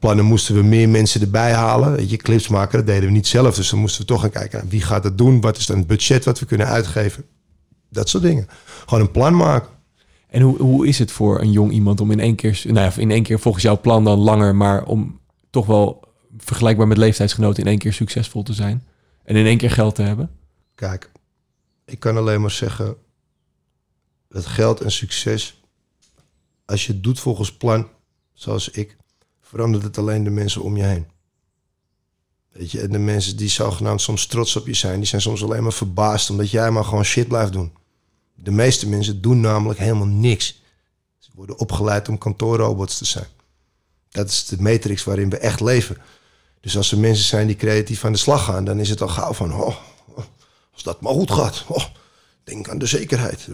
plannen 0.00 0.24
moesten 0.24 0.54
we 0.54 0.62
meer 0.62 0.88
mensen 0.88 1.20
erbij 1.20 1.52
halen. 1.52 1.92
Weet 1.92 2.10
je, 2.10 2.16
clips 2.16 2.48
maken, 2.48 2.78
dat 2.78 2.86
deden 2.86 3.04
we 3.04 3.10
niet 3.10 3.26
zelf. 3.26 3.54
Dus 3.54 3.70
dan 3.70 3.78
moesten 3.78 4.00
we 4.00 4.06
toch 4.06 4.20
gaan 4.20 4.30
kijken, 4.30 4.58
nou, 4.58 4.70
wie 4.70 4.82
gaat 4.82 5.02
dat 5.02 5.18
doen? 5.18 5.40
Wat 5.40 5.56
is 5.56 5.66
dan 5.66 5.78
het 5.78 5.86
budget 5.86 6.24
wat 6.24 6.38
we 6.38 6.46
kunnen 6.46 6.66
uitgeven? 6.66 7.24
Dat 7.88 8.08
soort 8.08 8.22
dingen. 8.22 8.48
Gewoon 8.86 9.00
een 9.00 9.10
plan 9.10 9.36
maken. 9.36 9.68
En 10.28 10.42
hoe, 10.42 10.62
hoe 10.62 10.86
is 10.86 10.98
het 10.98 11.12
voor 11.12 11.40
een 11.40 11.52
jong 11.52 11.72
iemand 11.72 12.00
om 12.00 12.10
in 12.10 12.20
één 12.20 12.34
keer, 12.34 12.62
nou 12.64 12.78
ja, 12.78 12.92
in 12.96 13.10
één 13.10 13.22
keer 13.22 13.38
volgens 13.40 13.64
jouw 13.64 13.80
plan 13.80 14.04
dan 14.04 14.18
langer, 14.18 14.54
maar 14.54 14.84
om 14.84 15.20
toch 15.50 15.66
wel 15.66 16.00
vergelijkbaar 16.38 16.88
met 16.88 16.96
leeftijdsgenoten 16.96 17.62
in 17.62 17.68
één 17.68 17.78
keer 17.78 17.92
succesvol 17.92 18.42
te 18.42 18.52
zijn 18.52 18.84
en 19.24 19.36
in 19.36 19.46
één 19.46 19.58
keer 19.58 19.70
geld 19.70 19.94
te 19.94 20.02
hebben? 20.02 20.30
Kijk, 20.74 21.10
ik 21.84 22.00
kan 22.00 22.16
alleen 22.16 22.40
maar 22.40 22.50
zeggen 22.50 22.96
dat 24.28 24.46
geld 24.46 24.80
en 24.80 24.90
succes, 24.90 25.62
als 26.64 26.86
je 26.86 26.92
het 26.92 27.02
doet 27.02 27.20
volgens 27.20 27.56
plan, 27.56 27.88
zoals 28.32 28.68
ik, 28.68 28.96
verandert 29.50 29.82
het 29.82 29.98
alleen 29.98 30.24
de 30.24 30.30
mensen 30.30 30.62
om 30.62 30.76
je 30.76 30.82
heen. 30.82 31.06
Weet 32.52 32.70
je, 32.70 32.80
en 32.80 32.92
de 32.92 32.98
mensen 32.98 33.36
die 33.36 33.48
zogenaamd 33.48 34.00
soms 34.00 34.26
trots 34.26 34.56
op 34.56 34.66
je 34.66 34.74
zijn, 34.74 34.96
die 34.96 35.08
zijn 35.08 35.20
soms 35.20 35.42
alleen 35.42 35.62
maar 35.62 35.72
verbaasd 35.72 36.30
omdat 36.30 36.50
jij 36.50 36.70
maar 36.70 36.84
gewoon 36.84 37.04
shit 37.04 37.28
blijft 37.28 37.52
doen. 37.52 37.72
De 38.34 38.50
meeste 38.50 38.88
mensen 38.88 39.20
doen 39.20 39.40
namelijk 39.40 39.78
helemaal 39.78 40.06
niks. 40.06 40.62
Ze 41.18 41.30
worden 41.34 41.58
opgeleid 41.58 42.08
om 42.08 42.18
kantoorrobots 42.18 42.98
te 42.98 43.04
zijn. 43.04 43.26
Dat 44.10 44.28
is 44.28 44.44
de 44.44 44.60
matrix 44.60 45.04
waarin 45.04 45.30
we 45.30 45.38
echt 45.38 45.60
leven. 45.60 45.96
Dus 46.60 46.76
als 46.76 46.92
er 46.92 46.98
mensen 46.98 47.24
zijn 47.24 47.46
die 47.46 47.56
creatief 47.56 48.04
aan 48.04 48.12
de 48.12 48.18
slag 48.18 48.44
gaan, 48.44 48.64
dan 48.64 48.78
is 48.80 48.88
het 48.88 49.02
al 49.02 49.08
gauw 49.08 49.32
van, 49.32 49.54
oh, 49.54 49.76
als 50.72 50.82
dat 50.82 51.00
maar 51.00 51.12
goed 51.12 51.30
gaat. 51.30 51.64
Oh, 51.68 51.84
denk 52.44 52.68
aan 52.68 52.78
de 52.78 52.86
zekerheid. 52.86 53.48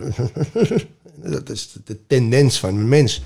dat 1.36 1.48
is 1.48 1.72
de, 1.72 1.80
de 1.84 2.06
tendens 2.06 2.58
van 2.58 2.68
een 2.68 2.88
mens. 2.88 3.22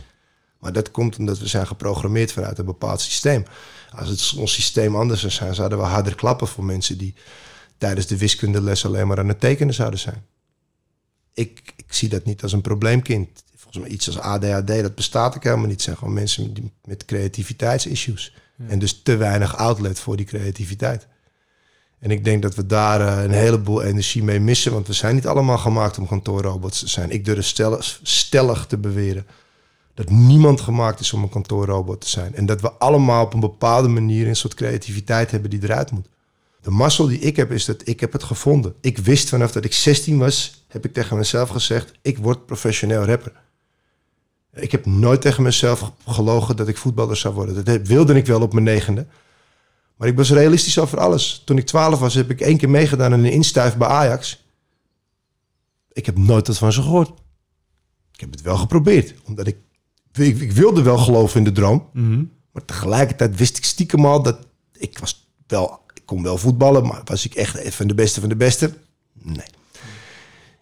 Maar 0.60 0.72
dat 0.72 0.90
komt 0.90 1.18
omdat 1.18 1.38
we 1.38 1.46
zijn 1.46 1.66
geprogrammeerd 1.66 2.32
vanuit 2.32 2.58
een 2.58 2.64
bepaald 2.64 3.00
systeem. 3.00 3.44
Als 3.90 4.08
het 4.08 4.34
ons 4.36 4.52
systeem 4.52 4.96
anders 4.96 5.20
zou 5.20 5.32
zijn, 5.32 5.54
zouden 5.54 5.78
we 5.78 5.84
harder 5.84 6.14
klappen 6.14 6.48
voor 6.48 6.64
mensen 6.64 6.98
die 6.98 7.14
tijdens 7.78 8.06
de 8.06 8.16
wiskundeles 8.18 8.86
alleen 8.86 9.06
maar 9.06 9.18
aan 9.18 9.28
het 9.28 9.40
tekenen 9.40 9.74
zouden 9.74 9.98
zijn. 9.98 10.24
Ik, 11.34 11.72
ik 11.76 11.92
zie 11.94 12.08
dat 12.08 12.24
niet 12.24 12.42
als 12.42 12.52
een 12.52 12.60
probleemkind. 12.60 13.44
Volgens 13.56 13.82
mij 13.84 13.92
iets 13.92 14.06
als 14.06 14.18
ADHD, 14.18 14.66
dat 14.82 14.94
bestaat 14.94 15.36
ook 15.36 15.44
helemaal 15.44 15.64
niet. 15.64 15.74
Het 15.74 15.82
zijn 15.82 15.96
gewoon 15.96 16.14
mensen 16.14 16.52
met, 16.52 16.62
met 16.84 17.04
creativiteitsissues. 17.04 18.34
En 18.68 18.78
dus 18.78 19.02
te 19.02 19.16
weinig 19.16 19.56
outlet 19.56 20.00
voor 20.00 20.16
die 20.16 20.26
creativiteit. 20.26 21.06
En 21.98 22.10
ik 22.10 22.24
denk 22.24 22.42
dat 22.42 22.54
we 22.54 22.66
daar 22.66 23.00
eh, 23.00 23.24
een 23.24 23.30
heleboel 23.30 23.82
energie 23.82 24.22
mee 24.22 24.40
missen. 24.40 24.72
Want 24.72 24.86
we 24.86 24.92
zijn 24.92 25.14
niet 25.14 25.26
allemaal 25.26 25.58
gemaakt 25.58 25.98
om 25.98 26.06
kantoorrobots 26.06 26.78
te 26.78 26.88
zijn. 26.88 27.10
Ik 27.10 27.24
durf 27.24 27.46
stellig, 27.46 28.00
stellig 28.02 28.66
te 28.66 28.78
beweren 28.78 29.26
dat 30.00 30.10
niemand 30.10 30.60
gemaakt 30.60 31.00
is 31.00 31.12
om 31.12 31.22
een 31.22 31.28
kantoorrobot 31.28 32.00
te 32.00 32.08
zijn. 32.08 32.34
En 32.34 32.46
dat 32.46 32.60
we 32.60 32.72
allemaal 32.72 33.24
op 33.24 33.34
een 33.34 33.40
bepaalde 33.40 33.88
manier 33.88 34.28
een 34.28 34.36
soort 34.36 34.54
creativiteit 34.54 35.30
hebben 35.30 35.50
die 35.50 35.62
eruit 35.62 35.90
moet. 35.90 36.08
De 36.60 36.70
mazzel 36.70 37.06
die 37.06 37.18
ik 37.18 37.36
heb 37.36 37.52
is 37.52 37.64
dat 37.64 37.88
ik 37.88 38.00
heb 38.00 38.12
het 38.12 38.22
gevonden. 38.22 38.74
Ik 38.80 38.98
wist 38.98 39.28
vanaf 39.28 39.52
dat 39.52 39.64
ik 39.64 39.72
16 39.72 40.18
was, 40.18 40.64
heb 40.68 40.84
ik 40.84 40.92
tegen 40.92 41.16
mezelf 41.16 41.48
gezegd... 41.48 41.92
ik 42.02 42.18
word 42.18 42.46
professioneel 42.46 43.04
rapper. 43.04 43.32
Ik 44.54 44.72
heb 44.72 44.86
nooit 44.86 45.20
tegen 45.20 45.42
mezelf 45.42 45.92
gelogen 46.06 46.56
dat 46.56 46.68
ik 46.68 46.76
voetballer 46.76 47.16
zou 47.16 47.34
worden. 47.34 47.64
Dat 47.64 47.86
wilde 47.86 48.14
ik 48.14 48.26
wel 48.26 48.40
op 48.40 48.52
mijn 48.52 48.64
negende. 48.64 49.06
Maar 49.96 50.08
ik 50.08 50.16
was 50.16 50.30
realistisch 50.30 50.78
over 50.78 50.98
alles. 50.98 51.42
Toen 51.44 51.58
ik 51.58 51.66
12 51.66 51.98
was, 51.98 52.14
heb 52.14 52.30
ik 52.30 52.40
één 52.40 52.56
keer 52.56 52.70
meegedaan 52.70 53.12
aan 53.12 53.24
een 53.24 53.32
instuif 53.32 53.76
bij 53.76 53.88
Ajax. 53.88 54.44
Ik 55.92 56.06
heb 56.06 56.18
nooit 56.18 56.46
wat 56.46 56.58
van 56.58 56.72
ze 56.72 56.82
gehoord. 56.82 57.10
Ik 58.12 58.20
heb 58.20 58.30
het 58.30 58.42
wel 58.42 58.56
geprobeerd. 58.56 59.14
Omdat 59.24 59.46
ik, 59.46 59.56
ik, 60.12 60.40
ik 60.40 60.52
wilde 60.52 60.82
wel 60.82 60.98
geloven 60.98 61.38
in 61.38 61.44
de 61.44 61.52
droom. 61.52 61.88
Maar 62.52 62.64
tegelijkertijd 62.64 63.36
wist 63.36 63.56
ik 63.56 63.64
stiekem 63.64 64.06
al 64.06 64.22
dat 64.22 64.38
ik 64.78 64.98
was 64.98 65.28
wel... 65.46 65.80
Ik 65.94 66.02
kon 66.04 66.22
wel 66.22 66.38
voetballen, 66.38 66.86
maar 66.86 67.00
was 67.04 67.24
ik 67.24 67.34
echt 67.34 67.74
van 67.74 67.86
de 67.86 67.94
beste 67.94 68.20
van 68.20 68.28
de 68.28 68.36
beste? 68.36 68.72
Nee. 69.12 69.46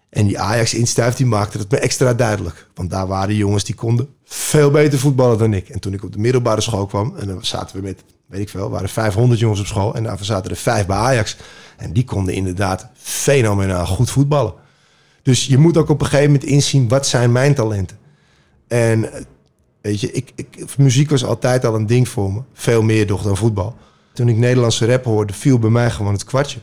En 0.08 0.26
die 0.26 0.38
Ajax-instuif 0.38 1.14
die 1.14 1.26
maakte 1.26 1.58
het 1.58 1.70
me 1.70 1.78
extra 1.78 2.14
duidelijk. 2.14 2.68
Want 2.74 2.90
daar 2.90 3.06
waren 3.06 3.34
jongens 3.34 3.64
die 3.64 3.74
konden 3.74 4.08
veel 4.24 4.70
beter 4.70 4.98
voetballen 4.98 5.38
dan 5.38 5.52
ik. 5.52 5.68
En 5.68 5.80
toen 5.80 5.92
ik 5.92 6.04
op 6.04 6.12
de 6.12 6.18
middelbare 6.18 6.60
school 6.60 6.86
kwam... 6.86 7.16
en 7.16 7.26
dan 7.26 7.44
zaten 7.44 7.76
we 7.76 7.82
met, 7.82 8.04
weet 8.26 8.40
ik 8.40 8.48
veel, 8.48 8.70
waren 8.70 8.88
500 8.88 9.40
jongens 9.40 9.60
op 9.60 9.66
school... 9.66 9.94
en 9.94 10.02
daarvan 10.02 10.26
zaten 10.26 10.50
er 10.50 10.56
vijf 10.56 10.86
bij 10.86 10.96
Ajax. 10.96 11.36
En 11.76 11.92
die 11.92 12.04
konden 12.04 12.34
inderdaad 12.34 12.88
fenomenaal 12.94 13.86
goed 13.86 14.10
voetballen. 14.10 14.52
Dus 15.22 15.46
je 15.46 15.58
moet 15.58 15.76
ook 15.76 15.88
op 15.88 16.00
een 16.00 16.06
gegeven 16.06 16.32
moment 16.32 16.50
inzien... 16.50 16.88
wat 16.88 17.06
zijn 17.06 17.32
mijn 17.32 17.54
talenten? 17.54 17.98
En 18.68 19.12
eh, 19.12 19.20
weet 19.80 20.00
je, 20.00 20.12
ik, 20.12 20.32
ik, 20.34 20.76
muziek 20.76 21.10
was 21.10 21.24
altijd 21.24 21.64
al 21.64 21.74
een 21.74 21.86
ding 21.86 22.08
voor 22.08 22.32
me. 22.32 22.40
Veel 22.52 22.82
meer 22.82 23.06
toch 23.06 23.22
dan 23.22 23.36
voetbal. 23.36 23.76
Toen 24.12 24.28
ik 24.28 24.36
Nederlandse 24.36 24.86
rap 24.86 25.04
hoorde, 25.04 25.32
viel 25.32 25.58
bij 25.58 25.70
mij 25.70 25.90
gewoon 25.90 26.12
het 26.12 26.24
kwartje. 26.24 26.60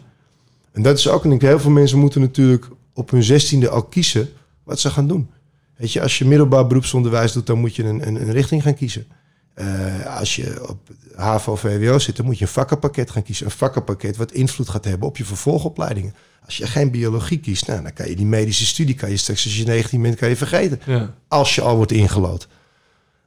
En 0.71 0.81
dat 0.81 0.97
is 0.97 1.09
ook 1.09 1.23
een 1.23 1.29
ding. 1.29 1.41
Heel 1.41 1.59
veel 1.59 1.71
mensen 1.71 1.99
moeten 1.99 2.21
natuurlijk 2.21 2.67
op 2.93 3.09
hun 3.09 3.23
zestiende 3.23 3.69
al 3.69 3.83
kiezen 3.83 4.29
wat 4.63 4.79
ze 4.79 4.89
gaan 4.89 5.07
doen. 5.07 5.29
Weet 5.77 5.91
je, 5.91 6.01
als 6.01 6.17
je 6.17 6.25
middelbaar 6.25 6.67
beroepsonderwijs 6.67 7.31
doet, 7.31 7.47
dan 7.47 7.59
moet 7.59 7.75
je 7.75 7.83
een, 7.83 8.07
een, 8.07 8.15
een 8.15 8.31
richting 8.31 8.63
gaan 8.63 8.75
kiezen. 8.75 9.05
Eh, 9.53 10.17
als 10.19 10.35
je 10.35 10.69
op 10.69 10.77
HAVO, 11.15 11.55
VWO 11.55 11.99
zit, 11.99 12.15
dan 12.15 12.25
moet 12.25 12.37
je 12.37 12.45
een 12.45 12.51
vakkenpakket 12.51 13.11
gaan 13.11 13.23
kiezen. 13.23 13.45
Een 13.45 13.51
vakkenpakket 13.51 14.17
wat 14.17 14.31
invloed 14.31 14.69
gaat 14.69 14.85
hebben 14.85 15.07
op 15.07 15.17
je 15.17 15.25
vervolgopleidingen. 15.25 16.13
Als 16.45 16.57
je 16.57 16.67
geen 16.67 16.91
biologie 16.91 17.39
kiest, 17.39 17.67
nou, 17.67 17.81
dan 17.81 17.93
kan 17.93 18.09
je 18.09 18.15
die 18.15 18.25
medische 18.25 18.65
studie, 18.65 18.95
kan 18.95 19.09
je 19.09 19.17
straks 19.17 19.43
als 19.43 19.57
je 19.57 19.65
19 19.65 20.01
bent, 20.01 20.15
kan 20.15 20.29
je 20.29 20.35
vergeten. 20.35 20.79
Ja. 20.85 21.13
Als 21.27 21.55
je 21.55 21.61
al 21.61 21.75
wordt 21.75 21.91
ingelood. 21.91 22.47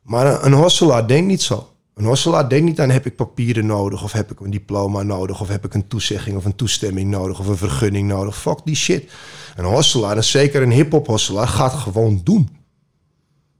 Maar 0.08 0.44
een, 0.44 0.52
hosselaar 0.52 1.06
denkt 1.06 1.26
niet 1.26 1.42
zo. 1.42 1.68
Een 1.94 2.04
hosselaar 2.04 2.48
denkt 2.48 2.64
niet 2.64 2.80
aan 2.80 2.90
heb 2.90 3.06
ik 3.06 3.16
papieren 3.16 3.66
nodig, 3.66 4.02
of 4.02 4.12
heb 4.12 4.30
ik 4.30 4.40
een 4.40 4.50
diploma 4.50 5.02
nodig, 5.02 5.40
of 5.40 5.48
heb 5.48 5.64
ik 5.64 5.74
een 5.74 5.88
toezegging 5.88 6.36
of 6.36 6.44
een 6.44 6.56
toestemming 6.56 7.10
nodig, 7.10 7.38
of 7.38 7.46
een 7.46 7.56
vergunning 7.56 8.08
nodig. 8.08 8.38
Fuck 8.38 8.58
die 8.64 8.76
shit. 8.76 9.10
Een 9.56 9.64
hosselaar, 9.64 10.16
en 10.16 10.24
zeker 10.24 10.62
een 10.62 10.70
hip-hop 10.70 11.06
hosselaar, 11.06 11.48
gaat 11.48 11.72
gewoon 11.72 12.20
doen. 12.24 12.48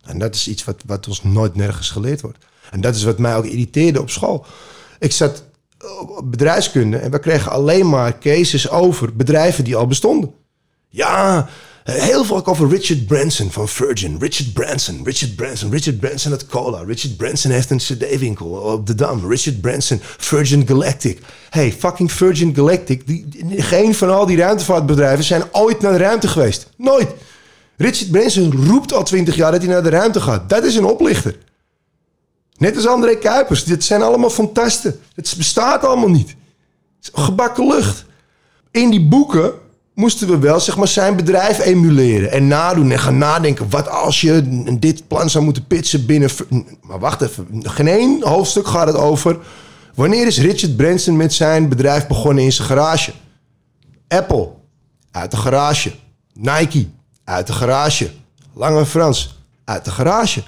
En 0.03 0.19
dat 0.19 0.35
is 0.35 0.49
iets 0.49 0.65
wat, 0.65 0.83
wat 0.87 1.09
ons 1.09 1.23
nooit 1.23 1.55
nergens 1.55 1.91
geleerd 1.91 2.21
wordt. 2.21 2.39
En 2.71 2.81
dat 2.81 2.95
is 2.95 3.05
wat 3.05 3.19
mij 3.19 3.37
ook 3.37 3.45
irriteerde 3.45 4.01
op 4.01 4.11
school. 4.11 4.47
Ik 4.99 5.13
zat 5.13 5.45
op 6.01 6.31
bedrijfskunde 6.31 6.97
en 6.97 7.11
we 7.11 7.19
kregen 7.19 7.51
alleen 7.51 7.89
maar 7.89 8.19
cases 8.19 8.71
over 8.71 9.17
bedrijven 9.17 9.65
die 9.65 9.77
al 9.77 9.87
bestonden. 9.87 10.35
Ja, 10.89 11.49
heel 11.93 12.25
ook 12.31 12.49
over 12.49 12.69
Richard 12.69 13.07
Branson 13.07 13.51
van 13.51 13.69
Virgin. 13.69 14.17
Richard 14.19 14.53
Branson, 14.53 15.01
Richard 15.05 15.37
Branson, 15.37 15.71
Richard 15.71 16.01
Branson 16.01 16.33
uit 16.33 16.47
Cola. 16.47 16.83
Richard 16.83 17.17
Branson 17.17 17.51
heeft 17.51 17.71
een 17.71 17.79
cd-winkel 17.79 18.47
op 18.47 18.87
de 18.87 18.95
Dam. 18.95 19.29
Richard 19.29 19.61
Branson, 19.61 20.01
Virgin 20.03 20.67
Galactic. 20.67 21.21
Hey, 21.51 21.73
fucking 21.73 22.13
Virgin 22.13 22.55
Galactic. 22.55 23.03
Geen 23.51 23.95
van 23.95 24.11
al 24.11 24.27
die 24.27 24.37
ruimtevaartbedrijven 24.37 25.25
zijn 25.25 25.43
ooit 25.53 25.81
naar 25.81 25.93
de 25.93 25.99
ruimte 25.99 26.29
geweest. 26.29 26.71
Nooit. 26.77 27.09
Richard 27.77 28.11
Branson 28.11 28.67
roept 28.67 28.93
al 28.93 29.05
twintig 29.05 29.37
jaar 29.37 29.51
dat 29.51 29.63
hij 29.63 29.71
naar 29.71 29.83
de 29.83 29.89
ruimte 29.89 30.21
gaat. 30.21 30.49
Dat 30.49 30.65
is 30.65 30.75
een 30.75 30.85
oplichter. 30.85 31.37
Net 32.57 32.77
als 32.77 32.87
André 32.87 33.15
Kuipers. 33.15 33.65
Dit 33.65 33.85
zijn 33.85 34.03
allemaal 34.03 34.31
fantasten. 34.31 35.01
Het 35.15 35.35
bestaat 35.37 35.85
allemaal 35.85 36.11
niet. 36.11 36.35
Het 37.01 37.11
gebakken 37.15 37.67
lucht. 37.67 38.05
In 38.71 38.91
die 38.91 39.09
boeken 39.09 39.53
moesten 39.99 40.29
we 40.29 40.39
wel 40.39 40.61
zeg 40.61 40.77
maar, 40.77 40.89
zijn 40.89 41.17
bedrijf 41.17 41.59
emuleren 41.59 42.31
en 42.31 42.47
nadoen 42.47 42.91
en 42.91 42.99
gaan 42.99 43.19
nadenken. 43.19 43.71
Wat 43.71 43.89
als 43.89 44.21
je 44.21 44.43
dit 44.79 45.09
plan 45.09 45.31
zou 45.31 45.45
moeten 45.45 45.67
pitchen 45.67 46.07
binnen. 46.07 46.31
Maar 46.83 46.99
wacht 46.99 47.23
even, 47.23 47.47
geen 47.63 47.89
één 47.89 48.23
hoofdstuk 48.23 48.67
gaat 48.67 48.87
het 48.87 48.97
over. 48.97 49.39
Wanneer 49.95 50.27
is 50.27 50.41
Richard 50.41 50.77
Branson 50.77 51.17
met 51.17 51.33
zijn 51.33 51.69
bedrijf 51.69 52.07
begonnen 52.07 52.45
in 52.45 52.53
zijn 52.53 52.69
garage? 52.69 53.13
Apple, 54.09 54.51
uit 55.11 55.31
de 55.31 55.37
garage. 55.37 55.95
Nike, 56.33 56.89
uit 57.25 57.47
de 57.47 57.53
garage. 57.53 58.11
Lange 58.55 58.87
Frans, 58.87 59.39
uit 59.65 59.85
de 59.85 59.91
garage. 59.91 60.43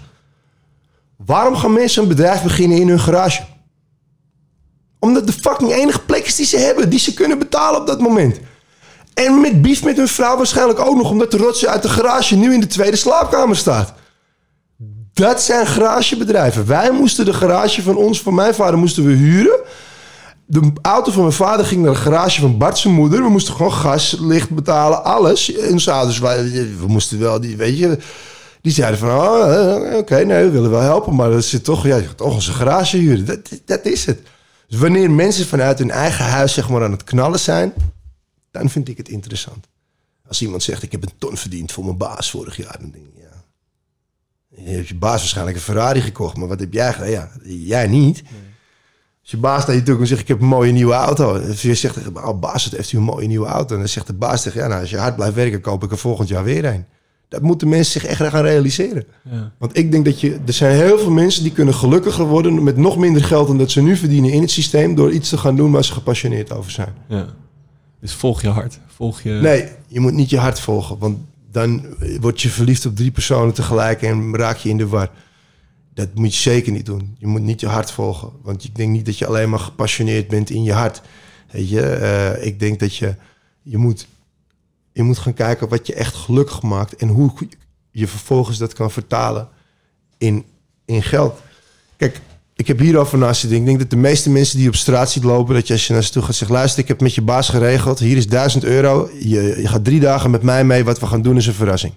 Waarom 1.17 1.57
gaan 1.57 1.73
mensen 1.73 2.03
een 2.03 2.09
bedrijf 2.09 2.43
beginnen 2.43 2.79
in 2.79 2.89
hun 2.89 3.01
garage? 3.01 3.43
Omdat 4.99 5.27
de 5.27 5.33
fucking 5.33 5.73
enige 5.73 6.01
plek 6.01 6.27
is 6.27 6.37
die 6.37 6.47
ze 6.47 6.59
hebben, 6.59 6.91
die 6.91 6.99
ze 6.99 7.15
kunnen 7.15 7.39
betalen 7.39 7.81
op 7.81 7.87
dat 7.87 8.01
moment. 8.01 8.41
En 9.14 9.40
met 9.40 9.62
bief 9.62 9.85
met 9.85 9.96
hun 9.96 10.09
vrouw 10.09 10.37
waarschijnlijk 10.37 10.79
ook 10.79 10.96
nog, 10.96 11.11
omdat 11.11 11.31
de 11.31 11.37
rotzooi 11.37 11.73
uit 11.73 11.83
de 11.83 11.88
garage 11.88 12.37
nu 12.37 12.53
in 12.55 12.61
de 12.61 12.66
tweede 12.66 12.96
slaapkamer 12.96 13.57
staat. 13.57 13.92
Dat 15.12 15.42
zijn 15.42 15.66
garagebedrijven. 15.66 16.66
Wij 16.66 16.90
moesten 16.90 17.25
de 17.25 17.33
garage 17.33 17.83
van 17.83 17.96
ons, 17.96 18.20
van 18.23 18.35
mijn 18.35 18.55
vader, 18.55 18.79
moesten 18.79 19.07
we 19.07 19.12
huren. 19.12 19.59
De 20.46 20.73
auto 20.83 21.12
van 21.12 21.23
mijn 21.23 21.35
vader 21.35 21.66
ging 21.66 21.83
naar 21.83 21.92
de 21.92 21.99
garage 21.99 22.40
van 22.40 22.59
Bart 22.59 22.79
zijn 22.79 22.94
moeder. 22.94 23.23
We 23.23 23.29
moesten 23.29 23.55
gewoon 23.55 23.73
gas, 23.73 24.16
licht 24.20 24.51
betalen, 24.51 25.05
alles. 25.05 25.55
En 25.55 25.85
wij- 26.20 26.51
we 26.81 26.87
moesten 26.87 27.18
wel, 27.18 27.40
die, 27.40 27.57
weet 27.57 27.79
je... 27.79 27.99
Die 28.62 28.73
zeiden 28.73 28.99
van, 28.99 29.11
oh, 29.11 29.55
eh, 29.55 29.96
oké, 29.96 30.25
nee, 30.25 30.44
we 30.44 30.51
willen 30.51 30.70
wel 30.70 30.81
helpen. 30.81 31.14
Maar 31.14 31.31
dat 31.31 31.44
zit 31.44 31.64
toch, 31.64 31.87
ja, 31.87 32.01
toch 32.16 32.35
onze 32.35 32.53
garage 32.53 32.96
huren. 32.96 33.25
Dat, 33.27 33.38
dat 33.64 33.85
is 33.85 34.07
het. 34.07 34.18
Dus 34.68 34.79
wanneer 34.79 35.11
mensen 35.11 35.46
vanuit 35.46 35.79
hun 35.79 35.90
eigen 35.90 36.25
huis 36.25 36.53
zeg 36.53 36.68
maar, 36.68 36.85
aan 36.85 36.90
het 36.92 37.05
knallen 37.05 37.38
zijn... 37.38 37.73
dan 38.51 38.71
vind 38.71 38.89
ik 38.89 38.97
het 38.97 39.09
interessant. 39.09 39.69
Als 40.27 40.43
iemand 40.43 40.63
zegt, 40.63 40.83
ik 40.83 40.93
heb 40.93 41.03
een 41.03 41.19
ton 41.19 41.37
verdiend 41.37 41.73
voor 41.73 41.85
mijn 41.85 41.97
baas 41.97 42.31
vorig 42.31 42.57
jaar... 42.57 42.77
dan 42.81 42.91
denk 42.91 43.05
ik, 43.05 43.13
ja... 43.17 43.45
Je 44.49 44.71
hebt 44.71 44.89
je 44.89 44.95
baas 44.95 45.19
waarschijnlijk 45.19 45.57
een 45.57 45.63
Ferrari 45.63 46.01
gekocht, 46.01 46.37
maar 46.37 46.49
wat 46.49 46.61
heb 46.61 46.73
jij 46.73 46.93
gedaan? 46.93 47.11
Ja, 47.11 47.31
jij 47.43 47.87
niet. 47.87 48.23
Als 49.21 49.31
je 49.31 49.37
baas 49.37 49.67
naar 49.67 49.77
je 49.77 49.83
toe 49.83 49.95
komt 49.95 50.01
en 50.01 50.09
zegt, 50.09 50.21
ik 50.21 50.29
heb 50.29 50.41
een 50.41 50.47
mooie 50.47 50.73
nieuwe 50.73 50.93
auto. 50.93 51.35
En 51.35 51.55
je 51.57 51.75
zegt, 51.75 51.95
tegen, 51.95 52.27
oh, 52.27 52.39
baas, 52.41 52.65
wat 52.65 52.73
heeft 52.73 52.93
u 52.93 52.97
een 52.97 53.03
mooie 53.03 53.27
nieuwe 53.27 53.47
auto? 53.47 53.75
En 53.75 53.81
dan 53.81 53.89
zegt 53.89 54.07
de 54.07 54.13
baas 54.13 54.43
tegen, 54.43 54.61
ja, 54.61 54.67
nou, 54.67 54.81
als 54.81 54.91
je 54.91 54.99
hard 54.99 55.17
blijft 55.17 55.35
werken, 55.35 55.61
koop 55.61 55.85
ik 55.85 55.91
er 55.91 55.99
volgend 55.99 56.29
jaar 56.29 56.45
weer 56.45 56.65
een. 56.65 56.85
Dat 57.29 57.43
moeten 57.43 57.69
mensen 57.69 58.01
zich 58.01 58.11
echt 58.11 58.31
gaan 58.31 58.43
realiseren. 58.43 59.05
Ja. 59.31 59.53
Want 59.59 59.77
ik 59.77 59.93
denk 59.93 60.05
dat 60.05 60.21
je, 60.21 60.39
er 60.47 60.53
zijn 60.53 60.77
heel 60.77 60.99
veel 60.99 61.11
mensen 61.11 61.43
die 61.43 61.53
kunnen 61.53 61.75
gelukkiger 61.75 62.25
worden 62.25 62.63
met 62.63 62.77
nog 62.77 62.97
minder 62.97 63.25
geld 63.25 63.47
dan 63.47 63.59
dat 63.59 63.71
ze 63.71 63.83
nu 63.83 63.97
verdienen 63.97 64.31
in 64.31 64.41
het 64.41 64.51
systeem 64.51 64.95
door 64.95 65.13
iets 65.13 65.29
te 65.29 65.39
gaan 65.39 65.57
doen 65.57 65.71
waar 65.71 65.85
ze 65.85 65.93
gepassioneerd 65.93 66.53
over 66.53 66.71
zijn. 66.71 66.95
ja. 67.09 67.27
Dus 68.01 68.13
volg 68.13 68.43
je 68.43 68.49
hart. 68.49 68.79
Volg 68.87 69.21
je... 69.21 69.31
Nee, 69.31 69.69
je 69.87 70.01
moet 70.01 70.13
niet 70.13 70.31
je 70.31 70.39
hart 70.39 70.61
volgen, 70.61 70.99
want 70.99 71.19
dan 71.51 71.97
word 72.21 72.41
je 72.41 72.49
verliefd 72.49 72.87
op 72.87 72.97
drie 72.97 73.11
personen 73.11 73.55
tegelijk 73.55 74.03
en 74.03 74.37
raak 74.37 74.57
je 74.57 74.69
in 74.69 74.77
de 74.77 74.87
war. 74.87 75.11
Dat 75.95 76.15
moet 76.15 76.35
je 76.35 76.41
zeker 76.41 76.73
niet 76.73 76.87
doen. 76.87 77.17
Je 77.19 77.27
moet 77.27 77.43
niet 77.43 77.61
je 77.61 77.67
hart 77.67 77.91
volgen, 77.91 78.31
want 78.43 78.65
ik 78.65 78.75
denk 78.75 78.91
niet 78.91 79.07
dat 79.07 79.19
je 79.19 79.27
alleen 79.27 79.51
maar 79.51 79.59
gepassioneerd 79.59 80.29
bent 80.29 80.51
in 80.51 80.63
je 80.63 80.73
hart. 80.73 81.03
Weet 81.51 81.69
je, 81.69 81.83
eh, 81.83 82.47
ik 82.47 82.61
denk 82.61 82.81
dat 82.81 82.97
je, 82.97 83.15
je 83.63 83.77
moet, 83.77 84.07
je 84.93 85.03
moet 85.03 85.19
gaan 85.19 85.35
kijken 85.35 85.69
wat 85.69 85.87
je 85.87 85.95
echt 85.95 86.15
gelukkig 86.15 86.63
maakt 86.63 86.97
en 86.97 87.09
hoe 87.09 87.33
je 87.91 88.07
vervolgens 88.09 88.59
dat 88.59 88.73
kan 88.73 88.91
vertalen 88.91 89.49
in, 90.19 90.45
in 90.85 91.03
geld. 91.03 91.41
Kijk, 91.97 92.21
ik 92.61 92.66
heb 92.66 92.79
hierover 92.79 93.18
naast 93.18 93.40
te 93.40 93.49
denken. 93.49 93.62
Ik 93.62 93.68
denk 93.68 93.90
dat 93.90 93.90
de 94.01 94.09
meeste 94.09 94.31
mensen 94.31 94.59
die 94.59 94.68
op 94.68 94.75
straat 94.75 95.11
ziet 95.11 95.25
lopen, 95.25 95.55
dat 95.55 95.66
je 95.66 95.73
als 95.73 95.87
je 95.87 95.92
naar 95.92 96.03
ze 96.03 96.11
toe 96.11 96.23
gaat 96.23 96.35
zegt, 96.35 96.51
luister, 96.51 96.83
ik 96.83 96.88
heb 96.88 97.01
met 97.01 97.14
je 97.14 97.23
baas 97.23 97.49
geregeld, 97.49 97.99
hier 97.99 98.16
is 98.16 98.27
1000 98.27 98.64
euro, 98.64 99.11
je, 99.18 99.55
je 99.61 99.68
gaat 99.68 99.85
drie 99.85 100.01
dagen 100.01 100.31
met 100.31 100.42
mij 100.42 100.64
mee, 100.64 100.85
wat 100.85 100.99
we 100.99 101.07
gaan 101.07 101.23
doen 101.23 101.37
is 101.37 101.46
een 101.46 101.55
verrassing. 101.55 101.92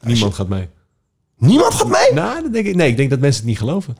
Niemand 0.00 0.34
gaat 0.34 0.48
mee. 0.48 0.68
Niemand 1.38 1.74
gaat 1.74 1.88
mee? 1.88 2.12
Nou, 2.12 2.42
dat 2.42 2.52
denk 2.52 2.66
ik, 2.66 2.74
nee, 2.74 2.88
ik 2.88 2.96
denk 2.96 3.10
dat 3.10 3.18
mensen 3.18 3.40
het 3.40 3.50
niet 3.50 3.58
geloven. 3.58 3.96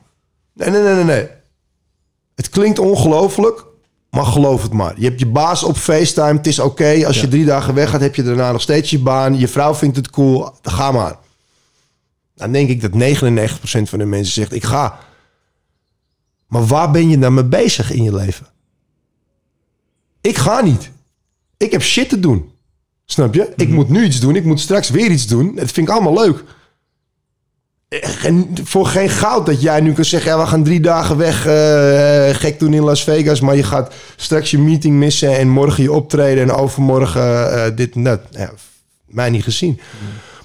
Nee, 0.53 0.69
nee, 0.69 0.81
nee, 0.81 0.93
nee, 0.93 1.03
nee. 1.03 1.27
Het 2.35 2.49
klinkt 2.49 2.79
ongelooflijk, 2.79 3.65
maar 4.09 4.25
geloof 4.25 4.61
het 4.61 4.73
maar. 4.73 4.93
Je 4.97 5.05
hebt 5.05 5.19
je 5.19 5.27
baas 5.27 5.63
op 5.63 5.77
FaceTime, 5.77 6.37
het 6.37 6.47
is 6.47 6.59
oké. 6.59 7.05
Als 7.05 7.21
je 7.21 7.27
drie 7.27 7.45
dagen 7.45 7.73
weg 7.73 7.89
gaat, 7.89 8.01
heb 8.01 8.15
je 8.15 8.23
daarna 8.23 8.51
nog 8.51 8.61
steeds 8.61 8.89
je 8.89 8.99
baan. 8.99 9.39
Je 9.39 9.47
vrouw 9.47 9.75
vindt 9.75 9.95
het 9.95 10.09
cool, 10.09 10.49
ga 10.61 10.91
maar. 10.91 11.17
Dan 12.35 12.51
denk 12.51 12.69
ik 12.69 12.81
dat 12.81 12.91
99% 12.91 13.89
van 13.89 13.99
de 13.99 14.05
mensen 14.05 14.33
zegt, 14.33 14.53
ik 14.53 14.63
ga. 14.63 15.06
Maar 16.47 16.65
waar 16.65 16.91
ben 16.91 17.09
je 17.09 17.19
dan 17.19 17.33
mee 17.33 17.43
bezig 17.43 17.91
in 17.91 18.03
je 18.03 18.15
leven? 18.15 18.47
Ik 20.21 20.37
ga 20.37 20.61
niet. 20.61 20.91
Ik 21.57 21.71
heb 21.71 21.81
shit 21.81 22.09
te 22.09 22.19
doen. 22.19 22.51
Snap 23.05 23.33
je? 23.33 23.53
Ik 23.55 23.69
moet 23.69 23.89
nu 23.89 24.03
iets 24.03 24.19
doen. 24.19 24.35
Ik 24.35 24.45
moet 24.45 24.59
straks 24.59 24.89
weer 24.89 25.11
iets 25.11 25.27
doen. 25.27 25.55
Dat 25.55 25.71
vind 25.71 25.87
ik 25.87 25.93
allemaal 25.93 26.13
leuk. 26.13 26.43
En 28.23 28.47
voor 28.63 28.85
geen 28.85 29.09
goud 29.09 29.45
dat 29.45 29.61
jij 29.61 29.81
nu 29.81 29.93
kan 29.93 30.05
zeggen... 30.05 30.31
Ja, 30.31 30.39
we 30.39 30.45
gaan 30.45 30.63
drie 30.63 30.79
dagen 30.79 31.17
weg 31.17 31.45
eh, 31.45 32.35
gek 32.35 32.59
doen 32.59 32.73
in 32.73 32.83
Las 32.83 33.03
Vegas... 33.03 33.39
maar 33.39 33.55
je 33.55 33.63
gaat 33.63 33.93
straks 34.15 34.51
je 34.51 34.59
meeting 34.59 34.95
missen... 34.95 35.37
en 35.37 35.49
morgen 35.49 35.83
je 35.83 35.91
optreden 35.91 36.43
en 36.43 36.51
overmorgen 36.51 37.51
eh, 37.51 37.75
dit 37.75 37.95
en 37.95 38.03
dat. 38.03 38.21
Ja, 38.31 38.51
mij 39.05 39.29
niet 39.29 39.43
gezien. 39.43 39.79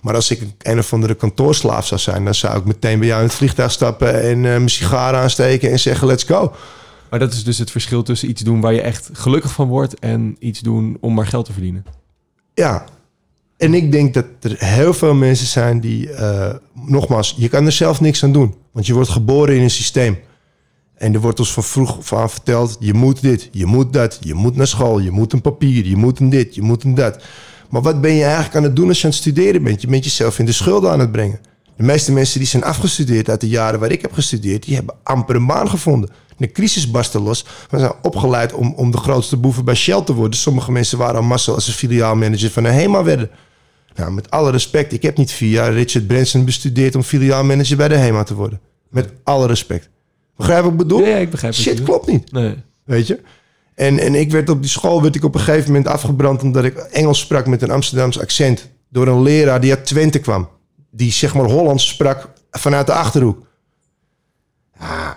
Maar 0.02 0.14
als 0.14 0.30
ik 0.30 0.40
een, 0.58 0.78
of 0.78 0.92
andere 0.92 1.14
kantoorslaaf 1.14 1.86
zou 1.86 2.00
zijn, 2.00 2.24
dan 2.24 2.34
zou 2.34 2.58
ik 2.58 2.64
meteen 2.64 2.98
bij 2.98 3.08
jou 3.08 3.20
in 3.20 3.26
het 3.26 3.36
vliegtuig 3.36 3.72
stappen 3.72 4.22
en 4.22 4.36
eh, 4.36 4.40
mijn 4.40 4.68
sigaar 4.68 5.14
aansteken 5.14 5.70
en 5.70 5.78
zeggen: 5.78 6.06
let's 6.06 6.24
go. 6.24 6.52
Maar 7.10 7.18
dat 7.18 7.32
is 7.32 7.44
dus 7.44 7.58
het 7.58 7.70
verschil 7.70 8.02
tussen 8.02 8.28
iets 8.28 8.42
doen 8.42 8.60
waar 8.60 8.72
je 8.72 8.80
echt 8.80 9.10
gelukkig 9.12 9.52
van 9.52 9.68
wordt 9.68 9.98
en 9.98 10.36
iets 10.38 10.60
doen 10.60 10.96
om 11.00 11.14
maar 11.14 11.26
geld 11.26 11.44
te 11.44 11.52
verdienen. 11.52 11.84
Ja. 12.54 12.84
En 13.56 13.74
ik 13.74 13.92
denk 13.92 14.14
dat 14.14 14.24
er 14.40 14.56
heel 14.58 14.94
veel 14.94 15.14
mensen 15.14 15.46
zijn 15.46 15.80
die, 15.80 16.12
eh, 16.12 16.54
nogmaals, 16.86 17.34
je 17.36 17.48
kan 17.48 17.66
er 17.66 17.72
zelf 17.72 18.00
niks 18.00 18.24
aan 18.24 18.32
doen. 18.32 18.54
Want 18.72 18.86
je 18.86 18.94
wordt 18.94 19.08
geboren 19.08 19.56
in 19.56 19.62
een 19.62 19.70
systeem. 19.70 20.18
En 20.94 21.14
er 21.14 21.20
wordt 21.20 21.38
ons 21.38 21.52
van 21.52 21.64
vroeg 21.64 21.98
van 22.00 22.30
verteld, 22.30 22.76
je 22.80 22.94
moet 22.94 23.20
dit, 23.20 23.48
je 23.52 23.66
moet 23.66 23.92
dat, 23.92 24.18
je 24.20 24.34
moet 24.34 24.56
naar 24.56 24.66
school, 24.66 24.98
je 24.98 25.10
moet 25.10 25.32
een 25.32 25.40
papier, 25.40 25.86
je 25.86 25.96
moet 25.96 26.18
een 26.18 26.30
dit, 26.30 26.54
je 26.54 26.62
moet 26.62 26.84
een 26.84 26.94
dat. 26.94 27.22
Maar 27.72 27.82
wat 27.82 28.00
ben 28.00 28.12
je 28.12 28.24
eigenlijk 28.24 28.56
aan 28.56 28.62
het 28.62 28.76
doen 28.76 28.88
als 28.88 28.98
je 28.98 29.04
aan 29.04 29.10
het 29.10 29.18
studeren 29.18 29.62
bent? 29.62 29.80
Je 29.80 29.86
bent 29.86 30.04
jezelf 30.04 30.38
in 30.38 30.44
de 30.44 30.52
schulden 30.52 30.90
aan 30.90 31.00
het 31.00 31.12
brengen. 31.12 31.40
De 31.76 31.82
meeste 31.82 32.12
mensen 32.12 32.38
die 32.38 32.48
zijn 32.48 32.64
afgestudeerd 32.64 33.28
uit 33.28 33.40
de 33.40 33.48
jaren 33.48 33.80
waar 33.80 33.90
ik 33.90 34.02
heb 34.02 34.12
gestudeerd, 34.12 34.64
die 34.64 34.74
hebben 34.74 34.94
amper 35.02 35.36
een 35.36 35.46
baan 35.46 35.68
gevonden. 35.68 36.10
De 36.36 36.52
crisis 36.52 36.90
barstte 36.90 37.20
los. 37.20 37.46
We 37.70 37.78
zijn 37.78 37.92
opgeleid 38.02 38.52
om, 38.52 38.74
om 38.76 38.90
de 38.90 38.96
grootste 38.96 39.36
boeven 39.36 39.64
bij 39.64 39.74
Shell 39.74 40.02
te 40.02 40.14
worden. 40.14 40.38
Sommige 40.38 40.72
mensen 40.72 40.98
waren 40.98 41.16
al 41.16 41.22
massa 41.22 41.52
als 41.52 41.66
een 41.66 41.72
filiaalmanager 41.72 42.50
van 42.50 42.64
een 42.64 42.72
HEMA 42.72 43.02
werden. 43.04 43.30
Nou, 43.94 44.12
met 44.12 44.30
alle 44.30 44.50
respect, 44.50 44.92
ik 44.92 45.02
heb 45.02 45.16
niet 45.16 45.32
vier 45.32 45.50
jaar 45.50 45.72
Richard 45.72 46.06
Branson 46.06 46.44
bestudeerd 46.44 46.94
om 46.94 47.02
filiaalmanager 47.02 47.76
bij 47.76 47.88
de 47.88 47.96
HEMA 47.96 48.22
te 48.22 48.34
worden. 48.34 48.60
Met 48.88 49.08
alle 49.24 49.46
respect. 49.46 49.88
Begrijp 50.36 50.62
wat 50.62 50.72
ik 50.72 50.78
bedoel? 50.78 51.00
Ja, 51.00 51.06
ja, 51.06 51.16
ik 51.16 51.30
begrijp 51.30 51.54
wat 51.54 51.64
je 51.64 51.70
Shit 51.70 51.82
klopt 51.82 52.06
niet. 52.06 52.32
Nee. 52.32 52.54
Weet 52.84 53.06
je? 53.06 53.20
En, 53.74 53.98
en 53.98 54.14
ik 54.14 54.30
werd 54.30 54.50
op 54.50 54.60
die 54.60 54.70
school 54.70 55.02
werd 55.02 55.16
ik 55.16 55.24
op 55.24 55.34
een 55.34 55.40
gegeven 55.40 55.66
moment 55.66 55.86
afgebrand 55.86 56.42
omdat 56.42 56.64
ik 56.64 56.76
Engels 56.76 57.18
sprak 57.18 57.46
met 57.46 57.62
een 57.62 57.70
Amsterdams 57.70 58.20
accent. 58.20 58.70
Door 58.88 59.06
een 59.06 59.22
leraar 59.22 59.60
die 59.60 59.70
uit 59.70 59.86
Twente 59.86 60.18
kwam. 60.18 60.48
Die 60.90 61.12
zeg 61.12 61.34
maar 61.34 61.44
Hollands 61.44 61.88
sprak 61.88 62.28
vanuit 62.50 62.86
de 62.86 62.92
achterhoek. 62.92 63.46
Ja, 64.78 65.16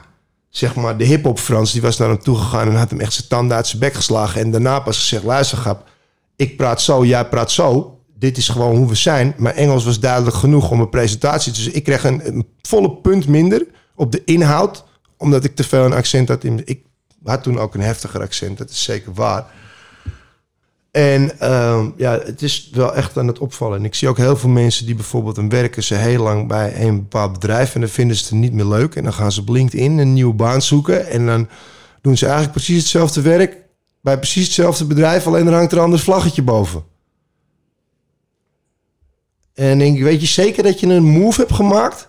zeg 0.49 0.75
maar 0.75 0.97
de 0.97 1.03
hip-hop 1.03 1.39
Frans 1.39 1.71
die 1.71 1.81
was 1.81 1.97
naar 1.97 2.07
hem 2.07 2.19
toegegaan 2.19 2.67
en 2.67 2.75
had 2.75 2.89
hem 2.89 2.99
echt 2.99 3.13
zijn 3.13 3.27
tanden 3.27 3.57
uit 3.57 3.67
zijn 3.67 3.79
bek 3.79 3.93
geslagen. 3.93 4.41
En 4.41 4.51
daarna 4.51 4.79
pas 4.79 4.99
gezegd: 4.99 5.23
luister, 5.23 5.57
grap, 5.57 5.89
ik 6.35 6.57
praat 6.57 6.81
zo, 6.81 7.05
jij 7.05 7.27
praat 7.27 7.51
zo. 7.51 7.99
Dit 8.17 8.37
is 8.37 8.49
gewoon 8.49 8.75
hoe 8.75 8.87
we 8.87 8.95
zijn. 8.95 9.33
Maar 9.37 9.53
Engels 9.53 9.85
was 9.85 9.99
duidelijk 9.99 10.35
genoeg 10.35 10.71
om 10.71 10.79
een 10.79 10.89
presentatie 10.89 11.51
Dus 11.51 11.67
ik 11.67 11.83
kreeg 11.83 12.03
een, 12.03 12.47
volle 12.61 12.91
punt 12.91 13.27
minder 13.27 13.65
op 13.95 14.11
de 14.11 14.21
inhoud. 14.25 14.83
Omdat 15.17 15.43
ik 15.43 15.55
te 15.55 15.63
veel 15.63 15.85
een 15.85 15.93
accent 15.93 16.27
had. 16.27 16.43
In, 16.43 16.84
had 17.31 17.43
toen 17.43 17.59
ook 17.59 17.73
een 17.73 17.81
heftiger 17.81 18.21
accent, 18.21 18.57
dat 18.57 18.69
is 18.69 18.83
zeker 18.83 19.13
waar. 19.13 19.45
En 20.95 21.39
ehm, 21.39 21.89
ja, 21.97 22.19
het 22.19 22.41
is 22.41 22.69
wel 22.73 22.93
echt 22.95 23.17
aan 23.17 23.27
het 23.27 23.39
opvallen. 23.39 23.77
En 23.77 23.85
ik 23.85 23.95
zie 23.95 24.07
ook 24.07 24.17
heel 24.17 24.37
veel 24.37 24.49
mensen 24.49 24.85
die 24.85 24.95
bijvoorbeeld... 24.95 25.35
dan 25.35 25.49
werken 25.49 25.83
ze 25.83 25.95
heel 25.95 26.23
lang 26.23 26.47
bij 26.47 26.81
een 26.81 26.95
bepaald 26.95 27.33
bedrijf... 27.33 27.75
en 27.75 27.81
dan 27.81 27.89
vinden 27.89 28.17
ze 28.17 28.23
het 28.23 28.33
niet 28.33 28.53
meer 28.53 28.65
leuk. 28.65 28.95
En 28.95 29.03
dan 29.03 29.13
gaan 29.13 29.31
ze 29.31 29.41
op 29.41 29.49
LinkedIn 29.49 29.97
een 29.97 30.13
nieuwe 30.13 30.33
baan 30.33 30.61
zoeken... 30.61 31.07
en 31.07 31.25
dan 31.25 31.47
doen 32.01 32.17
ze 32.17 32.25
eigenlijk 32.25 32.55
precies 32.55 32.77
hetzelfde 32.77 33.21
werk... 33.21 33.57
bij 34.01 34.17
precies 34.17 34.45
hetzelfde 34.45 34.85
bedrijf... 34.85 35.27
alleen 35.27 35.47
er 35.47 35.53
hangt 35.53 35.71
er 35.71 35.77
een 35.77 35.83
ander 35.83 35.99
vlaggetje 35.99 36.43
boven. 36.43 36.83
En 39.53 39.77
denk 39.77 39.99
weet 39.99 40.21
je 40.21 40.27
zeker 40.27 40.63
dat 40.63 40.79
je 40.79 40.87
een 40.87 41.03
move 41.03 41.39
hebt 41.39 41.53
gemaakt? 41.53 42.07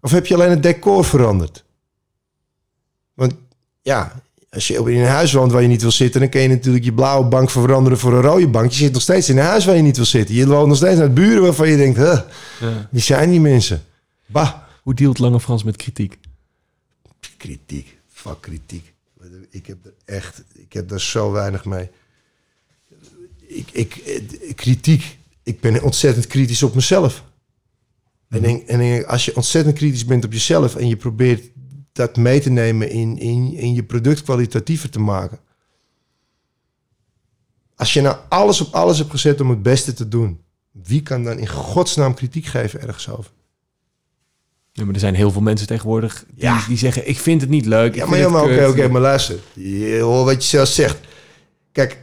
Of 0.00 0.10
heb 0.10 0.26
je 0.26 0.34
alleen 0.34 0.50
het 0.50 0.62
decor 0.62 1.04
veranderd? 1.04 1.64
Want 3.14 3.34
ja, 3.82 4.22
als 4.56 4.66
je 4.66 4.74
in 4.74 5.00
een 5.00 5.06
huis 5.06 5.32
woont 5.32 5.52
waar 5.52 5.62
je 5.62 5.68
niet 5.68 5.82
wil 5.82 5.90
zitten, 5.90 6.20
dan 6.20 6.28
kun 6.30 6.40
je 6.40 6.48
natuurlijk 6.48 6.84
je 6.84 6.92
blauwe 6.92 7.28
bank 7.28 7.50
veranderen 7.50 7.98
voor 7.98 8.12
een 8.12 8.20
rode 8.20 8.48
bank. 8.48 8.70
Je 8.70 8.76
zit 8.76 8.92
nog 8.92 9.02
steeds 9.02 9.28
in 9.28 9.38
een 9.38 9.44
huis 9.44 9.64
waar 9.64 9.76
je 9.76 9.82
niet 9.82 9.96
wil 9.96 10.04
zitten. 10.04 10.34
Je 10.34 10.46
woont 10.46 10.68
nog 10.68 10.76
steeds 10.76 10.98
naar 10.98 11.12
buren 11.12 11.42
waarvan 11.42 11.68
je 11.68 11.76
denkt, 11.76 11.96
huh, 11.98 12.20
Ja. 12.60 12.88
wie 12.90 13.02
zijn 13.02 13.30
die 13.30 13.40
mensen? 13.40 13.84
Bah, 14.26 14.52
Hoe 14.82 14.94
dealt 14.94 15.18
Lange 15.18 15.40
Frans 15.40 15.64
met 15.64 15.76
kritiek? 15.76 16.18
kritiek, 17.36 17.98
fuck 18.12 18.40
kritiek. 18.40 18.92
Ik 19.50 19.66
heb 19.66 19.76
er 19.84 19.92
echt, 20.04 20.42
ik 20.54 20.72
heb 20.72 20.88
daar 20.88 21.00
zo 21.00 21.30
weinig 21.32 21.64
mee. 21.64 21.88
Ik, 23.46 23.68
ik, 23.72 23.96
eh, 23.96 24.20
kritiek, 24.54 25.18
ik 25.42 25.60
ben 25.60 25.82
ontzettend 25.82 26.26
kritisch 26.26 26.62
op 26.62 26.74
mezelf. 26.74 27.24
En, 28.28 28.42
denk, 28.42 28.66
en 28.68 28.78
denk, 28.78 29.04
als 29.04 29.24
je 29.24 29.36
ontzettend 29.36 29.76
kritisch 29.76 30.04
bent 30.04 30.24
op 30.24 30.32
jezelf 30.32 30.76
en 30.76 30.88
je 30.88 30.96
probeert 30.96 31.44
dat 31.96 32.16
mee 32.16 32.40
te 32.40 32.50
nemen 32.50 32.90
in, 32.90 33.18
in, 33.18 33.54
in 33.54 33.74
je 33.74 33.82
product 33.84 34.22
kwalitatiever 34.22 34.90
te 34.90 35.00
maken. 35.00 35.38
Als 37.76 37.92
je 37.92 38.00
nou 38.00 38.16
alles 38.28 38.60
op 38.60 38.74
alles 38.74 38.98
hebt 38.98 39.10
gezet 39.10 39.40
om 39.40 39.50
het 39.50 39.62
beste 39.62 39.92
te 39.92 40.08
doen, 40.08 40.40
wie 40.70 41.02
kan 41.02 41.24
dan 41.24 41.38
in 41.38 41.48
godsnaam 41.48 42.14
kritiek 42.14 42.44
geven 42.46 42.80
ergens 42.80 43.08
over? 43.08 43.30
Ja, 44.72 44.84
maar 44.84 44.94
er 44.94 45.00
zijn 45.00 45.14
heel 45.14 45.30
veel 45.30 45.40
mensen 45.40 45.66
tegenwoordig 45.66 46.24
die, 46.34 46.44
Ja. 46.44 46.64
die 46.66 46.76
zeggen... 46.76 47.08
ik 47.08 47.18
vind 47.18 47.40
het 47.40 47.50
niet 47.50 47.66
leuk, 47.66 47.94
Ja, 47.94 48.06
maar, 48.06 48.42
oké, 48.42 48.66
oké, 48.66 48.88
maar 48.88 49.00
luister. 49.00 49.38
Je 49.52 49.98
hoort 50.00 50.24
wat 50.24 50.42
je 50.42 50.48
zelf 50.48 50.68
zegt. 50.68 50.98
Kijk, 51.72 51.98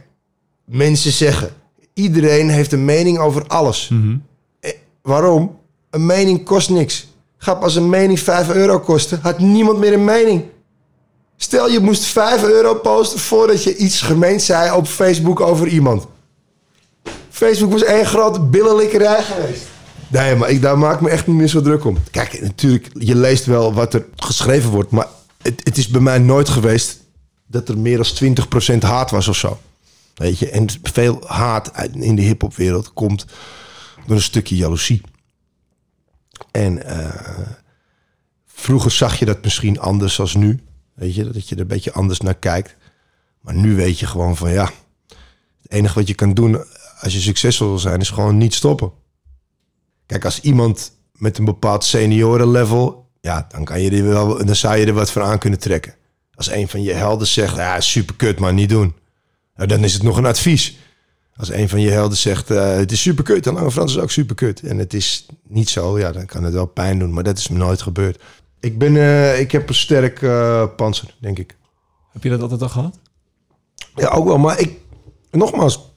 mensen 0.64 1.12
zeggen... 1.12 1.50
iedereen 1.92 2.48
heeft 2.50 2.72
een 2.72 2.84
mening 2.84 3.18
over 3.18 3.46
alles. 3.46 3.88
Mhm. 3.88 4.16
Eh, 4.60 4.70
waarom? 5.02 5.58
Een 5.90 6.06
mening 6.06 6.44
kost 6.44 6.70
niks. 6.70 7.06
Grap, 7.44 7.62
als 7.62 7.74
een 7.74 7.88
mening 7.88 8.20
5 8.20 8.50
euro 8.50 8.80
kostte... 8.80 9.18
had 9.22 9.38
niemand 9.38 9.78
meer 9.78 9.92
een 9.92 10.04
mening. 10.04 10.44
Stel, 11.36 11.70
je 11.70 11.80
moest 11.80 12.04
5 12.04 12.42
euro 12.42 12.74
posten... 12.74 13.20
voordat 13.20 13.62
je 13.62 13.76
iets 13.76 14.00
gemeend 14.00 14.42
zei 14.42 14.76
op 14.76 14.86
Facebook 14.86 15.40
over 15.40 15.66
iemand. 15.66 16.06
Facebook 17.30 17.72
was 17.72 17.82
één 17.82 18.06
grote 18.06 18.40
billenlikkerij 18.40 19.22
geweest. 19.22 19.62
Nee, 20.08 20.34
maar 20.34 20.50
ik, 20.50 20.62
daar 20.62 20.78
maak 20.78 20.94
ik 20.94 21.00
me 21.00 21.08
echt 21.08 21.26
niet 21.26 21.36
meer 21.36 21.48
zo 21.48 21.60
druk 21.60 21.84
om. 21.84 21.98
Kijk, 22.10 22.40
natuurlijk, 22.42 22.88
je 22.98 23.16
leest 23.16 23.44
wel 23.44 23.74
wat 23.74 23.94
er 23.94 24.06
geschreven 24.16 24.70
wordt... 24.70 24.90
maar 24.90 25.06
het, 25.42 25.60
het 25.64 25.78
is 25.78 25.88
bij 25.88 26.00
mij 26.00 26.18
nooit 26.18 26.48
geweest... 26.48 26.96
dat 27.46 27.68
er 27.68 27.78
meer 27.78 27.96
dan 27.96 28.36
20% 28.74 28.78
haat 28.78 29.10
was 29.10 29.28
of 29.28 29.36
zo. 29.36 29.58
Weet 30.14 30.38
je, 30.38 30.50
en 30.50 30.66
veel 30.82 31.22
haat 31.26 31.70
in 31.92 32.16
de 32.16 32.22
hip-hopwereld 32.22 32.92
komt 32.92 33.26
door 34.06 34.16
een 34.16 34.22
stukje 34.22 34.56
jaloezie. 34.56 35.02
En 36.54 36.84
eh, 36.84 37.48
vroeger 38.46 38.90
zag 38.90 39.18
je 39.18 39.24
dat 39.24 39.42
misschien 39.42 39.80
anders 39.80 40.20
als 40.20 40.34
nu. 40.34 40.60
Weet 40.94 41.14
je, 41.14 41.30
dat 41.30 41.48
je 41.48 41.54
er 41.54 41.60
een 41.60 41.66
beetje 41.66 41.92
anders 41.92 42.20
naar 42.20 42.34
kijkt. 42.34 42.76
Maar 43.40 43.54
nu 43.54 43.74
weet 43.74 43.98
je 43.98 44.06
gewoon 44.06 44.36
van 44.36 44.52
ja, 44.52 44.70
het 45.62 45.72
enige 45.72 45.94
wat 45.94 46.08
je 46.08 46.14
kan 46.14 46.34
doen 46.34 46.64
als 47.00 47.12
je 47.12 47.20
succesvol 47.20 47.68
wil 47.68 47.78
zijn, 47.78 48.00
is 48.00 48.10
gewoon 48.10 48.36
niet 48.36 48.54
stoppen. 48.54 48.92
Kijk, 50.06 50.24
als 50.24 50.40
iemand 50.40 50.92
met 51.12 51.38
een 51.38 51.44
bepaald 51.44 51.84
seniorenlevel, 51.84 53.10
ja, 53.20 53.46
dan, 53.48 53.64
kan 53.64 53.80
je 53.80 53.90
er 53.90 54.04
wel, 54.08 54.46
dan 54.46 54.56
zou 54.56 54.76
je 54.76 54.86
er 54.86 54.92
wat 54.92 55.10
voor 55.10 55.22
aan 55.22 55.38
kunnen 55.38 55.58
trekken. 55.58 55.94
Als 56.34 56.50
een 56.50 56.68
van 56.68 56.82
je 56.82 56.92
helden 56.92 57.26
zegt, 57.26 57.56
ja, 57.56 57.80
super 57.80 58.14
kut, 58.14 58.38
maar 58.38 58.52
niet 58.52 58.68
doen. 58.68 58.94
Nou, 59.56 59.68
dan 59.68 59.84
is 59.84 59.94
het 59.94 60.02
nog 60.02 60.16
een 60.16 60.26
advies. 60.26 60.76
Als 61.36 61.50
een 61.50 61.68
van 61.68 61.80
je 61.80 61.90
helden 61.90 62.18
zegt, 62.18 62.50
eh, 62.50 62.76
het 62.76 62.92
is 62.92 63.00
super 63.00 63.24
kut, 63.24 63.44
dan 63.44 63.54
Lange 63.54 63.70
Frans 63.70 63.94
is 63.96 64.02
ook 64.02 64.10
super 64.10 64.34
kut. 64.34 64.60
En 64.62 64.78
het 64.78 64.94
is 64.94 65.26
niet 65.48 65.68
zo, 65.68 65.98
ja, 65.98 66.12
dan 66.12 66.26
kan 66.26 66.44
het 66.44 66.52
wel 66.54 66.66
pijn 66.66 66.98
doen, 66.98 67.12
maar 67.12 67.22
dat 67.24 67.38
is 67.38 67.48
me 67.48 67.58
nooit 67.58 67.82
gebeurd. 67.82 68.22
Ik, 68.60 68.78
ben, 68.78 68.96
eh, 68.96 69.40
ik 69.40 69.52
heb 69.52 69.68
een 69.68 69.74
sterk 69.74 70.22
eh 70.22 70.64
panzer, 70.76 71.14
denk 71.20 71.38
ik. 71.38 71.56
Heb 72.12 72.22
je 72.22 72.28
dat 72.30 72.40
altijd 72.42 72.62
al 72.62 72.68
gehad? 72.68 72.98
Ja, 73.94 74.08
ook 74.08 74.24
wel. 74.26 74.38
Maar 74.38 74.60
ik, 74.60 74.78
nogmaals, 75.30 75.92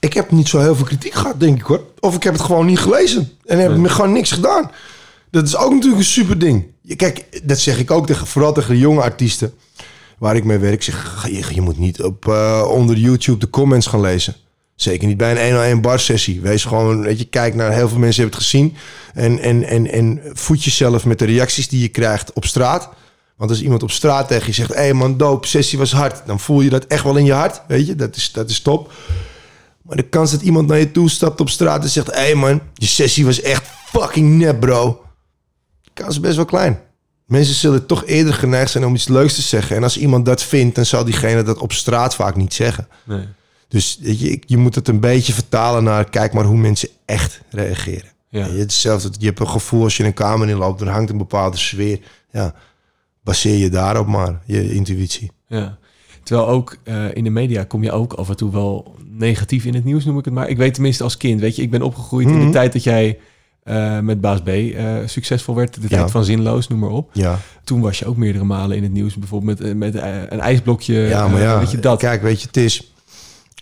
ik 0.00 0.12
heb 0.12 0.30
niet 0.30 0.48
zo 0.48 0.60
heel 0.60 0.74
veel 0.76 0.84
kritiek 0.84 1.14
gehad, 1.14 1.40
denk 1.40 1.56
ik 1.58 1.64
hoor. 1.66 1.84
Of 2.00 2.14
ik 2.16 2.22
heb 2.22 2.32
het 2.32 2.42
gewoon 2.42 2.66
niet 2.66 2.78
gelezen. 2.78 3.30
En 3.44 3.58
heb 3.58 3.76
me 3.76 3.88
gewoon 3.88 4.12
niks 4.12 4.30
gedaan. 4.32 4.70
Dat 5.30 5.46
is 5.46 5.56
ook 5.56 5.70
natuurlijk 5.72 5.98
een 6.00 6.04
super 6.08 6.38
ding. 6.38 6.64
Je- 6.80 6.96
Kijk, 6.96 7.40
dat 7.48 7.58
zeg 7.58 7.78
ik 7.78 7.90
ook 7.90 8.06
tegen, 8.06 8.26
vooral 8.26 8.52
tegen 8.52 8.70
de 8.70 8.78
jonge 8.80 9.02
artiesten 9.02 9.54
waar 10.22 10.36
ik 10.36 10.44
mee 10.44 10.58
werk. 10.58 10.82
Zeg, 10.82 11.26
je, 11.30 11.54
je 11.54 11.60
moet 11.60 11.78
niet 11.78 12.02
op, 12.02 12.28
eh, 12.28 12.68
onder 12.68 12.96
YouTube 12.96 13.38
de 13.38 13.50
comments 13.50 13.86
gaan 13.86 14.00
lezen. 14.00 14.34
Zeker 14.74 15.08
niet 15.08 15.16
bij 15.16 15.30
een 15.30 15.36
1 15.36 15.64
1 15.64 15.80
bar 15.80 16.00
sessie. 16.00 16.40
Wees 16.40 16.64
gewoon, 16.64 17.02
weet 17.02 17.18
je, 17.18 17.24
kijk 17.24 17.54
naar 17.54 17.72
heel 17.72 17.88
veel 17.88 17.98
mensen 17.98 18.22
hebben 18.22 18.40
het 18.40 18.48
gezien. 18.48 18.76
En, 19.14 19.38
en, 19.38 19.64
en, 19.64 19.90
en 19.90 20.20
voed 20.32 20.64
jezelf 20.64 21.04
met 21.04 21.18
de 21.18 21.24
reacties 21.24 21.68
die 21.68 21.80
je 21.80 21.88
krijgt 21.88 22.32
op 22.32 22.44
straat. 22.44 22.88
Want 23.36 23.50
als 23.50 23.62
iemand 23.62 23.82
op 23.82 23.90
straat 23.90 24.28
tegen 24.28 24.46
je 24.46 24.52
zegt... 24.52 24.74
hé 24.74 24.80
hey 24.80 24.94
man, 24.94 25.16
dope, 25.16 25.46
sessie 25.46 25.78
was 25.78 25.92
hard. 25.92 26.22
Dan 26.26 26.40
voel 26.40 26.60
je 26.60 26.70
dat 26.70 26.84
echt 26.84 27.04
wel 27.04 27.16
in 27.16 27.24
je 27.24 27.32
hart. 27.32 27.62
Weet 27.68 27.86
je, 27.86 27.94
dat 27.94 28.16
is, 28.16 28.32
dat 28.32 28.50
is 28.50 28.60
top. 28.60 28.92
Maar 29.82 29.96
de 29.96 30.02
kans 30.08 30.30
dat 30.30 30.42
iemand 30.42 30.68
naar 30.68 30.78
je 30.78 30.92
toe 30.92 31.10
stapt 31.10 31.40
op 31.40 31.48
straat 31.48 31.82
en 31.82 31.88
zegt... 31.88 32.14
hé 32.14 32.20
hey 32.20 32.34
man, 32.34 32.60
je 32.74 32.86
sessie 32.86 33.24
was 33.24 33.40
echt 33.40 33.64
fucking 33.86 34.38
nep, 34.38 34.60
bro. 34.60 35.02
De 35.82 35.90
kans 35.94 36.14
is 36.14 36.20
best 36.20 36.36
wel 36.36 36.44
klein. 36.44 36.80
Mensen 37.32 37.54
zullen 37.54 37.86
toch 37.86 38.04
eerder 38.06 38.34
geneigd 38.34 38.70
zijn 38.70 38.84
om 38.84 38.94
iets 38.94 39.08
leuks 39.08 39.34
te 39.34 39.42
zeggen. 39.42 39.76
En 39.76 39.82
als 39.82 39.98
iemand 39.98 40.24
dat 40.24 40.42
vindt, 40.42 40.74
dan 40.74 40.86
zal 40.86 41.04
diegene 41.04 41.42
dat 41.42 41.58
op 41.58 41.72
straat 41.72 42.14
vaak 42.14 42.36
niet 42.36 42.54
zeggen. 42.54 42.88
Nee. 43.04 43.24
Dus 43.68 43.98
je, 44.00 44.42
je 44.46 44.56
moet 44.56 44.74
het 44.74 44.88
een 44.88 45.00
beetje 45.00 45.32
vertalen 45.32 45.84
naar... 45.84 46.10
kijk 46.10 46.32
maar 46.32 46.44
hoe 46.44 46.56
mensen 46.56 46.88
echt 47.04 47.40
reageren. 47.50 48.10
Ja. 48.28 48.46
Is 48.46 48.58
hetzelfde. 48.58 49.10
Je 49.18 49.26
hebt 49.26 49.40
een 49.40 49.48
gevoel 49.48 49.82
als 49.82 49.96
je 49.96 50.04
een 50.04 50.14
kamer 50.14 50.48
inloopt... 50.48 50.80
er 50.80 50.88
hangt 50.88 51.10
een 51.10 51.18
bepaalde 51.18 51.56
sfeer. 51.56 51.98
Ja, 52.32 52.54
baseer 53.24 53.58
je 53.58 53.68
daarop 53.68 54.06
maar, 54.06 54.40
je 54.46 54.74
intuïtie. 54.74 55.30
Ja. 55.46 55.78
Terwijl 56.22 56.48
ook 56.48 56.76
eh, 56.84 57.14
in 57.14 57.24
de 57.24 57.30
media 57.30 57.64
kom 57.64 57.82
je 57.82 57.92
ook 57.92 58.12
af 58.12 58.28
en 58.28 58.36
toe 58.36 58.50
wel 58.52 58.94
negatief 59.10 59.64
in 59.64 59.74
het 59.74 59.84
nieuws, 59.84 60.04
noem 60.04 60.18
ik 60.18 60.24
het 60.24 60.34
maar. 60.34 60.48
Ik 60.48 60.56
weet 60.56 60.74
tenminste 60.74 61.02
als 61.04 61.16
kind, 61.16 61.40
weet 61.40 61.56
je, 61.56 61.62
ik 61.62 61.70
ben 61.70 61.82
opgegroeid 61.82 62.26
in 62.28 62.36
Mhm. 62.36 62.46
de 62.46 62.52
tijd 62.52 62.72
dat 62.72 62.82
jij 62.82 63.18
eh, 63.62 63.98
met 63.98 64.20
Baas 64.20 64.40
B 64.42 64.48
eh, 64.48 64.94
succesvol 65.06 65.54
werd. 65.54 65.74
De 65.74 65.80
Ja. 65.82 65.88
tijd 65.88 66.10
van 66.10 66.24
Zinloos, 66.24 66.68
noem 66.68 66.78
maar 66.78 66.90
op. 66.90 67.10
Ja, 67.12 67.38
Toen 67.64 67.80
was 67.80 67.98
je 67.98 68.06
ook 68.06 68.16
meerdere 68.16 68.44
malen 68.44 68.76
in 68.76 68.82
het 68.82 68.92
nieuws. 68.92 69.14
Bijvoorbeeld 69.16 69.58
met, 69.58 69.68
eh, 69.68 69.74
met 69.74 69.94
een 70.32 70.40
ijsblokje. 70.40 70.94
ja 70.94 71.28
maar 71.28 71.40
ja. 71.40 71.58
weet 71.58 71.70
je 71.70 71.78
dat? 71.80 71.98
Kijk, 71.98 72.22
weet 72.22 72.40
je, 72.40 72.46
het 72.46 72.56
is... 72.56 72.92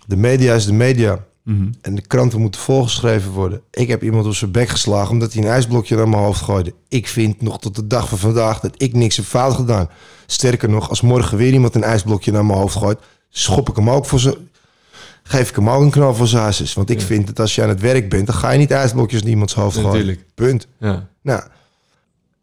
De 0.07 0.17
media 0.17 0.55
is 0.55 0.65
de 0.67 0.73
media. 0.73 1.25
Mhm. 1.43 1.69
En 1.81 1.95
de 1.95 2.07
kranten 2.07 2.41
moeten 2.41 2.61
volgeschreven 2.61 3.31
worden. 3.31 3.61
Ik 3.71 3.89
heb 3.89 4.03
iemand 4.03 4.27
op 4.27 4.35
zijn 4.35 4.51
bek 4.51 4.69
geslagen 4.69 5.11
omdat 5.11 5.33
hij 5.33 5.43
een 5.43 5.49
ijsblokje 5.49 5.97
naar 5.97 6.09
mijn 6.09 6.23
hoofd 6.23 6.41
gooide. 6.41 6.75
Ik 6.89 7.09
vind 7.09 7.43
nog 7.43 7.59
tot 7.61 7.75
de 7.77 7.87
dag 7.87 8.09
van 8.09 8.19
vandaag 8.19 8.61
dat 8.61 8.75
ik 8.77 8.93
niks 8.95 9.17
heb 9.17 9.25
fout 9.25 9.55
gedaan. 9.55 9.89
Sterker 10.27 10.69
nog, 10.69 10.89
als 10.89 11.01
morgen 11.01 11.37
weer 11.39 11.53
iemand 11.53 11.75
een 11.75 11.83
ijsblokje 11.85 12.33
naar 12.33 12.45
mijn 12.45 12.59
hoofd 12.59 12.77
gooit, 12.77 12.99
schop 13.31 13.69
ik 13.69 13.77
hem 13.77 13.91
ook 13.91 14.07
voor 14.07 14.19
zijn. 14.21 14.35
Geef 15.31 15.49
ik 15.49 15.55
hem 15.57 15.71
ook 15.71 15.83
een 15.83 15.91
knal 15.91 16.15
voor 16.15 16.27
zijn. 16.27 16.55
Want 16.75 16.91
ik 16.91 17.01
Ja. 17.01 17.07
vind 17.07 17.27
dat 17.27 17.41
als 17.41 17.55
je 17.55 17.63
aan 17.63 17.69
het 17.69 17.81
werk 17.81 18.09
bent, 18.09 18.27
dan 18.27 18.37
ga 18.37 18.51
je 18.51 18.59
niet 18.59 18.71
ijsblokjes 18.71 19.23
naar 19.23 19.31
iemands 19.31 19.55
hoofd 19.55 19.75
gooien. 19.77 19.91
natuurlijk. 19.93 20.25
Punt. 20.35 20.67
Ja. 20.79 21.09
Nou, 21.23 21.43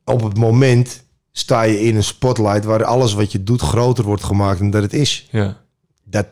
op 0.06 0.24
het 0.24 0.38
moment 0.38 1.04
sta 1.32 1.62
je 1.62 1.80
in 1.82 1.96
een 1.96 2.04
spotlight 2.04 2.64
waar 2.66 2.84
alles 2.84 3.14
wat 3.14 3.32
je 3.32 3.44
doet 3.44 3.62
groter 3.62 4.04
wordt 4.04 4.24
gemaakt 4.24 4.60
dan 4.60 4.70
dat 4.70 4.82
het 4.82 4.94
is. 4.94 5.28
ja, 5.32 5.58
Dat, 6.04 6.28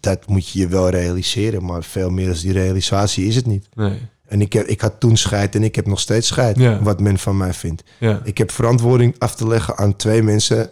dat 0.00 0.26
moet 0.26 0.48
je 0.48 0.58
je 0.58 0.68
wel 0.68 0.88
realiseren, 0.88 1.64
maar 1.64 1.84
veel 1.84 2.10
meer 2.10 2.26
dan 2.26 2.36
die 2.42 2.52
realisatie 2.52 3.26
is 3.26 3.36
het 3.36 3.46
niet. 3.46 3.66
nee. 3.74 3.98
En 4.26 4.40
ik, 4.40 4.52
heb, 4.52 4.66
ik 4.66 4.80
had 4.80 5.00
toen 5.00 5.16
scheid 5.16 5.54
en 5.54 5.62
ik 5.62 5.74
heb 5.74 5.86
nog 5.86 6.00
steeds 6.00 6.26
scheid. 6.26 6.56
Ja. 6.58 6.82
Wat 6.82 7.00
men 7.00 7.18
van 7.18 7.36
mij 7.36 7.52
vindt. 7.52 7.82
Ja. 7.98 8.20
Ik 8.24 8.38
heb 8.38 8.50
verantwoording 8.50 9.14
af 9.18 9.34
te 9.34 9.46
leggen 9.46 9.76
aan 9.76 9.96
twee 9.96 10.22
mensen. 10.22 10.70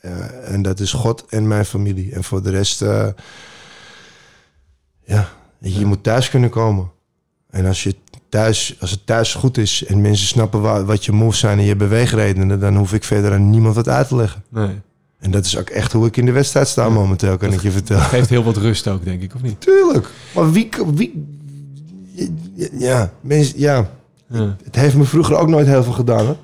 eh, 0.00 0.52
en 0.52 0.62
dat 0.62 0.80
is 0.80 0.92
God 0.92 1.24
en 1.28 1.48
mijn 1.48 1.64
familie. 1.64 2.12
En 2.12 2.24
voor 2.24 2.42
de 2.42 2.50
rest... 2.50 2.82
eh, 2.82 3.06
ja, 5.04 5.28
je 5.58 5.86
moet 5.86 6.02
thuis 6.02 6.30
kunnen 6.30 6.50
komen. 6.50 6.90
En 7.50 7.66
als, 7.66 7.82
je 7.82 7.94
thuis, 8.28 8.76
als 8.80 8.90
het 8.90 9.06
thuis 9.06 9.34
goed 9.34 9.58
is 9.58 9.84
en 9.84 10.00
mensen 10.00 10.26
snappen 10.26 10.60
wa- 10.60 10.84
wat 10.84 11.04
je 11.04 11.12
moves 11.12 11.38
zijn 11.38 11.58
en 11.58 11.64
je 11.64 11.76
beweegredenen... 11.76 12.60
dan 12.60 12.76
hoef 12.76 12.92
ik 12.92 13.04
verder 13.04 13.32
aan 13.32 13.50
niemand 13.50 13.74
wat 13.74 13.88
uit 13.88 14.08
te 14.08 14.16
leggen. 14.16 14.42
Nee. 14.48 14.80
En 15.18 15.30
dat 15.30 15.44
is 15.44 15.56
ook 15.58 15.68
echt 15.70 15.92
hoe 15.92 16.06
ik 16.06 16.16
in 16.16 16.24
de 16.24 16.32
wedstrijd 16.32 16.68
sta 16.68 16.88
momenteel, 16.88 17.36
kan 17.36 17.52
ik 17.52 17.60
je 17.62 17.70
vertellen. 17.70 18.02
Geeft 18.02 18.28
heel 18.28 18.42
wat 18.42 18.56
rust 18.56 18.88
ook, 18.88 19.04
denk 19.04 19.22
ik, 19.22 19.34
of 19.34 19.42
niet? 19.42 19.60
Tuurlijk. 19.60 20.08
Maar 20.34 20.52
wie... 20.52 20.68
wie 20.94 21.26
ja, 22.78 23.12
mensen, 23.20 23.58
ja, 23.60 23.90
Ja. 24.26 24.56
het 24.64 24.74
heeft 24.76 24.96
me 24.96 25.04
vroeger 25.04 25.36
ook 25.36 25.48
nooit 25.48 25.66
heel 25.66 25.82
veel 25.82 25.92
gedaan. 25.92 26.26
Hoor. 26.26 26.36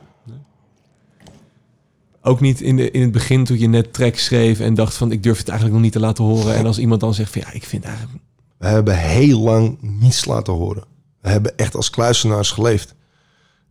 Ook 2.23 2.41
niet 2.41 2.61
in, 2.61 2.77
de, 2.77 2.91
in 2.91 3.01
het 3.03 3.13
begin 3.13 3.45
toen 3.45 3.59
je 3.59 3.69
net 3.69 3.93
track 3.93 4.17
schreef 4.17 4.61
en 4.61 4.75
dacht 4.75 4.95
van 4.95 5.13
ik 5.13 5.23
durf 5.23 5.39
het 5.39 5.49
eigenlijk 5.49 5.79
nog 5.79 5.85
niet 5.89 5.95
te 5.97 6.07
laten 6.07 6.25
horen. 6.25 6.55
En 6.55 6.67
als 6.67 6.79
iemand 6.79 7.01
dan 7.01 7.15
zegt 7.15 7.33
van 7.33 7.41
ja, 7.47 7.53
ik 7.53 7.65
vind 7.65 7.85
eigenlijk... 7.85 8.19
We 8.59 8.67
hebben 8.67 8.99
heel 8.99 9.39
lang 9.39 9.79
niets 9.81 10.25
laten 10.25 10.53
horen. 10.53 10.85
We 11.21 11.29
hebben 11.29 11.57
echt 11.57 11.75
als 11.75 11.91
kluisenaars 11.91 12.51
geleefd. 12.51 12.95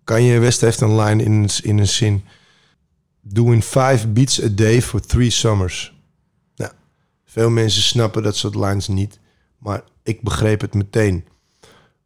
Kanye 0.03 0.39
West 0.39 0.61
heeft 0.61 0.81
een 0.81 0.99
line 0.99 1.23
in, 1.23 1.49
in 1.63 1.77
een 1.77 1.87
zin. 1.87 2.23
Doing 3.21 3.63
five 3.63 4.07
beats 4.07 4.43
a 4.43 4.47
day 4.47 4.81
for 4.81 5.01
three 5.01 5.29
summers. 5.29 5.99
Nou, 6.55 6.71
veel 7.25 7.49
mensen 7.49 7.81
snappen 7.81 8.23
dat 8.23 8.35
soort 8.35 8.55
lines 8.55 8.87
niet. 8.87 9.19
Maar 9.57 9.83
ik 10.03 10.21
begreep 10.21 10.61
het 10.61 10.73
meteen. 10.73 11.25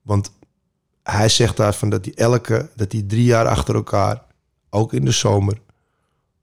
Want 0.01 0.31
hij 1.03 1.29
zegt 1.29 1.57
daarvan 1.57 1.89
dat 1.89 2.05
hij 2.05 2.13
elke, 2.13 2.69
dat 2.75 2.91
hij 2.91 3.01
drie 3.01 3.23
jaar 3.23 3.47
achter 3.47 3.75
elkaar, 3.75 4.23
ook 4.69 4.93
in 4.93 5.05
de 5.05 5.11
zomer, 5.11 5.61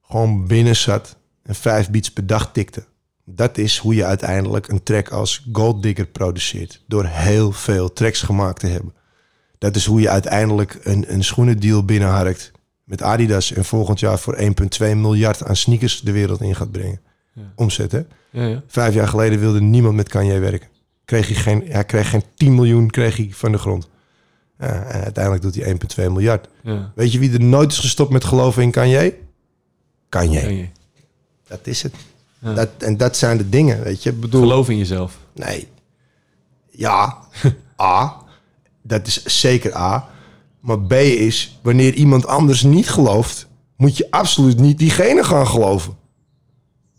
gewoon 0.03 0.47
binnen 0.47 0.77
zat 0.77 1.17
en 1.43 1.55
vijf 1.55 1.91
beats 1.91 2.11
per 2.11 2.27
dag 2.27 2.53
tikte. 2.53 2.85
Dat 3.29 3.59
is 3.59 3.79
hoe 3.79 3.95
je 3.95 4.05
uiteindelijk 4.05 4.69
een 4.69 4.83
track 4.83 5.09
als 5.09 5.47
Gold 5.53 5.83
Digger 5.83 6.07
produceert. 6.07 6.83
Door 6.87 7.05
heel 7.05 7.53
veel 7.53 7.93
tracks 7.93 8.23
gemaakt 8.23 8.61
te 8.61 8.67
hebben. 8.67 8.95
Dat 9.59 9.77
is 9.77 9.87
hoe 9.87 10.01
je 10.01 10.09
uiteindelijk 10.09 10.79
een, 10.83 11.05
een 11.13 11.25
schoenendeal 11.25 11.85
binnenharkt 11.85 12.53
met 12.85 13.03
Adidas. 13.03 13.53
En 13.53 13.65
volgend 13.65 14.01
jaar 14.01 14.19
voor 14.19 14.37
1,2 14.39 14.47
miljard 14.79 15.45
aan 15.45 15.57
sneakers 15.57 16.01
de 16.01 16.13
wereld 16.13 16.41
in 16.41 16.55
gaat 16.55 16.71
brengen. 16.71 17.01
Ja. 17.33 17.53
Omzet, 17.55 17.93
hè? 17.93 18.01
Ja, 18.31 18.47
ja. 18.47 18.63
Vijf 18.67 18.95
jaar 18.95 19.09
geleden 19.09 19.39
wilde 19.39 19.61
niemand 19.61 19.95
met 19.97 20.09
Kanye 20.09 20.39
werken. 20.39 20.69
Kreeg 21.05 21.27
hij, 21.27 21.37
geen, 21.37 21.65
hij 21.69 21.85
kreeg 21.85 22.11
geen 22.11 22.23
10 22.35 22.55
miljoen 22.55 22.91
kreeg 22.91 23.17
hij 23.17 23.29
van 23.33 23.53
de 23.53 23.59
grond. 23.59 23.89
Ja, 24.59 24.85
en 24.85 25.03
uiteindelijk 25.03 25.45
doet 25.45 25.55
hij 25.55 25.77
1,2 26.07 26.13
miljard. 26.13 26.49
ja. 26.63 26.93
Weet 26.95 27.13
je 27.13 27.19
wie 27.19 27.33
er 27.33 27.41
nooit 27.41 27.73
is 27.73 27.79
gestopt 27.79 28.13
met 28.13 28.25
geloven 28.25 28.63
in 28.63 28.71
Kanye? 28.71 29.15
Kanye. 30.09 30.41
Ken 30.41 30.57
je. 30.57 30.69
Dat 31.49 31.67
is 31.67 31.83
het. 31.83 31.95
Ja. 32.41 32.55
Dat, 32.55 32.69
en 32.79 32.97
dat 32.97 33.17
zijn 33.17 33.37
de 33.37 33.49
dingen, 33.49 33.83
weet 33.83 34.03
je. 34.03 34.11
Ik 34.11 34.21
bedoel, 34.21 34.41
Geloof 34.41 34.69
in 34.69 34.79
jezelf. 34.79 35.19
Nee. 35.35 35.69
Ja, 36.71 37.19
A. 37.81 38.17
Dat 38.83 39.07
is 39.07 39.25
zeker 39.41 39.77
A. 39.77 40.09
Maar 40.61 40.81
B 40.81 40.93
is, 40.93 41.59
wanneer 41.63 41.95
iemand 41.95 42.27
anders 42.27 42.63
niet 42.63 42.89
gelooft, 42.89 43.47
moet 43.77 43.97
je 43.97 44.11
absoluut 44.11 44.59
niet 44.59 44.79
diegene 44.79 45.25
gaan 45.25 45.47
geloven. 45.47 45.97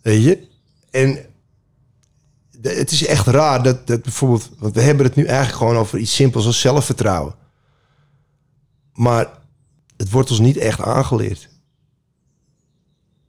Weet 0.02 0.24
je? 0.24 0.48
En 0.92 1.26
de- 2.52 2.70
het 2.76 2.92
is 2.92 3.06
echt 3.06 3.28
raar 3.28 3.64
dat, 3.64 3.88
dat 3.88 4.02
bijvoorbeeld, 4.02 4.50
want 4.58 4.74
we 4.76 4.82
hebben 4.82 5.06
het 5.06 5.16
nu 5.16 5.24
eigenlijk 5.26 5.58
gewoon 5.58 5.76
over 5.78 6.00
iets 6.00 6.16
simpels 6.16 6.46
als 6.46 6.60
zelfvertrouwen. 6.60 7.36
Maar 8.94 9.28
het 9.98 10.10
wordt 10.12 10.30
ons 10.30 10.40
niet 10.40 10.58
echt 10.58 10.82
aangeleerd. 10.82 11.50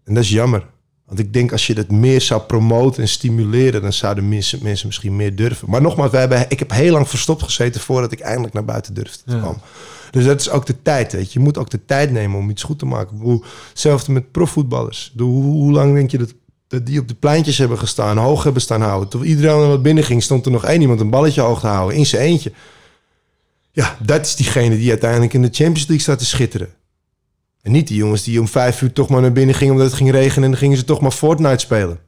En 0.04 0.14
dat 0.14 0.22
is 0.22 0.30
jammer. 0.30 0.66
Want 1.08 1.20
ik 1.20 1.32
denk 1.32 1.52
als 1.52 1.66
je 1.66 1.74
dat 1.74 1.90
meer 1.90 2.20
zou 2.20 2.40
promoten 2.40 3.02
en 3.02 3.08
stimuleren, 3.08 3.82
dan 3.82 3.92
zouden 3.92 4.28
mensen, 4.28 4.58
mensen 4.62 4.86
misschien 4.86 5.16
meer 5.16 5.36
durven. 5.36 5.70
Maar 5.70 5.82
nogmaals, 5.82 6.10
wij 6.10 6.20
hebben, 6.20 6.44
ik 6.48 6.58
heb 6.58 6.70
heel 6.70 6.92
lang 6.92 7.08
verstopt 7.08 7.42
gezeten 7.42 7.80
voordat 7.80 8.12
ik 8.12 8.20
eindelijk 8.20 8.54
naar 8.54 8.64
buiten 8.64 8.94
durfde 8.94 9.18
te 9.26 9.34
Ja. 9.36 9.40
komen. 9.40 9.60
Dus 10.10 10.24
dat 10.24 10.40
is 10.40 10.50
ook 10.50 10.66
de 10.66 10.82
tijd, 10.82 11.12
weet 11.12 11.32
je. 11.32 11.38
Je 11.38 11.44
moet 11.44 11.58
ook 11.58 11.70
de 11.70 11.84
tijd 11.84 12.10
nemen 12.10 12.38
om 12.38 12.50
iets 12.50 12.62
goed 12.62 12.78
te 12.78 12.86
maken. 12.86 13.42
Hetzelfde 13.68 14.12
met 14.12 14.30
profvoetballers. 14.32 15.12
Hoe, 15.16 15.42
hoe 15.42 15.72
lang 15.72 15.94
denk 15.94 16.10
je 16.10 16.18
dat, 16.18 16.34
dat 16.68 16.86
die 16.86 17.00
op 17.00 17.08
de 17.08 17.14
pleintjes 17.14 17.58
hebben 17.58 17.78
gestaan, 17.78 18.16
hoog 18.16 18.42
hebben 18.42 18.62
staan 18.62 18.82
houden? 18.82 19.08
Toen 19.08 19.24
iedereen 19.24 19.60
er 19.60 19.68
wat 19.68 19.82
binnen 19.82 20.04
ging, 20.04 20.22
stond 20.22 20.46
er 20.46 20.52
nog 20.52 20.64
één 20.64 20.80
iemand 20.80 21.00
een 21.00 21.10
balletje 21.10 21.40
hoog 21.40 21.60
te 21.60 21.66
houden, 21.66 21.96
in 21.98 22.06
zijn 22.06 22.22
eentje. 22.22 22.52
Ja, 23.72 23.96
dat 24.02 24.26
is 24.26 24.36
diegene 24.36 24.76
die 24.76 24.90
uiteindelijk 24.90 25.32
in 25.34 25.42
de 25.42 25.48
Champions 25.52 25.86
League 25.86 26.00
staat 26.00 26.18
te 26.18 26.24
schitteren. 26.24 26.68
En 27.68 27.74
niet 27.74 27.88
die 27.88 27.96
jongens 27.96 28.22
die 28.22 28.40
om 28.40 28.48
vijf 28.48 28.82
uur 28.82 28.92
toch 28.92 29.08
maar 29.08 29.20
naar 29.20 29.32
binnen 29.32 29.54
gingen 29.54 29.72
omdat 29.72 29.88
het 29.88 29.96
ging 29.96 30.10
regenen 30.10 30.44
en 30.44 30.50
dan 30.50 30.58
gingen 30.58 30.76
ze 30.76 30.84
toch 30.84 31.00
maar 31.00 31.10
Fortnite 31.10 31.58
spelen. 31.58 31.98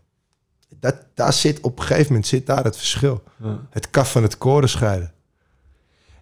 Dat, 0.78 0.96
daar 1.14 1.32
zit 1.32 1.60
op 1.60 1.78
een 1.78 1.84
gegeven 1.84 2.06
moment 2.06 2.26
zit 2.26 2.46
daar 2.46 2.64
het 2.64 2.76
verschil. 2.76 3.22
Ja. 3.42 3.66
Het 3.70 3.90
kaf 3.90 4.12
van 4.12 4.22
het 4.22 4.38
koren 4.38 4.68
scheiden. 4.68 5.12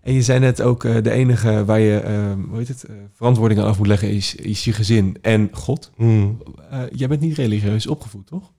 En 0.02 0.12
je 0.12 0.22
zei 0.22 0.38
net 0.38 0.62
ook, 0.62 0.84
eh, 0.84 1.02
de 1.02 1.10
enige 1.10 1.64
waar 1.64 1.80
je 1.80 1.98
eh, 1.98 2.32
hoe 2.48 2.58
heet 2.58 2.68
het, 2.68 2.84
eh, 2.84 2.94
verantwoording 3.12 3.60
aan 3.60 3.66
af 3.66 3.78
moet 3.78 3.86
leggen 3.86 4.10
is, 4.10 4.34
is 4.34 4.64
je 4.64 4.72
gezin 4.72 5.18
en 5.22 5.48
God. 5.52 5.90
Eh, 6.70 6.82
jij 6.92 7.08
bent 7.08 7.20
niet 7.20 7.36
religieus 7.36 7.86
opgevoed, 7.86 8.26
toch? 8.26 8.52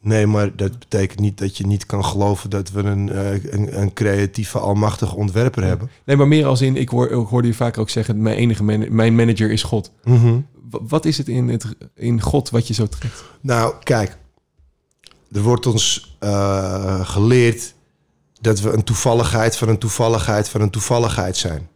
Nee, 0.00 0.26
maar 0.26 0.56
dat 0.56 0.78
betekent 0.78 1.20
niet 1.20 1.38
dat 1.38 1.56
je 1.56 1.66
niet 1.66 1.86
kan 1.86 2.04
geloven 2.04 2.50
dat 2.50 2.70
we 2.70 2.82
een, 2.82 3.12
eh, 3.12 3.52
een, 3.52 3.80
een 3.80 3.92
creatieve, 3.92 4.58
almachtige 4.58 5.16
ontwerper 5.16 5.64
hebben. 5.64 5.90
Nee, 6.04 6.16
maar 6.16 6.28
meer 6.28 6.46
als 6.46 6.60
in, 6.60 6.76
ik, 6.76 6.88
hoor, 6.88 7.06
ik 7.10 7.26
hoorde 7.26 7.48
je 7.48 7.54
vaak 7.54 7.78
ook 7.78 7.90
zeggen, 7.90 8.22
mijn 8.22 8.36
enige 8.36 8.64
man- 8.64 8.94
mijn 8.94 9.14
manager 9.14 9.50
is 9.50 9.62
God. 9.62 9.90
Mhm. 10.04 10.40
Wat 10.70 11.04
is 11.04 11.18
het 11.18 11.28
in, 11.28 11.48
het 11.48 11.66
in 11.94 12.20
God 12.20 12.50
wat 12.50 12.66
je 12.66 12.74
zo 12.74 12.86
trekt? 12.86 13.24
Nou, 13.40 13.74
kijk. 13.82 14.16
Er 15.32 15.40
wordt 15.42 15.66
ons 15.66 16.16
eh, 16.18 17.00
geleerd 17.08 17.74
dat 18.40 18.60
we 18.60 18.70
een 18.72 18.84
toevalligheid 18.84 19.56
van 19.56 19.68
een 19.68 19.78
toevalligheid 19.78 20.48
van 20.48 20.60
een 20.60 20.70
toevalligheid 20.70 21.36
zijn. 21.36 21.68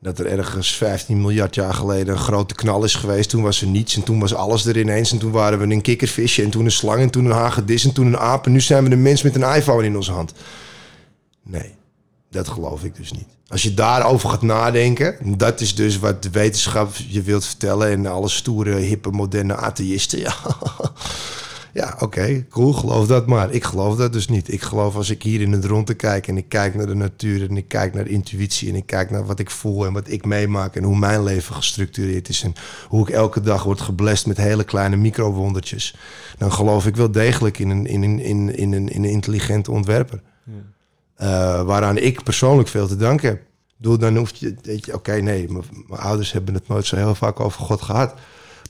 Dat 0.00 0.18
er 0.18 0.26
ergens 0.26 0.76
15 0.76 1.20
miljard 1.20 1.54
jaar 1.54 1.74
geleden 1.74 2.14
een 2.14 2.20
grote 2.20 2.54
knal 2.54 2.84
is 2.84 2.94
geweest. 2.94 3.30
Toen 3.30 3.42
was 3.42 3.60
er 3.60 3.66
niets 3.66 3.96
en 3.96 4.02
toen 4.02 4.20
was 4.20 4.34
alles 4.34 4.66
er 4.66 4.78
ineens. 4.78 5.12
En 5.12 5.18
toen 5.18 5.30
waren 5.30 5.58
we 5.58 5.74
een 5.74 5.80
kikkervisje 5.80 6.42
en 6.42 6.50
toen 6.50 6.64
een 6.64 6.70
slang 6.70 7.00
en 7.00 7.10
toen 7.10 7.24
een 7.24 7.30
hagedis 7.30 7.84
en 7.84 7.92
toen 7.92 8.06
een 8.06 8.18
aap. 8.18 8.46
En 8.46 8.52
nu 8.52 8.60
zijn 8.60 8.84
we 8.84 8.90
een 8.90 9.02
mens 9.02 9.22
met 9.22 9.34
een 9.34 9.54
iPhone 9.54 9.84
in 9.84 9.96
onze 9.96 10.12
hand. 10.12 10.32
Nee, 11.42 11.74
dat 12.30 12.48
geloof 12.48 12.84
ik 12.84 12.96
dus 12.96 13.12
niet. 13.12 13.28
Als 13.48 13.62
je 13.62 13.74
daarover 13.74 14.28
gaat 14.28 14.42
nadenken, 14.42 15.38
dat 15.38 15.60
is 15.60 15.74
dus 15.74 15.98
wat 15.98 16.22
de 16.22 16.30
wetenschap 16.30 16.94
je 17.08 17.22
wilt 17.22 17.44
vertellen 17.44 17.90
en 17.90 18.06
alle 18.06 18.28
stoere, 18.28 18.74
hippe, 18.74 19.10
moderne 19.10 19.56
atheïsten. 19.56 20.18
Ja, 20.18 20.34
ja 21.72 21.96
oké, 22.00 22.46
cool, 22.50 22.72
geloof 22.72 23.06
dat 23.06 23.26
maar. 23.26 23.52
Ik 23.52 23.64
geloof 23.64 23.96
dat 23.96 24.12
dus 24.12 24.28
niet. 24.28 24.52
Ik 24.52 24.62
geloof 24.62 24.96
als 24.96 25.10
ik 25.10 25.22
hier 25.22 25.40
in 25.40 25.52
het 25.52 25.64
rondte 25.64 25.94
kijk 25.94 26.28
en 26.28 26.36
ik 26.36 26.48
kijk 26.48 26.74
naar 26.74 26.86
de 26.86 26.94
natuur 26.94 27.48
en 27.48 27.56
ik 27.56 27.68
kijk 27.68 27.94
naar 27.94 28.06
intuïtie 28.06 28.68
en 28.68 28.74
ik 28.74 28.86
kijk 28.86 29.10
naar 29.10 29.26
wat 29.26 29.38
ik 29.38 29.50
voel 29.50 29.86
en 29.86 29.92
wat 29.92 30.08
ik 30.10 30.24
meemaak 30.24 30.76
en 30.76 30.82
hoe 30.82 30.98
mijn 30.98 31.22
leven 31.22 31.54
gestructureerd 31.54 32.28
is 32.28 32.42
en 32.42 32.52
hoe 32.88 33.08
ik 33.08 33.14
elke 33.14 33.40
dag 33.40 33.62
word 33.62 33.80
geblest 33.80 34.26
met 34.26 34.36
hele 34.36 34.64
kleine 34.64 34.96
microwondertjes, 34.96 35.96
dan 36.38 36.52
geloof 36.52 36.86
ik 36.86 36.96
wel 36.96 37.10
degelijk 37.10 37.58
in 37.58 37.70
een, 37.70 37.86
in 37.86 38.02
een, 38.02 38.20
in, 38.20 38.56
in 38.56 38.72
een, 38.72 38.88
in 38.88 39.04
een 39.04 39.10
intelligente 39.10 39.70
ontwerper. 39.70 40.22
Eh, 41.14 41.62
waaraan 41.62 41.96
ik 41.96 42.22
persoonlijk 42.22 42.68
veel 42.68 42.86
te 42.86 42.96
danken 42.96 43.28
heb. 43.28 43.42
Bedoel, 43.76 43.98
dan 43.98 44.16
hoef 44.16 44.34
je, 44.34 44.54
weet 44.62 44.86
je, 44.86 44.94
oké, 44.94 45.12
nee, 45.12 45.48
mijn 45.48 46.00
ouders 46.00 46.32
hebben 46.32 46.54
het 46.54 46.68
nooit 46.68 46.86
zo 46.86 46.96
heel 46.96 47.14
vaak 47.14 47.40
over 47.40 47.60
God 47.60 47.82
gehad. 47.82 48.14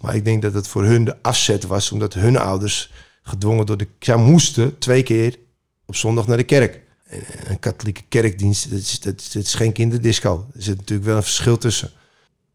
Maar 0.00 0.14
ik 0.14 0.24
denk 0.24 0.42
dat 0.42 0.54
het 0.54 0.68
voor 0.68 0.84
hun 0.84 1.04
de 1.04 1.16
afzet 1.22 1.66
was, 1.66 1.92
omdat 1.92 2.14
hun 2.14 2.36
ouders 2.36 2.92
gedwongen 3.22 3.66
door 3.66 3.76
de... 3.76 3.88
Zij 3.98 4.16
moesten 4.16 4.78
twee 4.78 5.02
keer 5.02 5.38
op 5.86 5.96
zondag 5.96 6.26
naar 6.26 6.36
de 6.36 6.42
kerk. 6.44 6.80
En 7.06 7.22
Een 7.44 7.58
katholieke 7.58 8.02
kerkdienst, 8.08 8.70
dat 8.70 8.78
is, 8.78 9.00
dat, 9.00 9.20
is, 9.20 9.30
dat 9.32 9.42
is 9.42 9.54
geen 9.54 9.72
kinderdisco. 9.72 10.46
Er 10.54 10.62
zit 10.62 10.76
natuurlijk 10.76 11.08
wel 11.08 11.16
een 11.16 11.22
verschil 11.22 11.58
tussen. 11.58 11.90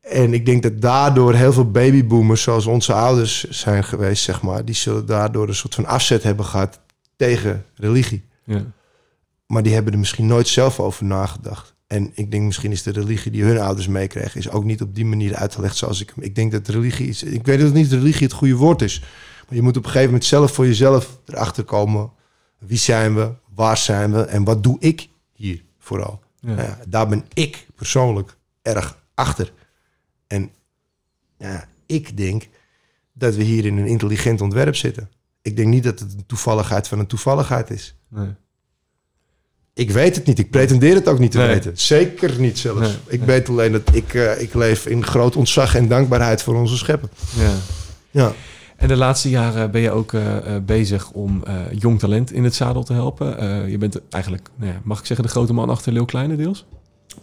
En 0.01 0.33
ik 0.33 0.45
denk 0.45 0.63
dat 0.63 0.81
daardoor 0.81 1.33
heel 1.33 1.53
veel 1.53 1.71
babyboomers, 1.71 2.41
zoals 2.41 2.65
onze 2.65 2.93
ouders 2.93 3.49
zijn 3.49 3.83
geweest, 3.83 4.23
zeg 4.23 4.41
maar, 4.41 4.65
die 4.65 4.75
zullen 4.75 5.05
daardoor 5.05 5.47
een 5.47 5.55
soort 5.55 5.75
van 5.75 5.85
afzet 5.85 6.23
hebben 6.23 6.45
gehad 6.45 6.79
tegen 7.15 7.65
religie. 7.75 8.25
Ja. 8.45 8.65
Maar 9.47 9.63
die 9.63 9.73
hebben 9.73 9.93
er 9.93 9.99
misschien 9.99 10.25
nooit 10.25 10.47
zelf 10.47 10.79
over 10.79 11.05
nagedacht. 11.05 11.75
En 11.93 12.11
ik 12.13 12.31
denk 12.31 12.43
misschien 12.43 12.71
is 12.71 12.83
de 12.83 12.91
religie 12.91 13.31
die 13.31 13.43
hun 13.43 13.59
ouders 13.59 13.87
meekregen, 13.87 14.39
is 14.39 14.49
ook 14.49 14.63
niet 14.63 14.81
op 14.81 14.95
die 14.95 15.05
manier 15.05 15.35
uitgelegd 15.35 15.77
zoals 15.77 16.01
ik 16.01 16.11
hem. 16.15 16.23
Ik 16.23 16.35
denk 16.35 16.51
dat 16.51 16.67
religie 16.67 17.07
is. 17.07 17.23
Ik 17.23 17.45
weet 17.45 17.59
dat 17.59 17.73
niet 17.73 17.91
religie 17.91 18.27
het 18.27 18.35
goede 18.35 18.55
woord 18.55 18.81
is. 18.81 18.99
Maar 19.47 19.55
je 19.55 19.61
moet 19.61 19.77
op 19.77 19.83
een 19.83 19.89
gegeven 19.89 20.07
moment 20.07 20.25
zelf 20.25 20.53
voor 20.53 20.65
jezelf 20.65 21.19
erachter 21.25 21.63
komen. 21.63 22.11
Wie 22.57 22.77
zijn 22.77 23.15
we? 23.15 23.33
Waar 23.55 23.77
zijn 23.77 24.11
we? 24.11 24.21
En 24.21 24.43
wat 24.43 24.63
doe 24.63 24.75
ik 24.79 25.09
hier 25.33 25.63
vooral? 25.79 26.21
Ja. 26.39 26.61
Ja, 26.61 26.79
daar 26.87 27.07
ben 27.07 27.25
ik 27.33 27.67
persoonlijk 27.75 28.37
erg 28.61 29.03
achter. 29.13 29.53
En 30.27 30.51
ja, 31.37 31.67
ik 31.85 32.17
denk 32.17 32.47
dat 33.13 33.35
we 33.35 33.43
hier 33.43 33.65
in 33.65 33.77
een 33.77 33.87
intelligent 33.87 34.41
ontwerp 34.41 34.75
zitten. 34.75 35.09
Ik 35.41 35.55
denk 35.55 35.67
niet 35.67 35.83
dat 35.83 35.99
het 35.99 36.13
een 36.13 36.25
toevalligheid 36.25 36.87
van 36.87 36.99
een 36.99 37.07
toevalligheid 37.07 37.69
is. 37.69 37.95
Nee. 38.07 38.33
Ik 39.75 39.91
weet 39.91 40.15
het 40.15 40.25
niet. 40.25 40.39
Ik 40.39 40.49
pretendeer 40.49 40.95
het 40.95 41.07
ook 41.07 41.19
niet 41.19 41.31
te 41.31 41.37
Nee. 41.37 41.47
weten. 41.47 41.71
Zeker 41.75 42.39
niet 42.39 42.59
zelfs. 42.59 42.79
Nee, 42.79 42.95
ik 43.07 43.17
nee. 43.19 43.27
weet 43.27 43.49
alleen 43.49 43.71
dat 43.71 43.81
ik, 43.91 44.13
eh, 44.13 44.41
ik 44.41 44.53
leef 44.53 44.85
in 44.85 45.05
groot 45.05 45.35
ontzag 45.35 45.75
en 45.75 45.87
dankbaarheid 45.87 46.43
voor 46.43 46.55
onze 46.55 46.77
schepper. 46.77 47.09
Ja. 47.39 47.51
Ja. 48.11 48.31
En 48.77 48.87
de 48.87 48.95
laatste 48.95 49.29
jaren 49.29 49.71
ben 49.71 49.81
je 49.81 49.91
ook 49.91 50.13
eh, 50.13 50.37
eh, 50.37 50.63
bezig 50.63 51.11
om 51.11 51.43
jong 51.71 51.99
talent 51.99 52.31
in 52.31 52.43
het 52.43 52.55
zadel 52.55 52.83
te 52.83 52.93
helpen. 52.93 53.69
Je 53.69 53.77
bent 53.77 53.99
eigenlijk, 54.09 54.49
nou 54.55 54.71
ja, 54.71 54.79
mag 54.83 54.99
ik 54.99 55.05
zeggen, 55.05 55.25
de 55.25 55.31
grote 55.31 55.53
man 55.53 55.69
achter 55.69 55.91
Leeuw 55.93 56.05
Kleine 56.05 56.35
deels? 56.35 56.65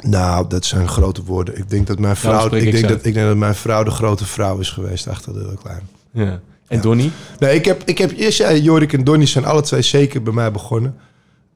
Nou, 0.01 0.49
dat 0.49 0.65
zijn 0.65 0.89
grote 0.89 1.25
woorden. 1.25 1.59
Ik 1.59 1.71
denk 1.71 1.87
dat 1.87 1.99
mijn 1.99 2.17
vrouw, 2.17 2.47
ik 2.47 2.63
ik 2.63 2.73
denk 2.73 2.89
dat, 2.89 3.05
ik 3.05 3.15
denk 3.15 3.27
dat 3.27 3.37
mijn 3.37 3.55
vrouw 3.55 3.83
de 3.83 3.91
grote 3.91 4.25
vrouw 4.27 4.59
is 4.59 4.71
geweest 4.71 5.09
achter 5.09 5.33
de 5.33 5.55
klein. 5.63 5.89
Ja. 6.13 6.41
En 6.67 6.77
Ja. 6.77 6.83
Donnie? 6.83 7.13
Nee, 7.39 7.55
ik 7.55 7.65
heb, 7.65 7.83
ik 7.85 7.99
heb 7.99 8.11
eerst, 8.17 8.39
ja, 8.39 8.53
Jorik 8.55 8.93
en 8.93 9.05
Donnie 9.05 9.27
zijn 9.27 9.45
alle 9.45 9.63
twee 9.63 9.83
zeker 9.83 10.23
bij 10.23 10.33
mij 10.33 10.53
begonnen. 10.53 10.95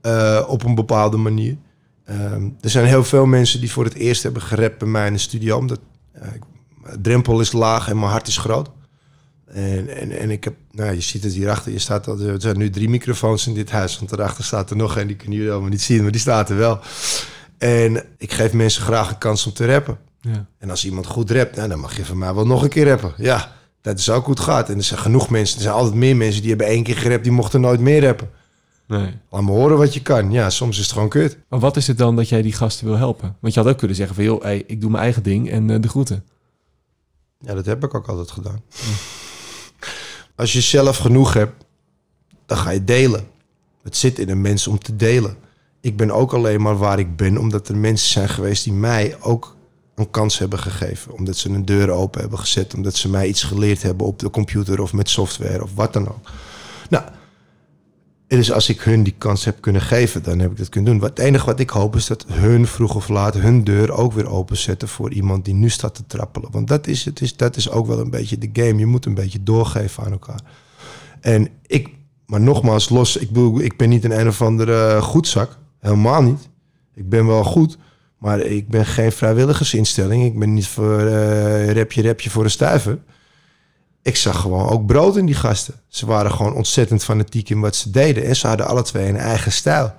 Eh, 0.05 0.45
op 0.47 0.65
een 0.65 0.75
bepaalde 0.75 1.17
manier. 1.17 1.57
Ehm, 2.05 2.49
er 2.61 2.71
zijn 2.71 2.87
heel 2.87 3.05
veel 3.05 3.27
mensen 3.27 3.61
die 3.61 3.71
voor 3.71 3.85
het 3.85 3.95
eerst 3.95 4.23
hebben 4.23 4.43
gerapt 4.43 4.79
bij 4.79 4.89
mij 4.89 5.07
in 5.07 5.13
de 5.13 5.19
studio. 5.19 5.57
Omdat 5.57 5.79
ik, 6.13 6.43
mijn 6.83 7.03
drempel 7.03 7.41
is 7.41 7.53
laag 7.53 7.89
en 7.89 7.99
mijn 7.99 8.11
hart 8.11 8.27
is 8.27 8.37
groot. 8.37 8.71
En, 9.47 9.97
en, 9.97 10.19
en 10.19 10.31
ik 10.31 10.45
heb, 10.45 10.55
nou, 10.71 10.93
je 10.93 11.01
ziet 11.01 11.23
het 11.23 11.33
hierachter. 11.33 11.73
Je 11.73 11.79
staat 11.79 12.09
al, 12.09 12.21
er 12.21 12.41
zijn 12.41 12.59
nu 12.59 12.71
drie 12.71 12.89
microfoons 12.89 13.47
in 13.47 13.55
dit 13.55 13.71
huis. 13.71 13.99
Want 13.99 14.11
daarachter 14.11 14.45
staat 14.45 14.71
er 14.71 14.77
nog 14.77 14.97
één. 14.97 15.07
Die 15.07 15.17
kunnen 15.17 15.37
jullie 15.37 15.53
allemaal 15.53 15.71
niet 15.71 15.83
zien, 15.83 16.03
maar 16.03 16.13
die 16.13 16.21
staat 16.21 16.51
er 16.51 16.57
wel. 16.57 16.81
En 17.59 18.05
ik 18.19 18.33
geef 18.33 18.53
mensen 18.53 18.83
graag 18.83 19.11
een 19.11 19.19
kans 19.19 19.47
om 19.47 19.53
te 19.53 19.67
rappen. 19.67 19.99
Ja. 20.21 20.47
En 20.59 20.71
als 20.71 20.85
iemand 20.85 21.07
goed 21.07 21.31
rapt, 21.31 21.57
nou, 21.57 21.69
dan 21.69 21.81
mag 21.81 21.97
je 21.97 22.05
van 22.05 22.19
mij 22.19 22.35
wel 22.35 22.47
nog 22.47 22.63
een 22.63 22.69
keer 22.69 22.87
rappen. 22.87 23.13
Ja, 23.17 23.53
dat 23.81 23.99
is 23.99 24.11
ook 24.11 24.25
hoe 24.25 24.35
het 24.35 24.43
gaat. 24.43 24.69
En 24.69 24.77
er 24.77 24.83
zijn 24.83 25.01
genoeg 25.01 25.31
mensen, 25.31 25.57
er 25.57 25.63
zijn 25.63 25.75
altijd 25.75 25.95
meer 25.95 26.17
mensen 26.17 26.41
die 26.41 26.51
hebben 26.51 26.69
één 26.69 26.83
keer 26.83 26.97
gerapt, 26.97 27.23
die 27.23 27.33
mochten 27.33 27.61
nooit 27.61 27.81
meer 27.81 28.03
rappen. 28.03 28.31
Nee. 28.87 29.18
Laat 29.30 29.43
me 29.43 29.51
horen 29.51 29.78
wat 29.78 29.95
je 29.95 30.03
kan. 30.03 30.30
Ja, 30.30 30.51
soms 30.51 30.78
is 30.78 30.82
het 30.82 30.93
gewoon 30.93 31.09
kut. 31.09 31.39
Maar 31.49 31.61
wat 31.61 31.76
is 31.76 31.87
het 31.87 31.99
dan 31.99 32.16
dat 32.16 32.28
jij 32.28 32.43
die 32.43 32.53
gasten 32.53 32.87
wil 32.87 32.97
helpen? 32.97 33.37
Want 33.41 33.55
je 33.55 33.61
had 33.61 33.68
ook 33.68 33.78
kunnen 33.78 33.97
zeggen 33.97 34.14
van, 34.14 34.24
joh, 34.24 34.43
hey, 34.43 34.64
ik 34.66 34.80
doe 34.80 34.91
mijn 34.91 35.03
eigen 35.03 35.22
ding 35.22 35.51
en 35.51 35.70
eh, 35.70 35.80
de 35.80 35.89
groeten. 35.89 36.24
Ja, 37.39 37.55
dat 37.55 37.66
heb 37.66 37.85
ik 37.85 37.95
ook 37.95 38.09
altijd 38.09 38.30
gedaan. 38.30 38.62
Als 40.37 40.53
je 40.53 40.61
zelf 40.61 40.97
genoeg 40.97 41.32
hebt, 41.32 41.64
dan 42.47 42.59
ga 42.59 42.70
je 42.70 42.85
delen. 42.85 43.26
Het 43.82 43.97
zit 43.97 44.18
in 44.18 44.28
een 44.28 44.41
mens 44.41 44.66
om 44.66 44.78
te 44.78 44.97
delen. 44.97 45.37
Ik 45.80 45.97
ben 45.97 46.11
ook 46.11 46.32
alleen 46.32 46.62
maar 46.62 46.76
waar 46.76 46.99
ik 46.99 47.16
ben, 47.16 47.39
omdat 47.39 47.68
er 47.68 47.76
mensen 47.76 48.09
zijn 48.09 48.28
geweest 48.28 48.64
die 48.64 48.72
mij 48.72 49.16
ook 49.20 49.57
een 49.95 50.11
kans 50.11 50.39
hebben 50.39 50.59
gegeven. 50.59 51.12
Omdat 51.12 51.37
ze 51.37 51.49
een 51.49 51.64
deur 51.64 51.91
open 51.91 52.20
hebben 52.20 52.39
gezet, 52.39 52.74
omdat 52.74 52.97
ze 52.97 53.09
mij 53.09 53.28
iets 53.28 53.43
geleerd 53.43 53.82
hebben 53.82 54.07
op 54.07 54.18
de 54.18 54.30
computer 54.30 54.80
of 54.80 54.93
met 54.93 55.09
software 55.09 55.62
of 55.62 55.74
wat 55.74 55.93
dan 55.93 56.09
ook. 56.09 56.30
Nou, 56.89 57.05
dus 58.27 58.53
als 58.53 58.68
ik 58.68 58.81
hun 58.81 59.03
die 59.03 59.14
kans 59.18 59.45
heb 59.45 59.61
kunnen 59.61 59.83
geven, 59.83 60.22
dan 60.22 60.39
heb 60.39 60.51
ik 60.51 60.57
dat 60.57 60.68
kunnen 60.68 60.91
doen. 60.91 61.01
Wat, 61.01 61.11
het 61.11 61.18
enige 61.18 61.47
wat 61.47 61.61
ik 61.61 61.70
hoop 61.70 61.97
is 61.97 62.07
dat 62.07 62.25
hun 62.29 62.66
vroeg 62.66 62.95
of 62.95 63.09
laat 63.09 63.35
hun 63.35 63.64
deur 63.64 63.93
ook 63.93 64.12
weer 64.12 64.29
openzetten 64.29 64.89
voor 64.89 65.12
iemand 65.12 65.45
die 65.45 65.55
nu 65.55 65.68
staat 65.68 65.95
te 65.95 66.07
trappelen. 66.07 66.51
Want 66.51 66.68
dat 66.68 66.87
is, 66.87 67.05
het 67.05 67.20
is, 67.20 67.37
dat 67.37 67.57
is 67.57 67.70
ook 67.70 67.87
wel 67.87 68.01
een 68.01 68.11
beetje 68.11 68.39
de 68.39 68.51
game. 68.53 68.79
Je 68.79 68.87
moet 68.87 69.07
een 69.07 69.14
beetje 69.14 69.43
doorgeven 69.43 70.05
aan 70.05 70.12
elkaar. 70.12 70.41
En 71.20 71.49
ik, 71.66 71.89
maar 72.27 72.41
nogmaals, 72.41 72.89
los, 72.89 73.16
ik, 73.16 73.29
ik 73.59 73.77
ben 73.77 73.89
niet 73.89 74.05
een 74.05 74.20
een 74.20 74.29
of 74.29 74.43
andere 74.43 75.01
goedzak. 75.03 75.59
Helemaal 75.81 76.22
niet. 76.22 76.49
Ik 76.95 77.09
ben 77.09 77.27
wel 77.27 77.45
goed, 77.45 77.79
maar 78.18 78.41
ik 78.41 78.68
ben 78.68 78.87
geen 78.87 79.12
vrijwilligersinstelling. 79.12 80.25
Ik 80.25 80.39
ben 80.39 80.55
niet 80.55 80.66
voor 80.66 80.99
eh 81.01 81.70
repje, 81.70 82.03
repje 82.03 82.31
voor 82.31 82.45
een 82.45 82.51
stuiver. 82.51 82.99
Ik 84.05 84.17
zag 84.17 84.41
gewoon 84.41 84.69
ook 84.69 84.87
brood 84.87 85.17
in 85.17 85.27
die 85.27 85.35
gasten. 85.35 85.75
Ze 85.89 86.07
waren 86.07 86.31
gewoon 86.31 86.55
ontzettend 86.55 87.05
fanatiek 87.05 87.51
in 87.51 87.61
wat 87.61 87.77
ze 87.77 87.91
deden. 87.91 88.25
En 88.25 88.37
ze 88.37 88.47
hadden 88.47 88.67
alle 88.67 88.83
twee 88.83 89.09
een 89.09 89.17
eigen 89.17 89.53
stijl. 89.53 89.95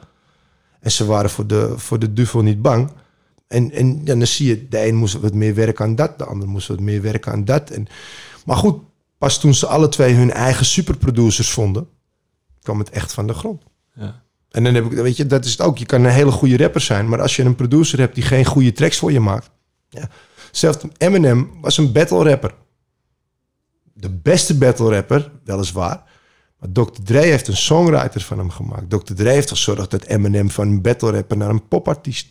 En 0.80 0.92
ze 0.92 1.06
waren 1.06 1.30
voor 1.30 1.48
de, 1.48 1.74
voor 1.76 2.00
de 2.00 2.14
duvel 2.14 2.42
niet 2.42 2.62
bang. 2.62 2.90
En, 3.48 3.72
en, 3.72 4.02
ja, 4.04 4.16
dan 4.16 4.28
zie 4.28 4.48
je, 4.48 4.68
de 4.68 4.88
een 4.88 4.96
moest 4.96 5.20
wat 5.20 5.34
meer 5.34 5.56
werken 5.56 5.86
aan 5.86 5.96
dat, 5.96 6.18
de 6.18 6.26
ander 6.26 6.48
moest 6.48 6.68
wat 6.68 6.80
meer 6.80 7.02
werken 7.02 7.32
aan 7.32 7.46
dat. 7.46 7.70
En, 7.70 7.88
maar 8.46 8.58
goed, 8.58 8.82
pas 9.18 9.40
toen 9.40 9.54
ze 9.54 9.68
alle 9.68 9.90
twee 9.90 10.14
hun 10.14 10.32
eigen 10.32 10.66
superproducers 10.66 11.50
vonden, 11.50 11.88
kwam 12.62 12.80
het 12.80 12.90
echt 12.90 13.14
van 13.14 13.28
de 13.28 13.34
grond. 13.34 13.64
Ja. 13.94 14.24
En 14.52 14.64
dan 14.64 14.74
heb 14.74 14.86
ik, 14.86 14.92
weet 14.92 15.18
je, 15.18 15.26
dat 15.26 15.46
is 15.46 15.52
het 15.52 15.62
ook. 15.62 15.78
Je 15.78 15.86
kan 15.86 16.04
een 16.04 16.12
hele 16.12 16.32
goede 16.32 16.58
rapper 16.58 16.82
zijn, 16.82 17.10
maar 17.10 17.22
als 17.22 17.36
je 17.36 17.44
een 17.44 17.56
producer 17.56 18.00
hebt 18.00 18.16
die 18.16 18.24
geen 18.24 18.46
goede 18.46 18.72
tracks 18.72 18.98
voor 18.98 19.12
je 19.12 19.20
maakt. 19.20 19.50
Ja. 19.90 20.10
Zelfs 20.52 20.78
Eminem 20.98 21.52
was 21.62 21.78
een 21.78 21.92
battle 21.92 22.24
rapper. 22.24 22.54
De 23.98 24.10
beste 24.10 24.58
battle 24.58 24.90
rapper, 24.90 25.32
weliswaar. 25.44 26.04
Maar 26.60 26.72
Dr. 26.72 27.02
Dre 27.04 27.20
heeft 27.20 27.48
een 27.48 27.58
songwriter 27.58 28.22
van 28.22 28.38
hem 28.38 28.50
gemaakt. 28.50 28.90
Dr. 28.90 29.14
Dre 29.14 29.30
heeft 29.30 29.50
gezorgd 29.50 29.92
dat 29.92 30.04
Eminem 30.04 30.50
van 30.50 30.68
een 30.68 30.82
battle 30.82 31.12
rapper 31.12 31.38
naar 31.38 31.50
een 31.50 31.68
popartiest. 31.68 32.28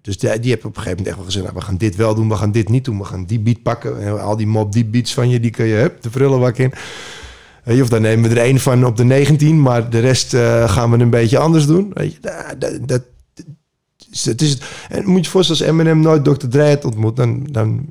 Dus 0.00 0.18
die, 0.18 0.40
die 0.40 0.50
heeft 0.50 0.64
op 0.64 0.76
een 0.76 0.82
gegeven 0.82 0.96
moment 0.96 1.06
echt 1.06 1.16
wel 1.16 1.24
gezegd: 1.24 1.44
nou, 1.44 1.56
we 1.56 1.64
gaan 1.64 1.76
dit 1.76 1.96
wel 1.96 2.14
doen, 2.14 2.28
we 2.28 2.36
gaan 2.36 2.52
dit 2.52 2.68
niet 2.68 2.84
doen. 2.84 2.98
We 2.98 3.04
gaan 3.04 3.24
die 3.24 3.40
beat 3.40 3.62
pakken. 3.62 4.00
En 4.00 4.20
al 4.20 4.36
die 4.36 4.46
mob, 4.46 4.72
die 4.72 4.84
beats 4.84 5.14
van 5.14 5.28
je, 5.28 5.40
die 5.40 5.50
kun 5.50 5.66
je 5.66 5.74
hup, 5.74 6.02
de 6.02 6.10
prullenbak 6.10 6.56
in. 6.56 6.72
Of 7.64 7.88
dan 7.88 8.02
nemen 8.02 8.30
we 8.30 8.36
er 8.36 8.44
één 8.44 8.60
van 8.60 8.86
op 8.86 8.96
de 8.96 9.04
19, 9.04 9.60
maar 9.60 9.90
de 9.90 9.98
rest 9.98 10.34
eh, 10.34 10.70
gaan 10.70 10.90
we 10.90 10.98
een 10.98 11.10
beetje 11.10 11.38
anders 11.38 11.66
doen. 11.66 11.90
Weet 11.94 12.12
je, 12.12 12.20
dat, 12.58 12.88
dat, 12.88 13.02
het 14.24 14.42
is, 14.42 14.58
en 14.88 15.08
moet 15.08 15.24
je 15.24 15.30
voorstellen, 15.30 15.62
als 15.62 15.70
Eminem 15.70 16.00
nooit 16.00 16.24
Dr. 16.24 16.46
Dre 16.46 16.68
had 16.68 16.84
ontmoet, 16.84 17.16
dan, 17.16 17.44
dan 17.50 17.88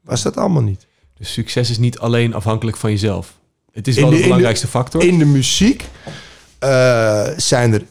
was 0.00 0.22
dat 0.22 0.36
allemaal 0.36 0.62
niet. 0.62 0.86
Dus 1.22 1.32
succes 1.32 1.70
is 1.70 1.78
niet 1.78 1.98
alleen 1.98 2.34
afhankelijk 2.34 2.76
van 2.76 2.90
jezelf. 2.90 3.38
Het 3.72 3.88
is 3.88 3.96
wel 3.96 4.04
de- 4.04 4.10
de, 4.10 4.16
in 4.16 4.20
de- 4.22 4.26
belangrijkste 4.28 4.66
factor. 4.66 5.02
In 5.02 5.18
de 5.18 5.24
muziek 5.24 5.84
eh, 6.58 7.28
zijn 7.36 7.72
er 7.72 7.82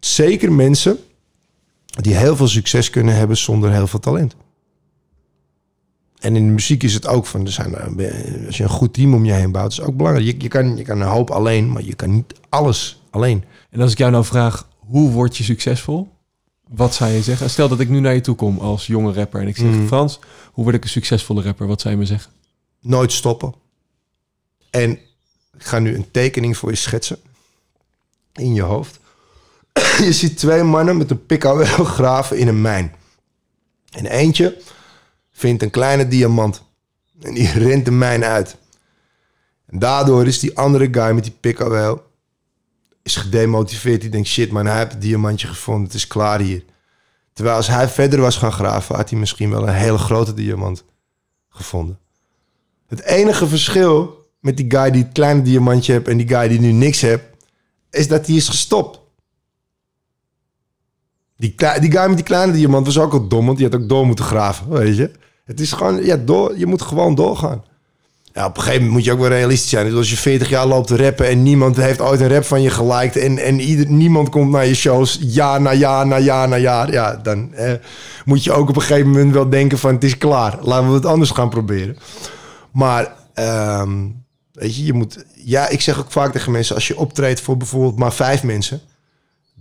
zeker 0.00 0.52
mensen 0.52 0.98
die 2.00 2.14
heel 2.14 2.36
veel 2.36 2.48
succes 2.48 2.90
kunnen 2.90 3.14
hebben 3.16 3.36
zonder 3.36 3.72
heel 3.72 3.86
veel 3.86 3.98
talent. 4.00 4.36
En 6.18 6.36
in 6.36 6.46
de 6.46 6.52
muziek 6.52 6.82
is 6.82 6.94
het 6.94 7.06
ook 7.06 7.26
van, 7.26 7.44
er 7.46 7.52
zijn, 7.52 7.74
eh, 7.74 8.46
als 8.46 8.56
je 8.56 8.62
een 8.62 8.68
goed 8.68 8.94
team 8.94 9.14
om 9.14 9.24
je 9.24 9.32
heen 9.32 9.52
bouwt, 9.52 9.70
is 9.70 9.76
het 9.76 9.86
ook 9.86 9.96
belangrijk. 9.96 10.26
Je, 10.26 10.34
je, 10.38 10.48
kan, 10.48 10.76
je 10.76 10.82
kan 10.82 11.00
een 11.00 11.06
hoop 11.08 11.30
alleen, 11.30 11.72
maar 11.72 11.82
je 11.84 11.94
kan 11.94 12.10
niet 12.14 12.34
alles 12.48 13.02
alleen. 13.10 13.44
En 13.70 13.80
als 13.80 13.92
ik 13.92 13.98
jou 13.98 14.10
nou 14.10 14.24
vraag, 14.24 14.68
hoe 14.78 15.10
word 15.10 15.36
je 15.36 15.44
succesvol? 15.44 16.08
Wat 16.68 16.94
zou 16.94 17.10
je 17.10 17.22
zeggen? 17.22 17.50
Stel 17.50 17.68
dat 17.68 17.80
ik 17.80 17.88
nu 17.88 18.00
naar 18.00 18.14
je 18.14 18.20
toe 18.20 18.34
kom 18.34 18.58
als 18.58 18.86
jonge 18.86 19.12
rapper 19.12 19.40
en 19.40 19.48
ik 19.48 19.56
zeg... 19.56 19.66
Mhm. 19.70 19.86
Frans, 19.86 20.18
hoe 20.52 20.64
word 20.64 20.76
ik 20.76 20.82
een 20.84 20.88
succesvolle 20.90 21.42
rapper? 21.42 21.66
Wat 21.66 21.80
zou 21.80 21.94
je 21.94 22.00
me 22.00 22.06
zeggen? 22.06 22.30
Nooit 22.84 23.12
stoppen. 23.12 23.54
En 24.70 24.90
ik 25.56 25.64
ga 25.64 25.78
nu 25.78 25.94
een 25.94 26.10
tekening 26.10 26.56
voor 26.56 26.70
je 26.70 26.76
schetsen. 26.76 27.18
In 28.32 28.54
je 28.54 28.62
hoofd. 28.62 29.00
je 30.04 30.12
ziet 30.12 30.38
twee 30.38 30.62
mannen 30.62 30.96
met 30.96 31.10
een 31.10 31.26
pikabel 31.26 31.84
graven 31.84 32.38
in 32.38 32.48
een 32.48 32.60
mijn. 32.60 32.94
En 33.90 34.06
eentje 34.06 34.62
vindt 35.32 35.62
een 35.62 35.70
kleine 35.70 36.08
diamant. 36.08 36.62
En 37.20 37.34
die 37.34 37.50
rent 37.66 37.84
de 37.84 37.90
mijn 37.90 38.24
uit. 38.24 38.56
En 39.66 39.78
daardoor 39.78 40.26
is 40.26 40.38
die 40.38 40.58
andere 40.58 40.88
guy 40.90 41.10
met 41.10 41.24
die 41.24 41.36
pikabel 41.40 42.02
is 43.02 43.16
gedemotiveerd. 43.16 44.00
Die 44.00 44.10
denkt, 44.10 44.28
shit 44.28 44.50
man, 44.50 44.66
hij 44.66 44.78
heeft 44.78 44.92
het 44.92 45.00
diamantje 45.00 45.46
gevonden. 45.46 45.84
Het 45.84 45.94
is 45.94 46.06
klaar 46.06 46.40
hier. 46.40 46.64
Terwijl 47.32 47.56
als 47.56 47.68
hij 47.68 47.88
verder 47.88 48.20
was 48.20 48.36
gaan 48.36 48.52
graven... 48.52 48.96
had 48.96 49.10
hij 49.10 49.18
misschien 49.18 49.50
wel 49.50 49.68
een 49.68 49.74
hele 49.74 49.98
grote 49.98 50.34
diamant 50.34 50.84
gevonden. 51.48 51.98
Het 52.86 53.02
enige 53.02 53.46
verschil 53.46 54.28
met 54.40 54.56
die 54.56 54.66
guy 54.68 54.90
die 54.90 55.02
het 55.02 55.12
kleine 55.12 55.42
diamantje 55.42 55.92
heeft... 55.92 56.08
en 56.08 56.16
die 56.16 56.28
guy 56.28 56.48
die 56.48 56.60
nu 56.60 56.72
niks 56.72 57.00
heeft... 57.00 57.22
is 57.90 58.08
dat 58.08 58.26
hij 58.26 58.36
is 58.36 58.48
gestopt. 58.48 59.00
Die, 61.36 61.54
die 61.80 61.90
guy 61.90 62.06
met 62.06 62.16
die 62.16 62.24
kleine 62.24 62.52
diamant 62.52 62.86
was 62.86 62.98
ook 62.98 63.12
al 63.12 63.28
dom... 63.28 63.46
want 63.46 63.58
die 63.58 63.68
had 63.70 63.80
ook 63.80 63.88
door 63.88 64.06
moeten 64.06 64.24
graven, 64.24 64.68
weet 64.68 64.96
je. 64.96 65.10
Het 65.44 65.60
is 65.60 65.72
gewoon, 65.72 66.04
ja, 66.04 66.16
door, 66.16 66.58
je 66.58 66.66
moet 66.66 66.82
gewoon 66.82 67.14
doorgaan. 67.14 67.64
Ja, 68.32 68.46
op 68.46 68.56
een 68.56 68.62
gegeven 68.62 68.84
moment 68.84 68.92
moet 68.92 69.04
je 69.04 69.12
ook 69.12 69.18
wel 69.18 69.28
realistisch 69.28 69.70
zijn. 69.70 69.86
Dus 69.86 69.94
als 69.94 70.10
je 70.10 70.16
40 70.16 70.48
jaar 70.48 70.66
loopt 70.66 70.86
te 70.86 70.96
rappen 70.96 71.28
en 71.28 71.42
niemand 71.42 71.76
heeft 71.76 72.00
ooit 72.00 72.20
een 72.20 72.28
rap 72.28 72.44
van 72.44 72.62
je 72.62 72.70
geliked... 72.70 73.16
en, 73.16 73.38
en 73.38 73.56
niemand 73.96 74.28
komt 74.28 74.50
naar 74.50 74.66
je 74.66 74.74
shows 74.74 75.18
jaar 75.20 75.60
na 75.60 75.72
jaar 75.72 76.06
na 76.06 76.18
jaar 76.18 76.48
na 76.48 76.56
jaar... 76.56 76.92
ja, 76.92 77.16
dan 77.16 77.54
eh, 77.54 77.72
moet 78.24 78.44
je 78.44 78.52
ook 78.52 78.68
op 78.68 78.76
een 78.76 78.82
gegeven 78.82 79.10
moment 79.10 79.32
wel 79.32 79.50
denken 79.50 79.78
van... 79.78 79.94
het 79.94 80.04
is 80.04 80.18
klaar, 80.18 80.58
laten 80.60 80.88
we 80.88 80.94
het 80.94 81.06
anders 81.06 81.30
gaan 81.30 81.48
proberen. 81.48 81.96
Maar, 82.74 83.12
ehm, 83.34 84.08
weet 84.52 84.76
je, 84.76 84.84
je 84.84 84.92
moet... 84.92 85.24
Ja, 85.34 85.68
ik 85.68 85.80
zeg 85.80 85.98
ook 85.98 86.10
vaak 86.10 86.32
tegen 86.32 86.52
mensen... 86.52 86.74
als 86.74 86.88
je 86.88 86.98
optreedt 86.98 87.40
voor 87.40 87.56
bijvoorbeeld 87.56 87.98
maar 87.98 88.12
vijf 88.12 88.42
mensen... 88.42 88.80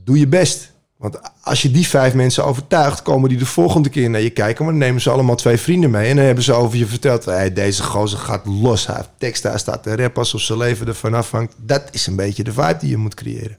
doe 0.03 0.19
je 0.19 0.27
best. 0.27 0.71
Want 0.97 1.19
als 1.41 1.61
je 1.61 1.71
die 1.71 1.87
vijf 1.87 2.13
mensen 2.13 2.45
overtuigt, 2.45 3.01
komen 3.01 3.29
die 3.29 3.37
de 3.37 3.45
volgende 3.45 3.89
keer 3.89 4.09
naar 4.09 4.21
je 4.21 4.29
kijken. 4.29 4.63
Maar 4.63 4.73
dan 4.73 4.83
nemen 4.83 5.01
ze 5.01 5.09
allemaal 5.09 5.35
twee 5.35 5.57
vrienden 5.57 5.89
mee. 5.91 6.09
En 6.09 6.15
dan 6.15 6.25
hebben 6.25 6.43
ze 6.43 6.53
over 6.53 6.77
je 6.77 6.85
verteld. 6.85 7.25
Deze 7.53 7.83
gozer 7.83 8.19
gaat 8.19 8.45
los. 8.45 8.87
Hij 8.87 8.95
heeft 8.95 9.09
teksten, 9.17 9.49
hij 9.49 9.59
staat 9.59 9.83
te 9.83 9.95
rappen 9.95 10.21
alsof 10.21 10.41
zijn 10.41 10.57
leven 10.57 10.87
ervan 10.87 11.13
afhangt. 11.13 11.53
Dat 11.57 11.83
is 11.91 12.07
een 12.07 12.15
beetje 12.15 12.43
de 12.43 12.53
vibe 12.53 12.77
die 12.79 12.89
je 12.89 12.97
moet 12.97 13.13
creëren. 13.13 13.57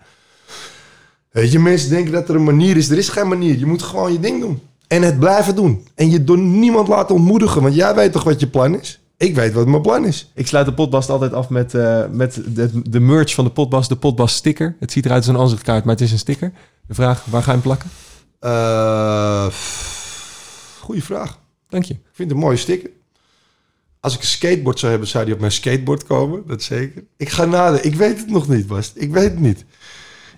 Weet 1.30 1.52
je, 1.52 1.58
mensen 1.58 1.90
denken 1.90 2.12
dat 2.12 2.28
er 2.28 2.34
een 2.34 2.44
manier 2.44 2.76
is. 2.76 2.90
Er 2.90 2.98
is 2.98 3.08
geen 3.08 3.28
manier. 3.28 3.58
Je 3.58 3.66
moet 3.66 3.82
gewoon 3.82 4.12
je 4.12 4.20
ding 4.20 4.40
doen. 4.40 4.62
En 4.86 5.02
het 5.02 5.18
blijven 5.18 5.54
doen. 5.54 5.86
En 5.94 6.10
je 6.10 6.24
door 6.24 6.38
niemand 6.38 6.88
laten 6.88 7.14
ontmoedigen. 7.14 7.62
Want 7.62 7.74
jij 7.74 7.94
weet 7.94 8.12
toch 8.12 8.24
wat 8.24 8.40
je 8.40 8.46
plan 8.46 8.80
is? 8.80 9.03
Ik 9.16 9.34
weet 9.34 9.52
wat 9.52 9.66
mijn 9.66 9.82
plan 9.82 10.04
is. 10.04 10.30
Ik 10.34 10.46
sluit 10.46 10.66
de 10.66 10.74
potbast 10.74 11.10
altijd 11.10 11.32
af 11.32 11.48
met, 11.48 11.74
eh, 11.74 12.04
met 12.10 12.40
de, 12.46 12.90
de 12.90 13.00
merch 13.00 13.34
van 13.34 13.44
de 13.44 13.50
potbast, 13.50 13.88
de 13.88 13.96
potbast 13.96 14.36
sticker. 14.36 14.76
Het 14.80 14.92
ziet 14.92 15.04
eruit 15.04 15.26
als 15.26 15.34
een 15.34 15.40
ansichtkaart, 15.40 15.84
maar 15.84 15.94
het 15.94 16.02
is 16.02 16.12
een 16.12 16.18
sticker. 16.18 16.52
De 16.86 16.94
vraag, 16.94 17.24
waar 17.24 17.42
ga 17.42 17.46
je 17.46 17.52
hem 17.52 17.62
plakken? 17.62 17.90
Eh, 18.38 19.46
goeie 20.80 21.04
vraag. 21.04 21.38
Dank 21.68 21.84
je. 21.84 21.94
Ik 21.94 22.00
vind 22.12 22.28
het 22.28 22.38
een 22.38 22.44
mooie 22.44 22.56
sticker. 22.56 22.90
Als 24.00 24.14
ik 24.14 24.20
een 24.20 24.26
skateboard 24.26 24.78
zou 24.78 24.90
hebben, 24.90 25.10
zou 25.10 25.24
die 25.24 25.34
op 25.34 25.40
mijn 25.40 25.52
skateboard 25.52 26.04
komen. 26.04 26.42
Dat 26.46 26.62
zeker. 26.62 27.04
Ik 27.16 27.28
ga 27.28 27.44
nadenken. 27.44 27.90
Ik 27.90 27.96
weet 27.96 28.18
het 28.18 28.30
nog 28.30 28.48
niet, 28.48 28.66
Bast. 28.66 28.92
Ik 28.94 29.12
weet 29.12 29.30
het 29.30 29.40
niet. 29.40 29.64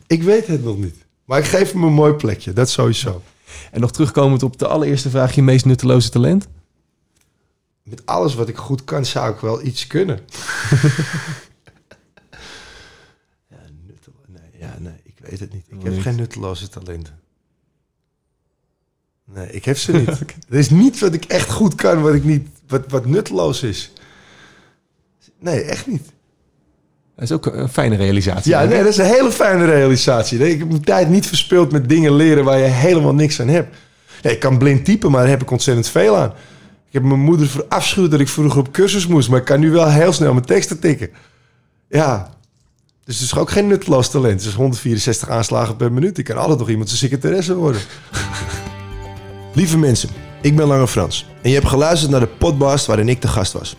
Ik 0.07 0.23
weet 0.23 0.47
het 0.47 0.65
nog 0.65 0.79
niet. 0.79 0.97
Maar 1.25 1.39
ik 1.39 1.45
geef 1.45 1.73
hem 1.73 1.83
een 1.83 1.93
mooi 1.93 2.13
plekje. 2.13 2.53
Dat 2.53 2.71
sowieso. 2.71 3.23
En 3.71 3.81
nog 3.81 3.93
terugkomend 3.93 4.43
op 4.43 4.59
de 4.59 4.67
allereerste 4.67 5.11
vraag, 5.11 5.35
je 5.35 5.43
meest 5.43 5.65
nutteloze 5.65 6.11
talent? 6.11 6.49
Met 7.87 8.07
alles 8.07 8.35
wat 8.35 8.49
ik 8.49 8.57
goed 8.57 8.85
kan, 8.85 9.05
zou 9.05 9.33
ik 9.35 9.41
wel 9.41 9.63
iets 9.63 9.87
kunnen. 9.87 10.19
ja, 13.51 13.59
nutteloos. 13.87 14.27
Nee, 14.27 14.61
ja, 14.61 14.77
nee, 14.79 15.01
ik 15.03 15.15
weet 15.21 15.41
het 15.41 15.53
niet. 15.53 15.67
Ik 15.69 15.83
heb 15.83 15.93
Niet. 15.93 16.03
geen 16.03 16.17
nutteloze 16.17 16.69
talenten. 16.69 17.19
Nee, 19.25 19.51
ik 19.51 19.65
heb 19.65 19.79
ze 19.79 19.93
niet. 19.93 20.09
Er 20.49 20.59
is 20.59 20.71
niets 20.71 21.01
wat 21.01 21.15
ik 21.15 21.25
echt 21.25 21.51
goed 21.51 21.75
kan, 21.75 22.03
wat, 22.03 22.15
ik 22.15 22.25
niet, 22.25 22.49
wat, 22.67 22.85
wat 22.89 23.07
nutteloos 23.07 23.63
is. 23.63 23.93
Nee, 25.39 25.63
echt 25.63 25.87
niet. 25.87 26.13
Dat 27.15 27.25
is 27.25 27.33
ook 27.33 27.47
een 27.47 27.69
fijne 27.69 27.97
realisatie. 27.97 28.51
Ja, 28.51 28.65
nee, 28.65 28.79
dat 28.79 28.93
is 28.93 28.97
een 28.97 29.05
hele 29.05 29.33
fijne 29.33 29.65
realisatie. 29.65 30.51
Ik 30.51 30.59
heb 30.59 30.69
mijn 30.69 30.85
tijd 30.85 31.09
niet 31.09 31.27
verspild 31.27 31.73
met 31.73 31.89
dingen 31.89 32.13
leren 32.13 32.45
waar 32.45 32.59
je 32.59 32.65
helemaal 32.65 33.15
niks 33.15 33.41
aan 33.41 33.49
hebt. 33.49 33.77
Nee, 34.23 34.33
ik 34.33 34.41
kan 34.41 34.59
blind 34.59 34.85
typen, 34.85 35.11
maar 35.11 35.21
daar 35.21 35.31
heb 35.31 35.43
ik 35.43 35.51
ontzettend 35.51 35.89
veel 35.89 36.17
aan. 36.17 36.35
Ik 36.87 36.93
heb 36.93 37.03
mijn 37.03 37.21
moeder 37.21 37.47
verafschuwd 37.47 38.11
dat 38.11 38.21
ik 38.21 38.29
vroeger 38.29 38.61
op 38.61 38.73
cursus 38.73 39.07
moest, 39.07 39.29
maar 39.29 39.39
ik 39.39 39.45
kan 39.45 39.61
nu 39.61 39.71
wel 39.71 39.91
heel 39.91 40.13
snel 40.13 40.33
mijn 40.33 40.45
teksten 40.45 40.79
tikken. 40.79 41.11
Ja, 41.89 42.31
dus 43.05 43.15
het 43.15 43.25
is 43.25 43.37
ook 43.37 43.51
geen 43.51 43.67
nutteloos 43.67 44.11
talent. 44.11 44.41
Het 44.41 44.49
is 44.49 44.55
164 44.55 45.29
aanslagen 45.29 45.77
per 45.77 45.93
minuut. 45.93 46.19
Ik 46.19 46.25
kan 46.25 46.37
altijd 46.37 46.59
nog 46.59 46.69
iemand 46.69 46.89
zijn 46.89 47.01
secretaresse 47.01 47.55
worden. 47.55 47.81
Lieve 49.55 49.79
mensen, 49.79 50.09
ik 50.41 50.57
ben 50.57 50.67
Lange 50.67 50.89
Frans. 50.89 51.27
En 51.43 51.51
je 51.51 51.57
hebt 51.57 51.69
geluisterd 51.69 52.11
naar 52.11 52.21
de 52.21 52.27
podcast 52.27 52.87
waarin 52.87 53.09
ik 53.09 53.23
de 53.23 53.29
gast 53.29 53.53
was. 53.53 53.77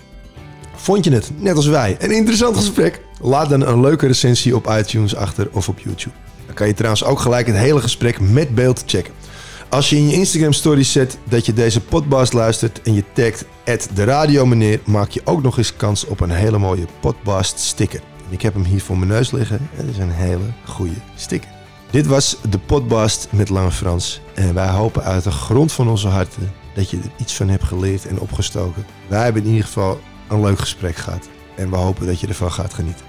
Vond 0.75 1.03
je 1.03 1.11
het, 1.11 1.31
net 1.37 1.55
als 1.55 1.67
wij, 1.67 1.95
een 1.99 2.11
interessant 2.11 2.57
gesprek? 2.57 3.01
Laat 3.21 3.49
dan 3.49 3.61
een 3.61 3.81
leuke 3.81 4.07
recensie 4.07 4.55
op 4.55 4.67
iTunes 4.79 5.15
achter 5.15 5.47
of 5.51 5.69
op 5.69 5.79
YouTube. 5.79 6.15
Dan 6.45 6.55
kan 6.55 6.67
je 6.67 6.73
trouwens 6.73 7.03
ook 7.03 7.19
gelijk 7.19 7.47
het 7.47 7.55
hele 7.55 7.81
gesprek 7.81 8.19
met 8.19 8.55
beeld 8.55 8.83
checken. 8.85 9.13
Als 9.69 9.89
je 9.89 9.95
in 9.95 10.09
je 10.09 10.13
Instagram 10.13 10.53
story 10.53 10.83
zet 10.83 11.17
dat 11.23 11.45
je 11.45 11.53
deze 11.53 11.81
podcast 11.81 12.33
luistert 12.33 12.81
en 12.81 12.93
je 12.93 13.03
tagt 13.13 13.95
de 13.95 14.03
radio 14.03 14.45
meneer, 14.45 14.79
maak 14.85 15.09
je 15.09 15.21
ook 15.23 15.41
nog 15.41 15.57
eens 15.57 15.75
kans 15.75 16.05
op 16.05 16.19
een 16.19 16.29
hele 16.29 16.57
mooie 16.57 16.85
podcast 16.99 17.59
sticker. 17.59 18.01
Ik 18.29 18.41
heb 18.41 18.53
hem 18.53 18.63
hier 18.63 18.81
voor 18.81 18.97
mijn 18.97 19.09
neus 19.09 19.31
liggen. 19.31 19.69
Het 19.71 19.85
is 19.89 19.97
een 19.97 20.11
hele 20.11 20.53
goede 20.65 20.95
sticker. 21.15 21.49
Dit 21.91 22.07
was 22.07 22.37
de 22.49 22.59
podcast 22.59 23.27
met 23.31 23.49
Lange 23.49 23.71
Frans. 23.71 24.21
En 24.35 24.53
wij 24.53 24.69
hopen 24.69 25.03
uit 25.03 25.23
de 25.23 25.31
grond 25.31 25.71
van 25.71 25.89
onze 25.89 26.07
harten 26.07 26.53
dat 26.75 26.89
je 26.89 26.97
er 26.97 27.11
iets 27.17 27.35
van 27.35 27.49
hebt 27.49 27.63
geleerd 27.63 28.07
en 28.07 28.19
opgestoken. 28.19 28.85
Wij 29.07 29.23
hebben 29.23 29.41
in 29.41 29.49
ieder 29.49 29.65
geval 29.65 29.99
een 30.29 30.41
leuk 30.41 30.59
gesprek 30.59 30.95
gehad. 30.95 31.29
En 31.55 31.69
we 31.69 31.75
hopen 31.75 32.05
dat 32.05 32.19
je 32.19 32.27
ervan 32.27 32.51
gaat 32.51 32.73
genieten. 32.73 33.05